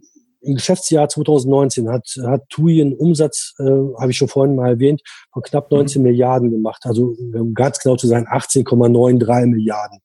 [0.45, 5.03] im Geschäftsjahr 2019 hat, hat TUI einen Umsatz, äh, habe ich schon vorhin mal erwähnt,
[5.33, 6.09] von knapp 19 mhm.
[6.09, 6.83] Milliarden gemacht.
[6.85, 9.99] Also um ganz genau zu sein, 18,93 Milliarden.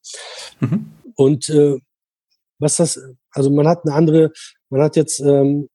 [0.60, 0.92] Mhm.
[1.16, 1.78] Und äh,
[2.60, 4.32] was das, also man hat eine andere,
[4.70, 5.70] man hat jetzt ähm,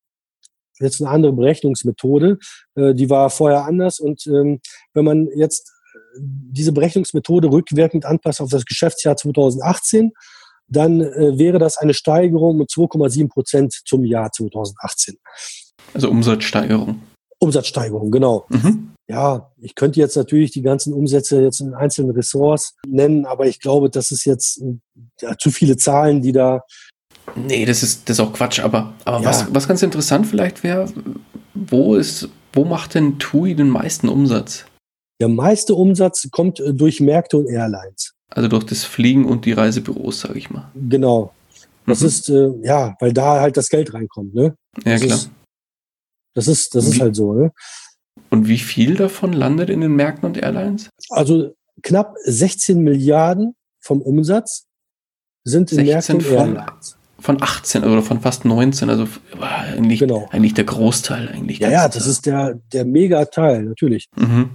[0.80, 2.38] jetzt eine andere Berechnungsmethode.
[2.74, 4.00] Äh, die war vorher anders.
[4.00, 4.60] Und ähm,
[4.92, 10.12] wenn man jetzt äh, diese Berechnungsmethode rückwirkend anpasst auf das Geschäftsjahr 2018,
[10.76, 15.16] dann äh, wäre das eine Steigerung mit 2,7 Prozent zum Jahr 2018.
[15.92, 17.00] Also Umsatzsteigerung.
[17.38, 18.46] Umsatzsteigerung, genau.
[18.48, 18.90] Mhm.
[19.06, 23.60] Ja, ich könnte jetzt natürlich die ganzen Umsätze jetzt in einzelnen Ressorts nennen, aber ich
[23.60, 24.62] glaube, das ist jetzt
[25.20, 26.62] ja, zu viele Zahlen, die da
[27.36, 29.28] Nee, das ist, das ist auch Quatsch, aber, aber ja.
[29.28, 30.92] was, was ganz interessant vielleicht wäre,
[31.54, 34.66] wo ist, wo macht denn TUI den meisten Umsatz?
[35.20, 38.13] Der meiste Umsatz kommt äh, durch Märkte und Airlines.
[38.30, 40.70] Also durch das Fliegen und die Reisebüros, sage ich mal.
[40.74, 41.32] Genau.
[41.86, 42.06] Das mhm.
[42.06, 44.56] ist, äh, ja, weil da halt das Geld reinkommt, ne?
[44.84, 45.18] Ja, das klar.
[45.18, 45.30] Ist,
[46.34, 47.52] das ist, das ist halt so, ne?
[48.30, 50.88] Und wie viel davon landet in den Märkten und Airlines?
[51.10, 54.66] Also knapp 16 Milliarden vom Umsatz
[55.44, 59.08] sind in Märkten und Airlines von 18 oder von fast 19, also
[59.40, 60.28] eigentlich, genau.
[60.30, 61.58] eigentlich der Großteil eigentlich.
[61.58, 64.08] Ja, ja, das ist der, der Megateil, natürlich.
[64.14, 64.50] Mhm.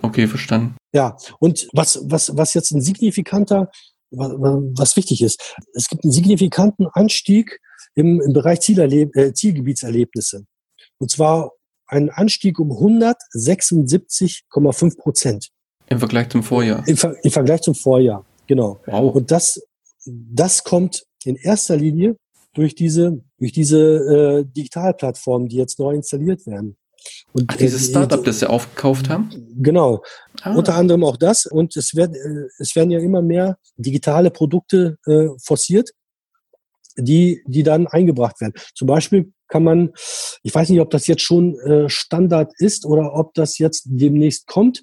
[0.00, 0.76] Okay, verstanden.
[0.94, 3.68] Ja, und was, was, was jetzt ein signifikanter,
[4.10, 7.58] was wichtig ist, es gibt einen signifikanten Anstieg
[7.96, 10.46] im, im Bereich Zielerleb äh, Zielgebietserlebnisse.
[10.98, 11.50] Und zwar
[11.88, 15.48] einen Anstieg um 176,5 Prozent.
[15.88, 16.86] Im Vergleich zum Vorjahr.
[16.86, 18.80] Im, Ver Im Vergleich zum Vorjahr, genau.
[18.86, 19.14] Wow.
[19.14, 19.60] Und das,
[20.06, 22.16] das kommt in erster Linie
[22.54, 26.76] durch diese, durch diese äh, Digitalplattformen, die jetzt neu installiert werden.
[27.32, 29.30] Und, Ach, dieses Startup, das sie aufgekauft haben?
[29.56, 30.02] Genau.
[30.42, 30.54] Ah.
[30.54, 31.46] Unter anderem auch das.
[31.46, 35.90] Und es werden, äh, es werden ja immer mehr digitale Produkte äh, forciert,
[36.96, 38.54] die, die dann eingebracht werden.
[38.74, 39.90] Zum Beispiel kann man,
[40.42, 44.46] ich weiß nicht, ob das jetzt schon äh, Standard ist oder ob das jetzt demnächst
[44.46, 44.82] kommt,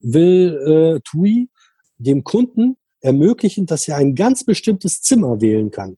[0.00, 1.48] will äh, TUI
[1.98, 5.96] dem Kunden ermöglichen, dass er ein ganz bestimmtes Zimmer wählen kann.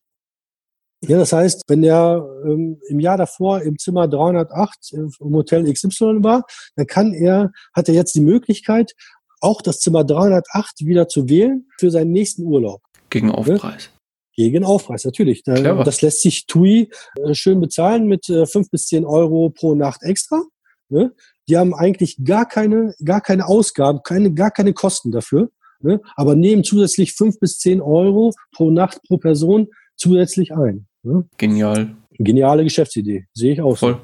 [1.05, 6.23] Ja, das heißt, wenn er ähm, im Jahr davor im Zimmer 308 im Hotel XY
[6.23, 6.45] war,
[6.77, 8.93] dann kann er, hat er jetzt die Möglichkeit,
[9.41, 12.83] auch das Zimmer 308 wieder zu wählen für seinen nächsten Urlaub.
[13.11, 13.91] Gegen Aufpreis.
[14.35, 15.43] Gegen Aufpreis, natürlich.
[15.43, 15.85] Clever.
[15.85, 20.03] Das lässt sich TUI äh, schön bezahlen mit äh, fünf bis zehn Euro pro Nacht
[20.05, 20.41] extra.
[20.89, 21.13] Ne?
[21.49, 25.51] Die haben eigentlich gar keine, gar keine Ausgaben, keine, gar keine Kosten dafür
[25.83, 26.01] ne?
[26.17, 30.87] aber nehmen zusätzlich fünf bis zehn Euro pro Nacht pro Person zusätzlich ein.
[31.03, 31.25] Ne?
[31.37, 31.95] Genial.
[32.19, 33.77] Geniale Geschäftsidee, sehe ich auch.
[33.77, 34.01] Voll.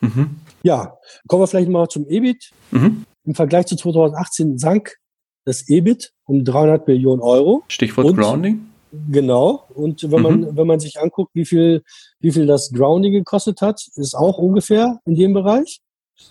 [0.00, 0.36] Mhm.
[0.62, 0.96] Ja,
[1.26, 2.50] kommen wir vielleicht mal zum EBIT.
[2.70, 3.04] Mhm.
[3.24, 4.96] Im Vergleich zu 2018 sank
[5.44, 7.62] das EBIT um 300 Millionen Euro.
[7.68, 8.66] Stichwort Und, Grounding.
[9.10, 9.64] Genau.
[9.74, 10.56] Und wenn man, mhm.
[10.56, 11.82] wenn man sich anguckt, wie viel,
[12.20, 15.80] wie viel das Grounding gekostet hat, ist auch ungefähr in dem Bereich.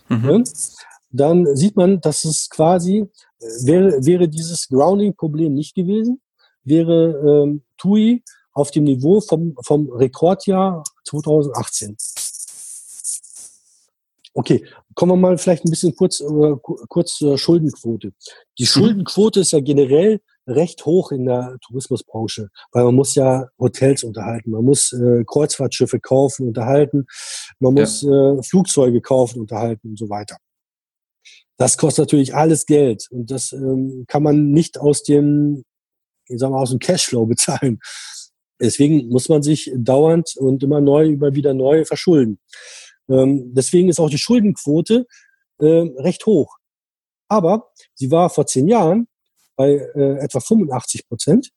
[0.09, 0.43] Ne?
[1.09, 3.07] Dann sieht man, dass es quasi
[3.63, 6.21] wäre, wäre dieses Grounding-Problem nicht gewesen,
[6.63, 8.23] wäre ähm, TUI
[8.53, 11.97] auf dem Niveau vom, vom Rekordjahr 2018.
[14.33, 14.65] Okay,
[14.95, 16.55] kommen wir mal vielleicht ein bisschen kurz, äh,
[16.87, 18.13] kurz zur Schuldenquote.
[18.57, 18.67] Die mhm.
[18.67, 24.51] Schuldenquote ist ja generell recht hoch in der Tourismusbranche, weil man muss ja Hotels unterhalten,
[24.51, 27.05] man muss äh, Kreuzfahrtschiffe kaufen, unterhalten,
[27.59, 28.33] man muss ja.
[28.33, 30.37] äh, Flugzeuge kaufen, unterhalten und so weiter.
[31.57, 35.63] Das kostet natürlich alles Geld und das ähm, kann man nicht aus dem,
[36.27, 37.79] ich sag mal, aus dem Cashflow bezahlen.
[38.61, 42.39] Deswegen muss man sich dauernd und immer neu, immer wieder neu verschulden.
[43.09, 45.07] Ähm, deswegen ist auch die Schuldenquote
[45.59, 46.57] äh, recht hoch.
[47.27, 49.07] Aber sie war vor zehn Jahren
[49.55, 51.49] bei äh, etwa 85 Prozent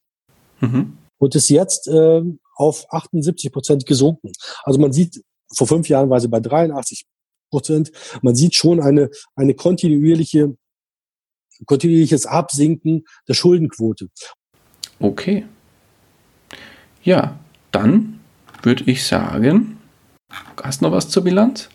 [0.61, 0.99] mhm.
[1.19, 2.23] und ist jetzt äh,
[2.57, 4.33] auf 78 Prozent gesunken.
[4.63, 5.23] Also man sieht,
[5.55, 7.07] vor fünf Jahren war sie bei 83
[7.51, 7.93] Prozent.
[8.23, 10.57] Man sieht schon eine, eine kontinuierliche,
[11.67, 14.09] kontinuierliches Absinken der Schuldenquote.
[15.01, 15.45] Okay.
[17.05, 17.39] Ja,
[17.71, 18.21] dann
[18.63, 19.77] würde ich sagen,
[20.63, 21.69] hast du noch was zur Bilanz?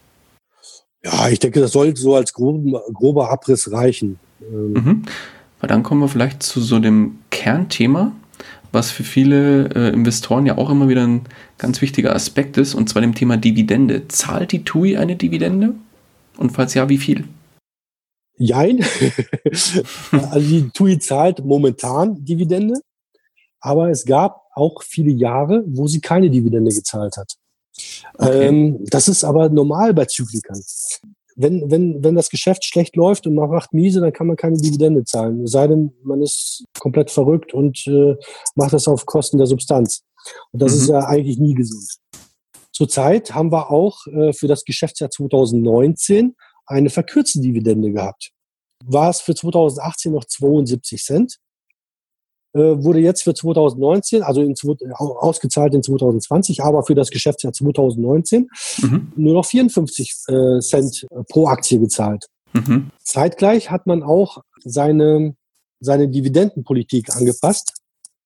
[1.03, 4.19] Ja, ich denke, das sollte so als groben, grober Abriss reichen.
[4.41, 5.01] Ähm, mhm.
[5.59, 8.11] Weil dann kommen wir vielleicht zu so dem Kernthema,
[8.71, 11.21] was für viele äh, Investoren ja auch immer wieder ein
[11.57, 14.07] ganz wichtiger Aspekt ist, und zwar dem Thema Dividende.
[14.07, 15.75] Zahlt die TUI eine Dividende?
[16.37, 17.25] Und falls ja, wie viel?
[18.37, 18.83] Jein.
[20.11, 22.75] also die TUI zahlt momentan Dividende,
[23.59, 27.33] aber es gab auch viele Jahre, wo sie keine Dividende gezahlt hat.
[28.17, 28.47] Okay.
[28.47, 30.61] Ähm, das ist aber normal bei Zyklikern
[31.39, 34.57] wenn, wenn, wenn das Geschäft schlecht läuft und man macht miese, dann kann man keine
[34.57, 35.45] Dividende zahlen.
[35.45, 38.15] Es sei denn, man ist komplett verrückt und äh,
[38.55, 40.03] macht das auf Kosten der Substanz.
[40.51, 40.77] Und das mhm.
[40.81, 41.95] ist ja eigentlich nie gesund.
[42.73, 48.31] Zurzeit haben wir auch äh, für das Geschäftsjahr 2019 eine verkürzte Dividende gehabt.
[48.83, 51.37] War es für 2018 noch 72 Cent
[52.53, 54.55] wurde jetzt für 2019, also in,
[54.95, 58.49] ausgezahlt in 2020, aber für das Geschäftsjahr 2019
[58.81, 59.13] mhm.
[59.15, 62.25] nur noch 54 äh, Cent pro Aktie gezahlt.
[62.53, 62.91] Mhm.
[63.03, 65.35] Zeitgleich hat man auch seine,
[65.79, 67.73] seine Dividendenpolitik angepasst,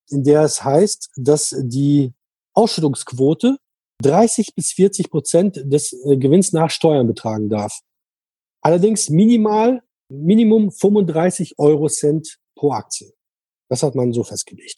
[0.09, 2.13] in der es heißt, dass die
[2.53, 3.57] Ausschüttungsquote
[4.01, 7.79] 30 bis 40 Prozent des äh, Gewinns nach Steuern betragen darf.
[8.61, 13.11] Allerdings minimal, Minimum 35 Euro Cent pro Aktie.
[13.73, 14.77] Das hat man so festgelegt.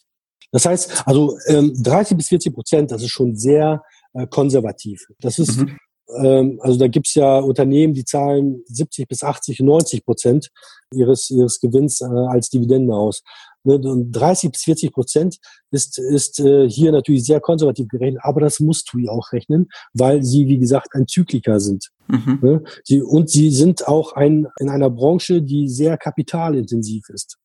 [0.52, 3.82] Das heißt, also ähm, 30 bis 40 Prozent, das ist schon sehr
[4.14, 5.04] äh, konservativ.
[5.20, 5.76] Das ist, mhm.
[6.16, 10.48] ähm, also da gibt's ja Unternehmen, die zahlen 70 bis 80, 90 Prozent
[10.94, 13.22] ihres, ihres Gewinns äh, als Dividende aus.
[13.64, 15.36] Ne, und 30 bis 40 Prozent
[15.70, 20.22] ist, ist äh, hier natürlich sehr konservativ gerechnet, aber das muss TUI auch rechnen, weil
[20.22, 21.90] sie, wie gesagt, ein Zykliker sind.
[22.08, 22.38] Mhm.
[22.40, 22.62] Ne?
[22.82, 27.36] Sie, und sie sind auch ein, in einer Branche, die sehr kapitalintensiv ist.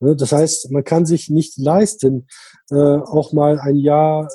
[0.00, 2.26] Ne, das heißt, man kann sich nicht leisten,
[2.70, 4.28] äh, auch mal ein Jahr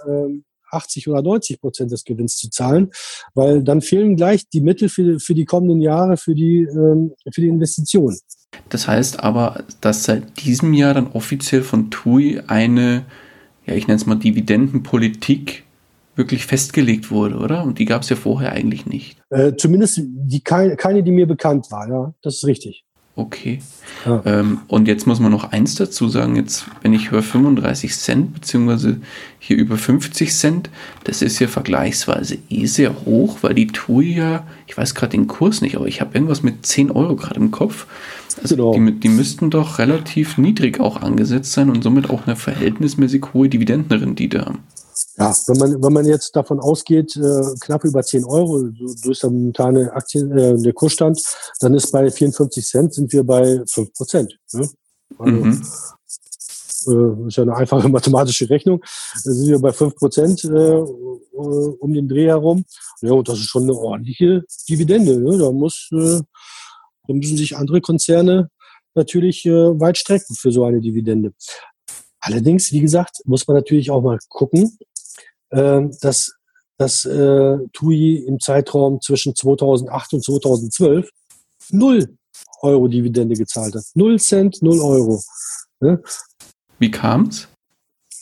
[0.72, 2.92] 80 ähm, oder 90 Prozent des Gewinns zu zahlen,
[3.34, 7.42] weil dann fehlen gleich die Mittel für, für die kommenden Jahre für die, ähm, für
[7.42, 8.16] die Investition.
[8.70, 13.06] Das heißt aber, dass seit diesem Jahr dann offiziell von TUI eine,
[13.66, 15.64] ja, ich nenne es mal Dividendenpolitik
[16.16, 17.64] wirklich festgelegt wurde, oder?
[17.64, 19.18] Und die gab es ja vorher eigentlich nicht.
[19.30, 22.85] Äh, zumindest die keine, keine, die mir bekannt war, ja, das ist richtig.
[23.18, 23.60] Okay.
[24.06, 24.22] Ja.
[24.26, 28.34] Ähm, und jetzt muss man noch eins dazu sagen, jetzt, wenn ich höre 35 Cent,
[28.34, 28.98] beziehungsweise
[29.40, 30.70] hier über 50 Cent,
[31.06, 35.28] das ist ja vergleichsweise eh sehr hoch, weil die TUI ja, ich weiß gerade den
[35.28, 37.88] Kurs nicht, aber ich habe irgendwas mit 10 Euro gerade im Kopf.
[38.42, 38.74] Also genau.
[38.74, 43.48] die, die müssten doch relativ niedrig auch angesetzt sein und somit auch eine verhältnismäßig hohe
[43.48, 44.60] Dividendenrendite haben.
[45.18, 49.20] Ja, wenn man, wenn man jetzt davon ausgeht, äh, knapp über 10 Euro so durch
[49.20, 51.22] der momentane Aktien, äh, der Kursstand,
[51.60, 54.38] dann ist bei 54 Cent sind wir bei 5 Prozent.
[54.54, 54.70] Ne?
[55.18, 55.62] Also, mhm.
[56.88, 58.82] äh, ist ja eine einfache mathematische Rechnung.
[59.24, 60.84] Da sind wir bei 5 Prozent äh, äh,
[61.34, 62.64] um den Dreh herum.
[63.02, 65.20] Ja, und das ist schon eine ordentliche Dividende.
[65.20, 65.38] Ne?
[65.38, 66.22] Da muss, äh,
[67.08, 68.50] da müssen sich andere Konzerne
[68.94, 71.34] natürlich äh, weit strecken für so eine Dividende.
[72.26, 74.80] Allerdings, wie gesagt, muss man natürlich auch mal gucken,
[75.52, 76.34] äh, dass,
[76.78, 81.08] dass äh, TUI im Zeitraum zwischen 2008 und 2012
[81.70, 82.18] null
[82.62, 83.84] Euro Dividende gezahlt hat.
[83.94, 85.22] Null Cent, null Euro.
[85.80, 86.02] Ne?
[86.80, 87.48] Wie kam's?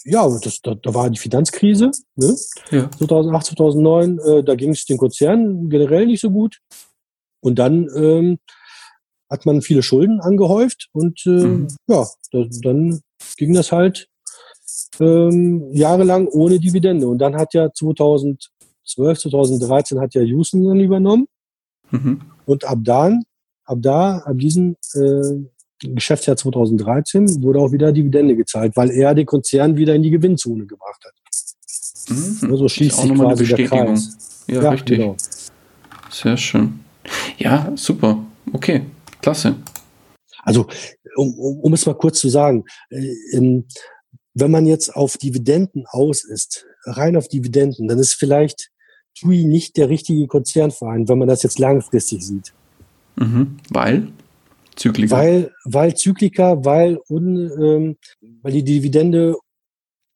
[0.04, 1.92] Ja, das, da, da war die Finanzkrise.
[2.18, 2.36] Ne?
[2.72, 2.92] Ja.
[2.92, 6.60] 2008, 2009, äh, da ging es den Konzernen generell nicht so gut.
[7.40, 8.40] Und dann ähm,
[9.30, 11.68] hat man viele Schulden angehäuft und äh, mhm.
[11.88, 13.02] ja, da, dann
[13.38, 14.10] ging das halt
[15.00, 17.08] ähm, jahrelang ohne Dividende.
[17.08, 18.50] Und dann hat ja 2012,
[19.20, 21.28] 2013 hat ja Houston dann übernommen.
[21.91, 22.22] Mhm.
[22.45, 23.24] Und ab dann,
[23.66, 25.40] ab da, ab diesem äh,
[25.80, 30.66] Geschäftsjahr 2013 wurde auch wieder Dividende gezahlt, weil er den Konzern wieder in die Gewinnzone
[30.66, 31.14] gebracht hat.
[32.10, 32.52] Mhm.
[32.52, 34.45] Also schließt sich quasi der Kreis.
[34.48, 34.98] Ja, ja richtig.
[34.98, 35.16] Genau.
[36.10, 36.80] Sehr schön.
[37.38, 38.20] Ja, super.
[38.52, 38.84] Okay,
[39.22, 39.56] klasse.
[40.44, 40.68] Also,
[41.15, 43.65] um, um, um es mal kurz zu sagen, äh, in,
[44.34, 48.70] wenn man jetzt auf Dividenden aus ist, rein auf Dividenden, dann ist vielleicht
[49.20, 52.53] TUI nicht der richtige Konzernverein, wenn man das jetzt langfristig sieht.
[53.15, 53.57] Mhm.
[53.70, 54.07] Weil?
[54.76, 55.15] Zyklika.
[55.15, 57.98] Weil, weil Zyklika, weil, un, ähm,
[58.41, 59.36] weil die Dividende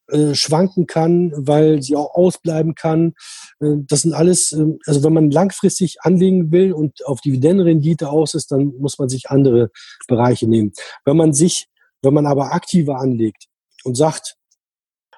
[0.09, 3.13] äh, schwanken kann, weil sie auch ausbleiben kann.
[3.59, 8.33] Äh, das sind alles, äh, also wenn man langfristig anlegen will und auf Dividendenrendite aus
[8.33, 9.69] ist, dann muss man sich andere
[10.07, 10.73] Bereiche nehmen.
[11.05, 11.67] Wenn man sich,
[12.01, 13.47] wenn man aber aktiver anlegt,
[13.87, 14.35] und sagt,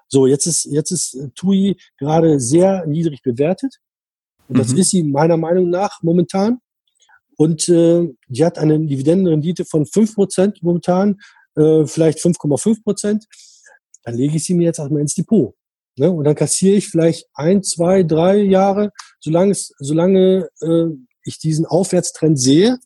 [0.07, 3.78] so, jetzt ist, jetzt ist äh, TUI gerade sehr niedrig bewertet.
[4.48, 4.78] Und das mhm.
[4.80, 6.60] ist sie meiner Meinung nach momentan.
[7.38, 11.20] Und äh, die hat eine Dividendenrendite von 5% momentan,
[11.56, 13.24] äh, vielleicht 5,5%.
[14.10, 15.53] Dann lege ich sie mir jetzt erstmal ins Depot.
[15.95, 16.10] Ne?
[16.10, 20.86] Und dann kassiere ich vielleicht ein, zwei, drei Jahre, solange, es, solange äh,
[21.23, 22.80] ich diesen Aufwärtstrend sehe,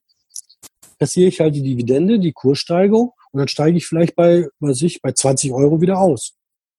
[0.99, 5.01] kassiere ich halt die Dividende, die Kurssteigerung und dann steige ich vielleicht bei, was ich,
[5.01, 6.33] bei 20 Euro wieder aus.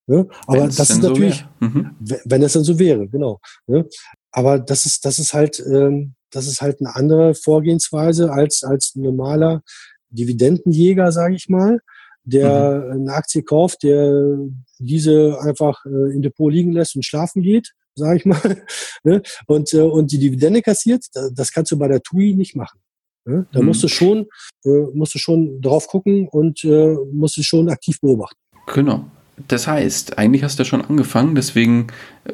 [0.05, 0.27] Ne?
[0.45, 1.95] Aber wenn's das ist natürlich, so mhm.
[2.25, 3.39] wenn es dann so wäre, genau.
[3.65, 3.87] Ne?
[4.31, 8.95] Aber das ist, das ist halt, ähm, das ist halt eine andere Vorgehensweise als als
[8.95, 9.63] normaler
[10.09, 11.79] Dividendenjäger, sage ich mal,
[12.25, 13.01] der mhm.
[13.01, 14.37] eine Aktie kauft, der
[14.79, 18.63] diese einfach äh, im Depot liegen lässt und schlafen geht, sage ich mal,
[19.03, 19.21] ne?
[19.47, 21.05] und äh, und die Dividende kassiert.
[21.33, 22.79] Das kannst du bei der TUI nicht machen.
[23.25, 23.47] Ne?
[23.51, 23.67] Da mhm.
[23.67, 24.27] musst du schon,
[24.65, 28.37] äh, musst du schon drauf gucken und äh, musst du schon aktiv beobachten.
[28.73, 29.05] Genau.
[29.47, 31.87] Das heißt, eigentlich hast du ja schon angefangen, deswegen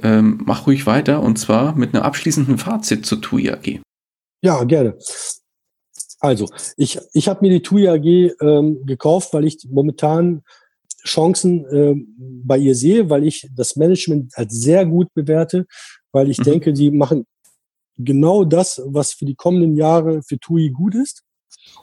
[0.03, 3.81] ähm, mach ruhig weiter und zwar mit einem abschließenden Fazit zur TUI AG.
[4.43, 4.97] Ja, gerne.
[6.21, 8.05] Also, ich, ich habe mir die TUI AG
[8.41, 10.43] ähm, gekauft, weil ich momentan
[11.03, 11.95] Chancen äh,
[12.45, 15.65] bei ihr sehe, weil ich das Management als sehr gut bewerte,
[16.11, 16.43] weil ich mhm.
[16.43, 17.25] denke, die machen
[17.97, 21.23] genau das, was für die kommenden Jahre für TUI gut ist.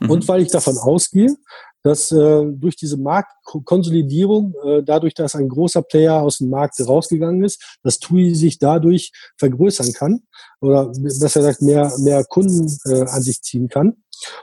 [0.01, 0.11] Mhm.
[0.11, 1.35] Und weil ich davon ausgehe,
[1.83, 7.45] dass äh, durch diese Marktkonsolidierung, äh, dadurch, dass ein großer Player aus dem Markt rausgegangen
[7.45, 10.21] ist, dass TUI sich dadurch vergrößern kann
[10.61, 13.97] oder besser gesagt mehr, mehr Kunden äh, an sich ziehen kann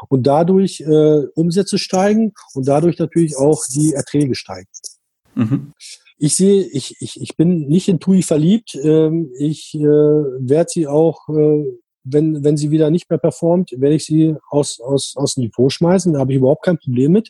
[0.10, 4.70] und dadurch äh, Umsätze steigen und dadurch natürlich auch die Erträge steigen.
[5.36, 5.74] Mhm.
[6.18, 8.76] Ich sehe, ich, ich, ich bin nicht in TUI verliebt.
[8.82, 11.66] Ähm, ich äh, werde sie auch äh,
[12.06, 15.72] wenn, wenn sie wieder nicht mehr performt, werde ich sie aus, aus, aus dem Depot
[15.72, 16.14] schmeißen.
[16.14, 17.30] Da habe ich überhaupt kein Problem mit.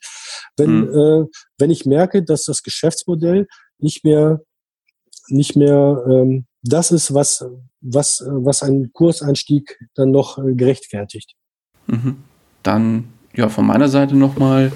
[0.58, 1.24] Wenn, mhm.
[1.24, 1.26] äh,
[1.58, 3.48] wenn ich merke, dass das Geschäftsmodell
[3.80, 4.42] nicht mehr,
[5.30, 7.46] nicht mehr ähm, das ist, was,
[7.82, 11.34] was, was ein Kurseinstieg dann noch äh, gerechtfertigt.
[11.88, 12.18] Mhm.
[12.64, 14.72] Dann ja, von meiner Seite nochmal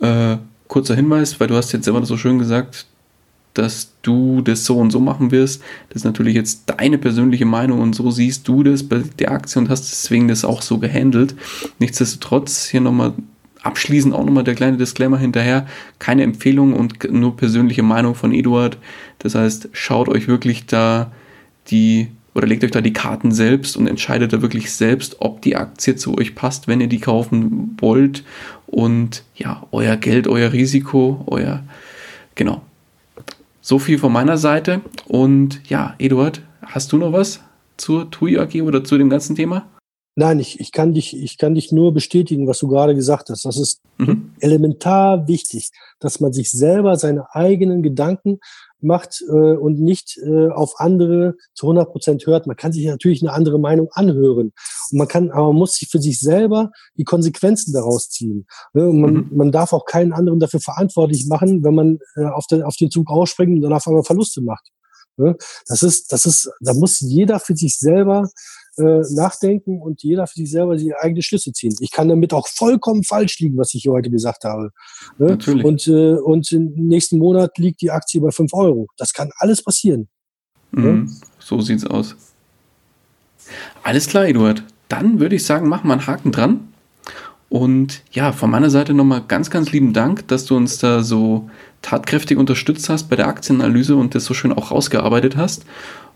[0.00, 2.86] äh, kurzer Hinweis, weil du hast jetzt immer so schön gesagt,
[3.54, 5.62] dass du das so und so machen wirst.
[5.88, 9.60] Das ist natürlich jetzt deine persönliche Meinung und so siehst du das bei der Aktie
[9.60, 11.34] und hast deswegen das auch so gehandelt.
[11.78, 13.14] Nichtsdestotrotz hier nochmal
[13.62, 15.66] abschließend auch nochmal der kleine Disclaimer hinterher.
[15.98, 18.78] Keine Empfehlung und nur persönliche Meinung von Eduard.
[19.18, 21.10] Das heißt, schaut euch wirklich da
[21.70, 25.56] die oder legt euch da die Karten selbst und entscheidet da wirklich selbst, ob die
[25.56, 28.22] Aktie zu euch passt, wenn ihr die kaufen wollt.
[28.66, 31.64] Und ja, euer Geld, euer Risiko, euer,
[32.36, 32.62] genau,
[33.68, 34.80] so viel von meiner Seite.
[35.06, 37.40] Und ja, Eduard, hast du noch was
[37.76, 39.66] zur TUI AG oder zu dem ganzen Thema?
[40.16, 43.44] Nein, ich, ich, kann dich, ich kann dich nur bestätigen, was du gerade gesagt hast.
[43.44, 44.32] Das ist mhm.
[44.40, 45.70] elementar wichtig,
[46.00, 48.40] dass man sich selber seine eigenen Gedanken
[48.80, 52.46] macht äh, und nicht äh, auf andere zu 100 Prozent hört.
[52.46, 54.52] Man kann sich natürlich eine andere Meinung anhören
[54.90, 58.46] und man kann, aber man muss sich für sich selber die Konsequenzen daraus ziehen.
[58.72, 58.88] Ne?
[58.88, 59.28] Und man, mhm.
[59.32, 62.90] man darf auch keinen anderen dafür verantwortlich machen, wenn man äh, auf, den, auf den
[62.90, 64.70] Zug ausspringt und dann auf einmal Verluste macht.
[65.18, 65.36] Ne?
[65.66, 68.28] Das ist, das ist, da muss jeder für sich selber
[68.78, 71.74] äh, nachdenken und jeder für sich selber die eigenen Schlüsse ziehen.
[71.80, 74.70] Ich kann damit auch vollkommen falsch liegen, was ich hier heute gesagt habe.
[75.18, 75.30] Ne?
[75.30, 75.64] Natürlich.
[75.64, 78.86] Und, äh, und im nächsten Monat liegt die Aktie bei 5 Euro.
[78.96, 80.08] Das kann alles passieren.
[80.70, 81.08] Mhm, ne?
[81.38, 82.14] So sieht's aus.
[83.82, 84.62] Alles klar, Eduard.
[84.88, 86.68] Dann würde ich sagen, machen wir einen Haken dran.
[87.48, 91.48] Und ja, von meiner Seite nochmal ganz, ganz lieben Dank, dass du uns da so
[91.82, 95.64] tatkräftig unterstützt hast bei der Aktienanalyse und das so schön auch rausgearbeitet hast.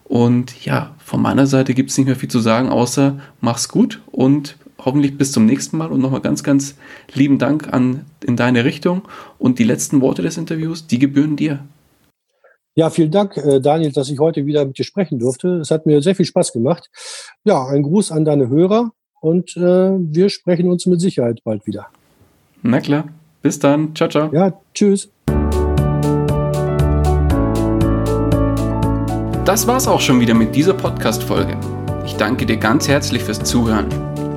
[0.05, 4.01] Und ja, von meiner Seite gibt es nicht mehr viel zu sagen, außer mach's gut
[4.11, 6.77] und hoffentlich bis zum nächsten Mal und nochmal ganz, ganz
[7.15, 9.03] lieben Dank an, in deine Richtung.
[9.39, 11.61] Und die letzten Worte des Interviews, die gebühren dir.
[12.75, 15.59] Ja, vielen Dank, äh, Daniel, dass ich heute wieder mit dir sprechen durfte.
[15.59, 16.91] Es hat mir sehr viel Spaß gemacht.
[17.45, 21.89] Ja, ein Gruß an deine Hörer und äh, wir sprechen uns mit Sicherheit bald wieder.
[22.63, 23.09] Na klar.
[23.43, 23.95] Bis dann.
[23.95, 24.33] Ciao, ciao.
[24.33, 25.11] Ja, tschüss.
[29.45, 31.57] Das war's auch schon wieder mit dieser Podcast-Folge.
[32.07, 33.89] Ich danke dir ganz herzlich fürs Zuhören.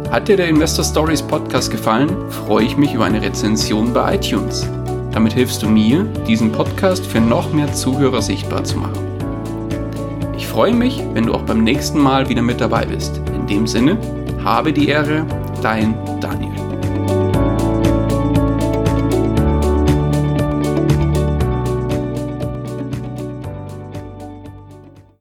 [0.09, 4.67] Hat dir der Investor Stories Podcast gefallen, freue ich mich über eine Rezension bei iTunes.
[5.11, 8.97] Damit hilfst du mir, diesen Podcast für noch mehr Zuhörer sichtbar zu machen.
[10.35, 13.21] Ich freue mich, wenn du auch beim nächsten Mal wieder mit dabei bist.
[13.35, 13.99] In dem Sinne,
[14.43, 15.23] habe die Ehre,
[15.61, 16.64] dein Daniel.